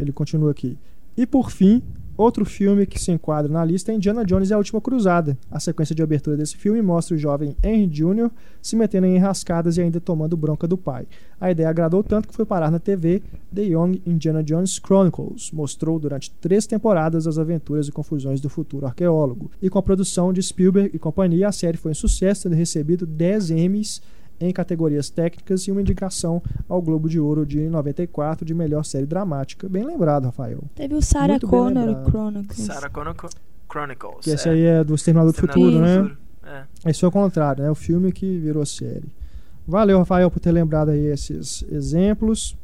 [0.00, 0.78] Ele continua aqui.
[1.16, 1.82] E por fim,
[2.16, 5.36] outro filme que se enquadra na lista é Indiana Jones e a Última Cruzada.
[5.50, 8.30] A sequência de abertura desse filme mostra o jovem Henry Jr.
[8.62, 11.06] se metendo em enrascadas e ainda tomando bronca do pai.
[11.40, 13.22] A ideia agradou tanto que foi parar na TV
[13.54, 15.50] The Young Indiana Jones Chronicles.
[15.52, 19.50] Mostrou durante três temporadas as aventuras e confusões do futuro arqueólogo.
[19.60, 23.06] E com a produção de Spielberg e companhia, a série foi um sucesso, tendo recebido
[23.06, 24.00] 10 Emmys
[24.40, 29.06] em categorias técnicas e uma indicação ao Globo de Ouro de 94 de melhor série
[29.06, 29.68] dramática.
[29.68, 30.62] Bem lembrado, Rafael.
[30.74, 32.04] Teve o Sarah Connor.
[32.08, 32.58] Chronicles.
[32.58, 33.14] Sarah Connor
[33.70, 34.24] Chronicles.
[34.24, 35.96] Que esse aí é do Exterminador do Futuro, do né?
[35.96, 36.90] Futuro, é.
[36.90, 37.70] Esse foi o contrário, né?
[37.70, 39.10] O filme que virou série.
[39.66, 42.56] Valeu, Rafael, por ter lembrado aí esses exemplos.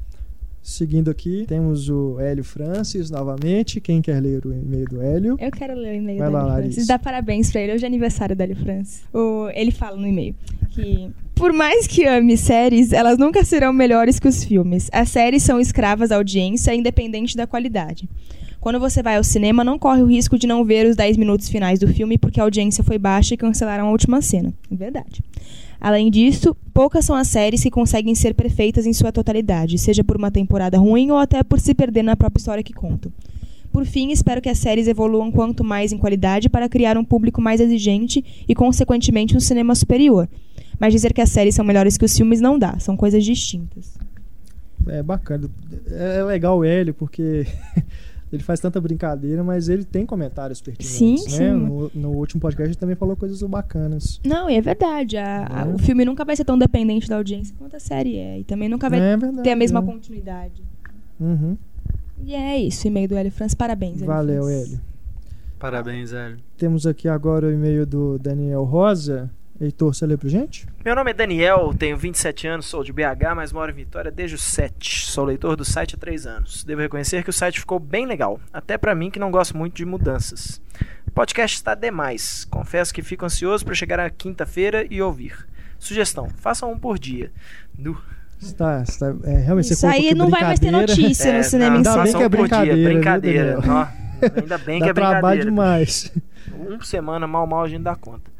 [0.62, 3.80] Seguindo aqui, temos o Hélio Francis novamente.
[3.80, 5.36] Quem quer ler o e-mail do Hélio?
[5.40, 6.70] Eu quero ler o e-mail Vai do lá, Hélio Larissa.
[6.74, 6.86] Francis.
[6.86, 7.74] Dá parabéns pra ele.
[7.74, 9.02] Hoje é aniversário do Hélio Francis.
[9.12, 10.34] O- ele fala no e-mail
[10.70, 14.88] que, por mais que ame séries, elas nunca serão melhores que os filmes.
[14.92, 18.08] As séries são escravas da audiência, independente da qualidade.
[18.60, 21.48] Quando você vai ao cinema, não corre o risco de não ver os 10 minutos
[21.48, 24.54] finais do filme porque a audiência foi baixa e cancelaram a última cena.
[24.70, 25.20] Verdade.
[25.82, 30.16] Além disso, poucas são as séries que conseguem ser perfeitas em sua totalidade, seja por
[30.16, 33.10] uma temporada ruim ou até por se perder na própria história que contam.
[33.72, 37.42] Por fim, espero que as séries evoluam quanto mais em qualidade para criar um público
[37.42, 40.28] mais exigente e, consequentemente, um cinema superior.
[40.78, 43.98] Mas dizer que as séries são melhores que os filmes não dá, são coisas distintas.
[44.86, 45.50] É bacana.
[45.88, 47.44] É legal o Hélio, porque
[48.32, 50.96] ele faz tanta brincadeira, mas ele tem comentários pertinentes.
[50.96, 51.18] Sim, né?
[51.28, 51.50] sim.
[51.52, 54.20] No, no último podcast ele também falou coisas bacanas.
[54.24, 55.16] Não, e é verdade.
[55.18, 55.74] a- a- É.
[55.74, 58.38] o filme nunca vai ser tão dependente da audiência quanto a série é.
[58.40, 59.82] E também nunca vai É verdade, ter a mesma é.
[59.82, 60.62] continuidade.
[61.20, 61.56] Uhum.
[62.24, 63.52] E é isso, e-mail do Hélio Franz.
[63.54, 64.66] Parabéns, Hélio Valeu, Franz.
[64.68, 64.80] Hélio.
[65.58, 66.38] Parabéns, Hélio.
[66.56, 69.30] Temos aqui agora o e-mail do Daniel Rosa.
[69.62, 70.66] Heitor, você lê pra gente?
[70.84, 74.34] Meu nome é Daniel, tenho 27 anos, sou de BH, mas moro em Vitória desde
[74.34, 75.06] os 7.
[75.06, 76.64] Sou leitor do site há 3 anos.
[76.64, 79.74] Devo reconhecer que o site ficou bem legal, até pra mim que não gosto muito
[79.76, 80.60] de mudanças.
[81.06, 82.44] O podcast está demais.
[82.50, 85.46] Confesso que fico ansioso para chegar à quinta-feira e ouvir.
[85.78, 87.30] Sugestão: faça um por dia.
[87.78, 87.96] Nu.
[88.40, 91.00] Está, está, é, realmente Isso aí não vai mais ter brincadeira.
[91.00, 92.90] notícia no cinema em Ainda bem que é um por dia, brincadeira.
[92.92, 93.60] brincadeira.
[93.60, 95.44] viu, ainda bem Dá que é trabalho brincadeira.
[95.44, 96.12] demais.
[96.58, 98.32] Um por semana, mal mal a gente dá conta.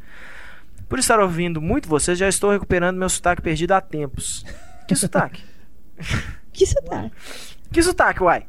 [0.93, 4.45] Por estar ouvindo muito vocês, já estou recuperando meu sotaque perdido há tempos.
[4.87, 5.43] Que sotaque?
[6.53, 7.11] Que sotaque?
[7.73, 8.47] Que sotaque, uai?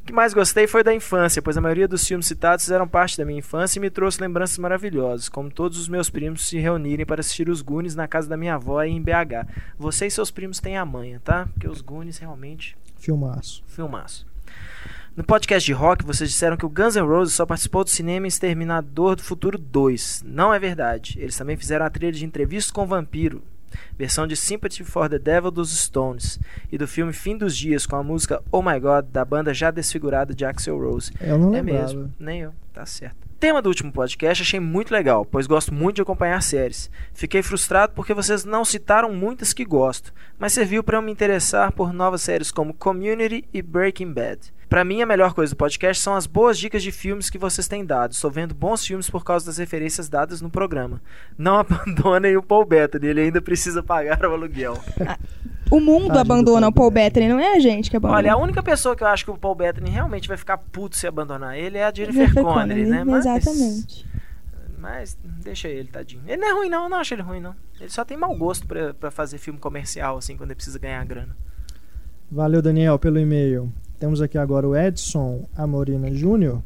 [0.00, 3.18] O que mais gostei foi da infância, pois a maioria dos filmes citados fizeram parte
[3.18, 7.04] da minha infância e me trouxe lembranças maravilhosas, como todos os meus primos se reunirem
[7.04, 9.50] para assistir os Goonies na casa da minha avó em BH.
[9.76, 11.48] Você e seus primos têm a manha, tá?
[11.52, 13.64] Porque os Goonies realmente Filmaço.
[13.66, 14.24] Filmaço.
[15.16, 18.26] No podcast de rock, vocês disseram que o Guns N' Roses só participou do cinema
[18.26, 20.22] em Exterminador do Futuro 2.
[20.26, 21.16] Não é verdade.
[21.18, 23.42] Eles também fizeram a trilha de Entrevista com o Vampiro,
[23.98, 26.38] versão de Sympathy for the Devil dos Stones,
[26.70, 29.70] e do filme Fim dos Dias com a música Oh My God da banda já
[29.70, 31.10] desfigurada de Axel Rose.
[31.18, 31.82] Eu não é lembrava.
[31.86, 33.16] mesmo, nem eu, tá certo.
[33.40, 36.90] Tema do último podcast achei muito legal, pois gosto muito de acompanhar séries.
[37.14, 41.72] Fiquei frustrado porque vocês não citaram muitas que gosto, mas serviu para eu me interessar
[41.72, 44.54] por novas séries como Community e Breaking Bad.
[44.68, 47.68] Pra mim, a melhor coisa do podcast são as boas dicas de filmes que vocês
[47.68, 48.12] têm dado.
[48.12, 51.00] Estou vendo bons filmes por causa das referências dadas no programa.
[51.38, 54.78] Não abandonem o Paul Bettany, ele ainda precisa pagar o aluguel.
[55.68, 58.18] O mundo abandona o Paul Bettany, não é a gente que abandona.
[58.18, 60.96] Olha, a única pessoa que eu acho que o Paul Bettany realmente vai ficar puto
[60.96, 63.02] se abandonar ele é a Jennifer, Jennifer Connelly, Connelly, né?
[63.02, 64.06] Mas- Exatamente.
[64.78, 66.22] Mas deixa ele, tadinho.
[66.24, 66.84] Ele não é ruim, não.
[66.84, 67.56] Eu não acho ele ruim, não.
[67.80, 71.04] Ele só tem mau gosto pra, pra fazer filme comercial, assim, quando ele precisa ganhar
[71.04, 71.36] grana.
[72.30, 73.72] Valeu, Daniel, pelo e-mail.
[73.98, 76.62] Temos aqui agora o Edson Amorina Júnior.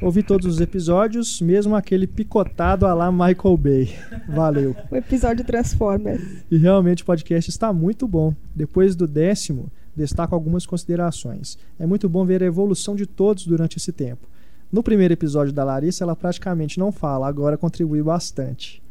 [0.00, 3.94] Ouvi todos os episódios, mesmo aquele picotado a lá Michael Bay.
[4.28, 4.74] Valeu.
[4.90, 6.22] O episódio Transformers.
[6.50, 8.34] E realmente o podcast está muito bom.
[8.54, 11.58] Depois do décimo, destaco algumas considerações.
[11.78, 14.26] É muito bom ver a evolução de todos durante esse tempo.
[14.72, 18.82] No primeiro episódio da Larissa, ela praticamente não fala, agora contribui bastante.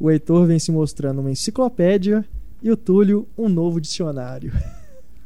[0.00, 2.24] O Heitor vem se mostrando uma enciclopédia
[2.62, 4.52] e o Túlio um novo dicionário.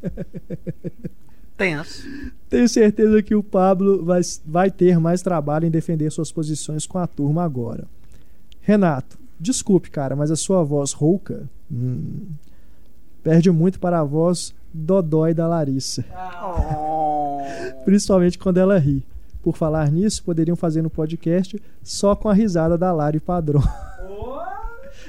[1.58, 2.08] Tenso.
[2.48, 6.98] Tenho certeza que o Pablo vai, vai ter mais trabalho em defender suas posições com
[6.98, 7.84] a turma agora.
[8.62, 12.28] Renato, desculpe, cara, mas a sua voz rouca hum,
[13.24, 16.04] perde muito para a voz dodói da Larissa.
[17.84, 19.04] Principalmente quando ela ri.
[19.42, 23.62] Por falar nisso, poderiam fazer no podcast só com a risada da Lari padrão.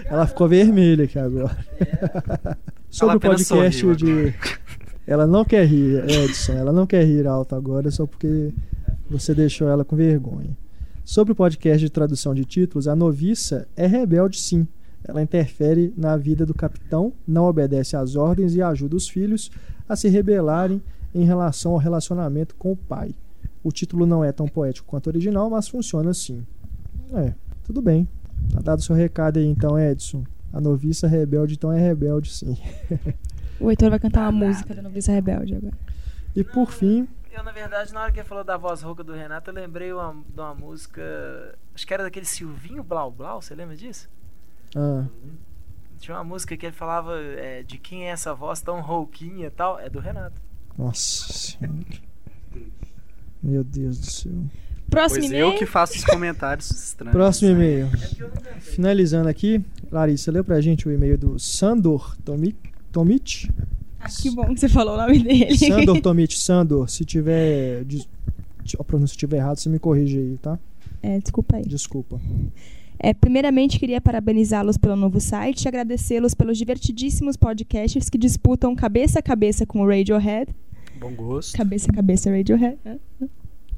[0.06, 1.58] ela ficou vermelha aqui agora.
[2.90, 4.34] Sobre Ela o podcast de.
[5.10, 6.54] Ela não quer rir, Edson.
[6.54, 8.54] Ela não quer rir alto agora só porque
[9.10, 10.56] você deixou ela com vergonha.
[11.04, 14.68] Sobre o podcast de tradução de títulos, a noviça é rebelde sim.
[15.04, 19.50] Ela interfere na vida do capitão, não obedece às ordens e ajuda os filhos
[19.88, 20.80] a se rebelarem
[21.16, 23.16] em relação ao relacionamento com o pai.
[23.64, 26.46] O título não é tão poético quanto o original, mas funciona assim.
[27.16, 27.34] É,
[27.64, 28.08] tudo bem.
[28.54, 30.24] Tá dado seu recado aí então, Edson.
[30.54, 32.56] A noviça rebelde então é rebelde sim.
[33.60, 35.74] O Heitor vai cantar uma música da Noviça Rebelde agora.
[36.36, 39.14] E por fim, Eu, na verdade, na hora que ele falou da voz rouca do
[39.14, 41.02] Renato, eu lembrei uma, de uma música.
[41.76, 44.10] Acho que era daquele Silvinho Blau Blau, você lembra disso?
[44.76, 45.06] ah,
[46.00, 49.52] Tinha uma música que ele falava é, de quem é essa voz tão rouquinha e
[49.52, 49.80] tal.
[49.80, 50.42] É do Renato.
[50.78, 51.78] nossa senhora.
[53.42, 54.32] Meu Deus do céu.
[54.90, 55.48] Próximo Pois e-mail.
[55.54, 57.14] eu que faço os comentários estranhos.
[57.14, 57.88] Próximo e-mail.
[58.60, 62.56] Finalizando aqui, Larissa, lê pra gente o e-mail do Sandor Tomi-
[62.92, 63.52] Tomit.
[64.00, 65.58] Ah, que bom que você falou o nome dele.
[65.58, 66.90] Sandor Tomit, Sandor.
[66.90, 67.84] Se tiver.
[67.86, 68.08] des-
[68.80, 70.58] A pronúncia estiver errada, você me corrige aí, tá?
[71.02, 71.64] É, desculpa aí.
[71.66, 72.20] Desculpa.
[73.00, 79.20] É, primeiramente, queria parabenizá-los pelo novo site e agradecê-los pelos divertidíssimos podcasts que disputam cabeça
[79.20, 80.54] a cabeça com o Radiohead.
[81.00, 81.56] Bom gosto.
[81.56, 82.78] Cabeça a cabeça Radiohead.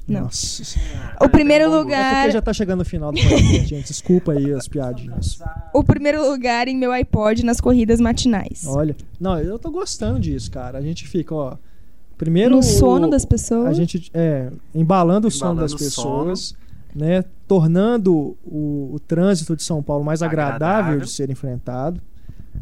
[0.07, 0.22] Não.
[0.22, 1.15] Nossa senhora.
[1.22, 2.15] O primeiro É lugar.
[2.23, 3.88] porque já tá chegando o final do podcast, gente.
[3.88, 5.40] Desculpa aí as piadinhas.
[5.73, 8.65] O primeiro lugar em meu iPod nas corridas matinais.
[8.68, 8.95] Olha.
[9.19, 10.78] Não, eu tô gostando disso, cara.
[10.78, 11.56] A gente fica, ó.
[12.18, 12.52] Primeiro.
[12.52, 13.68] No o- sono das pessoas.
[13.68, 16.56] A gente, é, embalando o sono das Embalando o pessoas,
[16.95, 17.23] né?
[17.48, 20.99] Tornando o, o trânsito de São Paulo mais agradável, Agradável.
[21.02, 22.02] de ser enfrentado.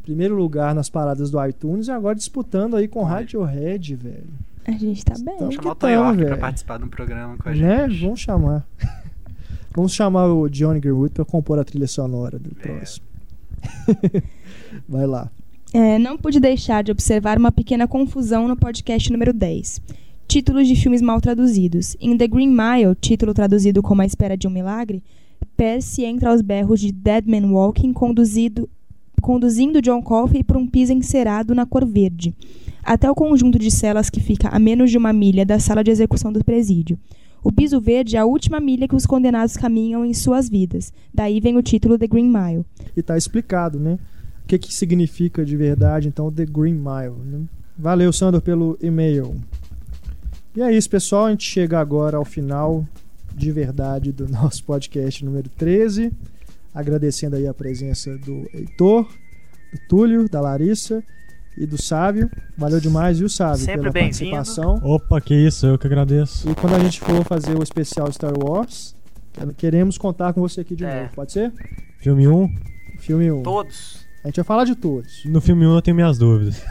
[0.04, 4.28] Primeiro lugar nas paradas do iTunes e agora disputando aí com Radiohead, velho.
[4.66, 5.36] A gente tá bem.
[5.36, 7.64] Então, Chamar o tamo, Toyork pra participar de um programa com a gente.
[7.64, 7.88] Né?
[8.02, 8.68] Vamos chamar.
[9.76, 13.06] Vamos chamar o Johnny Greenwood pra compor a trilha sonora do próximo.
[14.88, 15.32] Vai lá.
[15.74, 19.82] É, não pude deixar de observar uma pequena confusão no podcast número 10.
[20.28, 21.96] Títulos de filmes mal traduzidos.
[22.00, 25.04] Em The Green Mile, título traduzido como A Espera de um Milagre,
[25.56, 28.70] Percy entra aos berros de Dead Man Walking, conduzido,
[29.20, 32.34] conduzindo John Coffey por um piso encerado na cor verde,
[32.84, 35.92] até o conjunto de celas que fica a menos de uma milha da sala de
[35.92, 36.98] execução do presídio.
[37.44, 40.92] O piso verde é a última milha que os condenados caminham em suas vidas.
[41.14, 42.66] Daí vem o título The Green Mile.
[42.96, 43.98] E tá explicado, né?
[44.44, 47.16] O que, que significa de verdade, então, The Green Mile.
[47.24, 47.42] Né?
[47.78, 49.36] Valeu, Sandro, pelo e-mail.
[50.56, 51.28] E é isso, pessoal.
[51.28, 52.86] A gente chega agora ao final
[53.34, 56.12] de verdade do nosso podcast número 13.
[56.74, 61.04] Agradecendo aí a presença do Heitor, do Túlio, da Larissa
[61.58, 62.30] e do Sávio.
[62.58, 64.32] Valeu demais, viu, Sávio, Sempre pela bem-vindo.
[64.32, 64.76] participação.
[64.84, 66.50] Opa, que isso, eu que agradeço.
[66.50, 68.96] E quando a gente for fazer o especial Star Wars,
[69.58, 71.02] queremos contar com você aqui de É.
[71.04, 71.16] novo.
[71.16, 71.52] Pode ser?
[72.00, 72.50] Filme 1.
[73.00, 73.44] Filme 1.
[73.44, 74.06] Todos.
[74.24, 75.24] A gente vai falar de todos.
[75.26, 76.62] No filme 1 eu tenho minhas dúvidas.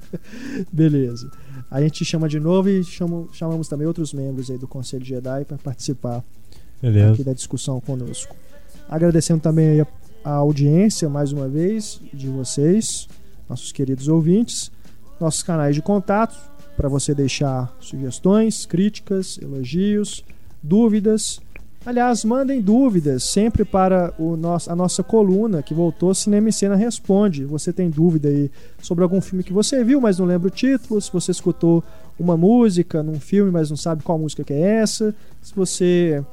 [0.72, 1.30] Beleza.
[1.70, 5.44] A gente chama de novo e chamo- chamamos também outros membros aí do Conselho Jedi
[5.44, 6.24] para participar
[6.80, 7.12] Beleza.
[7.12, 8.34] aqui da discussão conosco.
[8.88, 9.84] Agradecendo também
[10.24, 13.06] a audiência mais uma vez de vocês,
[13.48, 14.70] nossos queridos ouvintes,
[15.20, 16.38] nossos canais de contato
[16.76, 20.24] para você deixar sugestões, críticas, elogios,
[20.62, 21.40] dúvidas.
[21.84, 26.76] Aliás, mandem dúvidas sempre para o nosso, a nossa coluna que voltou Cinema e Cena
[26.76, 27.44] Responde.
[27.44, 28.50] Você tem dúvida aí
[28.80, 31.82] sobre algum filme que você viu, mas não lembra o título, se você escutou
[32.18, 36.24] uma música num filme, mas não sabe qual música que é essa, se você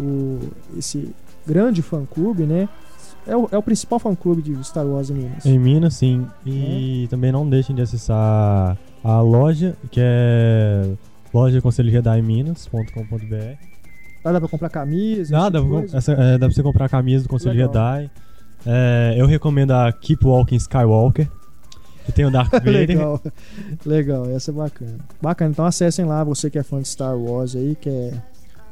[0.00, 0.40] o,
[0.76, 1.14] esse
[1.46, 2.68] grande fã-clube, né?
[3.26, 5.46] É o, é o principal fã-clube de Star Wars em Minas.
[5.46, 6.26] Em Minas, sim.
[6.44, 10.90] E também não deixem de acessar a loja, que é
[11.32, 13.79] loja Conselho Jedi Minas.com.br.
[14.24, 15.32] Lá dá pra comprar camisa?
[15.32, 15.96] Dá, tipo pra- coisa?
[15.96, 17.72] essa- é, dá pra você comprar camisa do Conselho Legal.
[17.72, 18.10] Jedi.
[18.66, 21.26] É, eu recomendo a Keep Walking Skywalker,
[22.04, 22.74] que tem o Darth Vader.
[22.88, 23.20] Legal,
[23.86, 24.98] legal, essa é bacana.
[25.22, 28.12] Bacana, então acessem lá, você que é fã de Star Wars aí, quer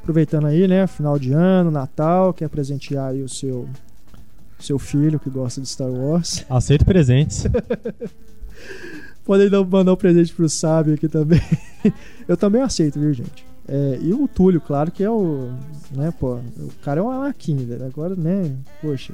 [0.03, 3.67] aproveitando aí, né, final de ano, Natal, quer presentear aí o seu
[4.59, 6.45] seu filho que gosta de Star Wars.
[6.51, 7.47] Aceito presentes.
[9.25, 11.41] Podem dar- mandar um presente pro Sábio aqui também.
[12.27, 13.47] Eu também aceito, viu, gente?
[13.69, 15.51] É, e o Túlio, claro que é o.
[15.91, 17.85] Né, pô, o cara é um Anakin, velho.
[17.85, 19.13] Agora, né, poxa.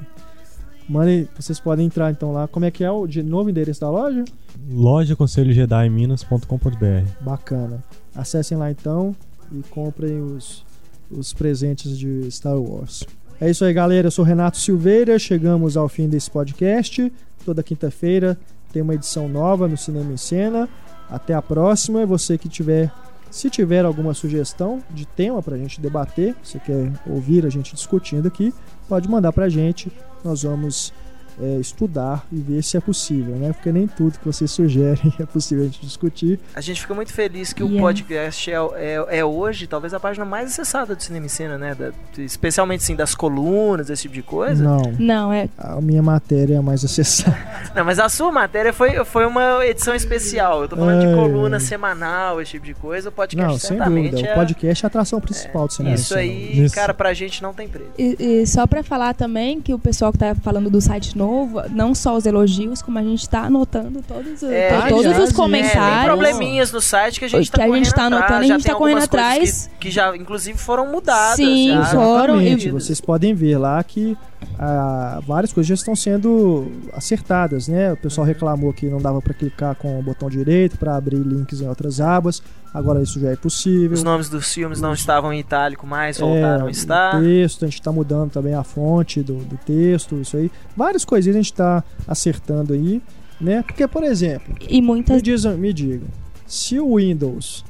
[0.87, 2.47] Mandem, vocês podem entrar então lá.
[2.47, 4.23] Como é que é o de novo endereço da loja?
[4.69, 7.09] loja Conselho Jedi Minas.com.br.
[7.21, 7.83] Bacana.
[8.15, 9.15] Acessem lá então
[9.51, 10.63] e comprem os,
[11.09, 13.03] os presentes de Star Wars.
[13.41, 14.07] É isso aí, galera.
[14.07, 15.19] Eu sou Renato Silveira.
[15.19, 17.11] Chegamos ao fim desse podcast.
[17.43, 18.37] Toda quinta-feira
[18.71, 20.69] tem uma edição nova no Cinema em Cena.
[21.09, 22.01] Até a próxima.
[22.01, 22.91] E você que tiver,
[23.35, 28.29] se tiver alguma sugestão de tema pra gente debater, você quer ouvir a gente discutindo
[28.29, 28.53] aqui,
[28.87, 29.91] pode mandar pra gente.
[30.23, 30.93] Nós vamos
[31.41, 33.51] é, estudar e ver se é possível, né?
[33.53, 36.39] Porque nem tudo que vocês sugerem é possível a gente discutir.
[36.55, 37.81] A gente fica muito feliz que o Yeah.
[37.81, 41.75] podcast é, é, é hoje, talvez, a página mais acessada do Cinema em Cena, né?
[41.75, 44.63] Da- especialmente, assim, das colunas, esse tipo de coisa.
[44.63, 44.93] Não.
[44.97, 45.49] Não, é.
[45.57, 47.35] A minha matéria é a mais acessada.
[47.75, 50.61] Não, mas a sua matéria foi, foi uma edição especial.
[50.61, 53.09] Eu tô falando de Ai, coluna semanal, esse tipo de coisa.
[53.09, 54.29] O podcast Não, sem certamente dúvida.
[54.29, 54.31] é...
[54.31, 55.95] O podcast é a atração principal do cinema.
[55.95, 57.89] Isso aí, cara, pra gente não tem preço.
[57.97, 61.24] E, e só pra falar também que o pessoal que tá falando do site novo,
[61.69, 65.17] não só os elogios, como a gente tá anotando todos, os- É, to- todos aliás,
[65.17, 66.05] os É, tem comentários.
[66.05, 68.53] probleminhas no site que a gente tá Que a gente tá atrás, anotando e já
[68.53, 69.69] a gente tem tá correndo atrás.
[69.79, 71.35] Que, que já, inclusive, foram mudadas.
[71.35, 71.85] Sim, já.
[71.85, 72.41] foram.
[72.41, 74.17] E- Vocês podem ver lá que
[74.57, 77.93] ah, várias coisas já estão sendo acertadas, né?
[77.93, 81.61] O pessoal reclamou que não dava para clicar com o botão direito para abrir links
[81.61, 82.41] em outras abas.
[82.73, 83.93] Agora isso já é possível.
[83.93, 87.15] Os nomes dos filmes não estavam em itálico mais, É, voltaram a estar.
[87.15, 90.51] O texto, a gente está mudando também a fonte do, do texto, isso aí.
[90.75, 93.01] Várias coisinhas a gente está acertando aí,
[93.39, 93.61] né?
[93.63, 95.15] Porque, por exemplo, E muitas.
[95.17, 96.07] me, dizam, me digam,
[96.45, 97.63] se o Windows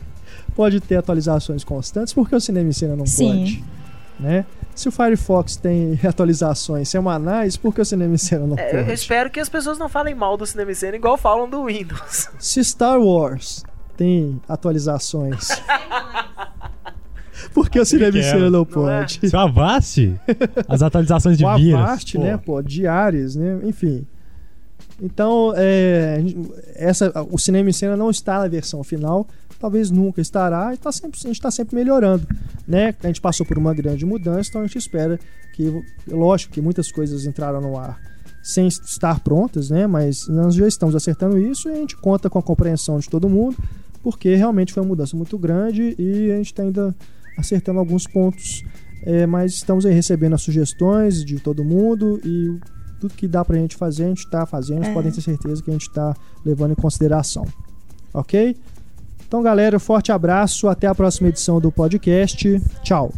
[0.54, 3.38] pode ter atualizações constantes, por que o Cinema em Cena não Sim.
[3.38, 3.64] pode?
[4.20, 4.44] Né?
[4.74, 8.78] Se o Firefox tem atualizações semanais, por que o Cinema em Cena não É, eu
[8.84, 8.92] pode?
[8.92, 12.28] espero que as pessoas não falem mal do Cinema em Cena igual falam do Windows.
[12.38, 13.62] Se Star Wars
[13.96, 15.48] tem atualizações,
[17.52, 18.30] por que o Cinema em que é?
[18.30, 19.20] Cena não Não pode?
[19.28, 20.20] Se o Avast,
[20.68, 21.80] as atualizações de o vírus.
[21.80, 22.24] Avast, pô.
[22.24, 24.06] né, pô, diárias, né, enfim.
[25.00, 26.22] Então, é,
[26.76, 29.26] essa, o cinema em cena não está na versão final,
[29.62, 32.26] talvez nunca estará, e tá sempre, a gente está sempre melhorando,
[32.68, 32.94] né?
[33.02, 35.18] A gente passou por uma grande mudança, então a gente espera
[35.54, 37.98] que, lógico que muitas coisas entraram no ar
[38.42, 39.86] sem estar prontas, né?
[39.86, 43.28] Mas nós já estamos acertando isso e a gente conta com a compreensão de todo
[43.28, 43.56] mundo,
[44.02, 46.94] porque realmente foi uma mudança muito grande e a gente está ainda
[47.38, 48.64] acertando alguns pontos
[49.04, 52.58] é, mas estamos aí recebendo as sugestões de todo mundo e
[53.00, 54.84] tudo que dá pra gente fazer, a gente tá fazendo.
[54.84, 54.94] É.
[54.94, 56.14] podem ter certeza que a gente tá
[56.44, 57.44] levando em consideração.
[58.14, 58.56] Ok?
[59.32, 60.68] Então, galera, forte abraço.
[60.68, 62.60] Até a próxima edição do podcast.
[62.82, 63.10] Tchau.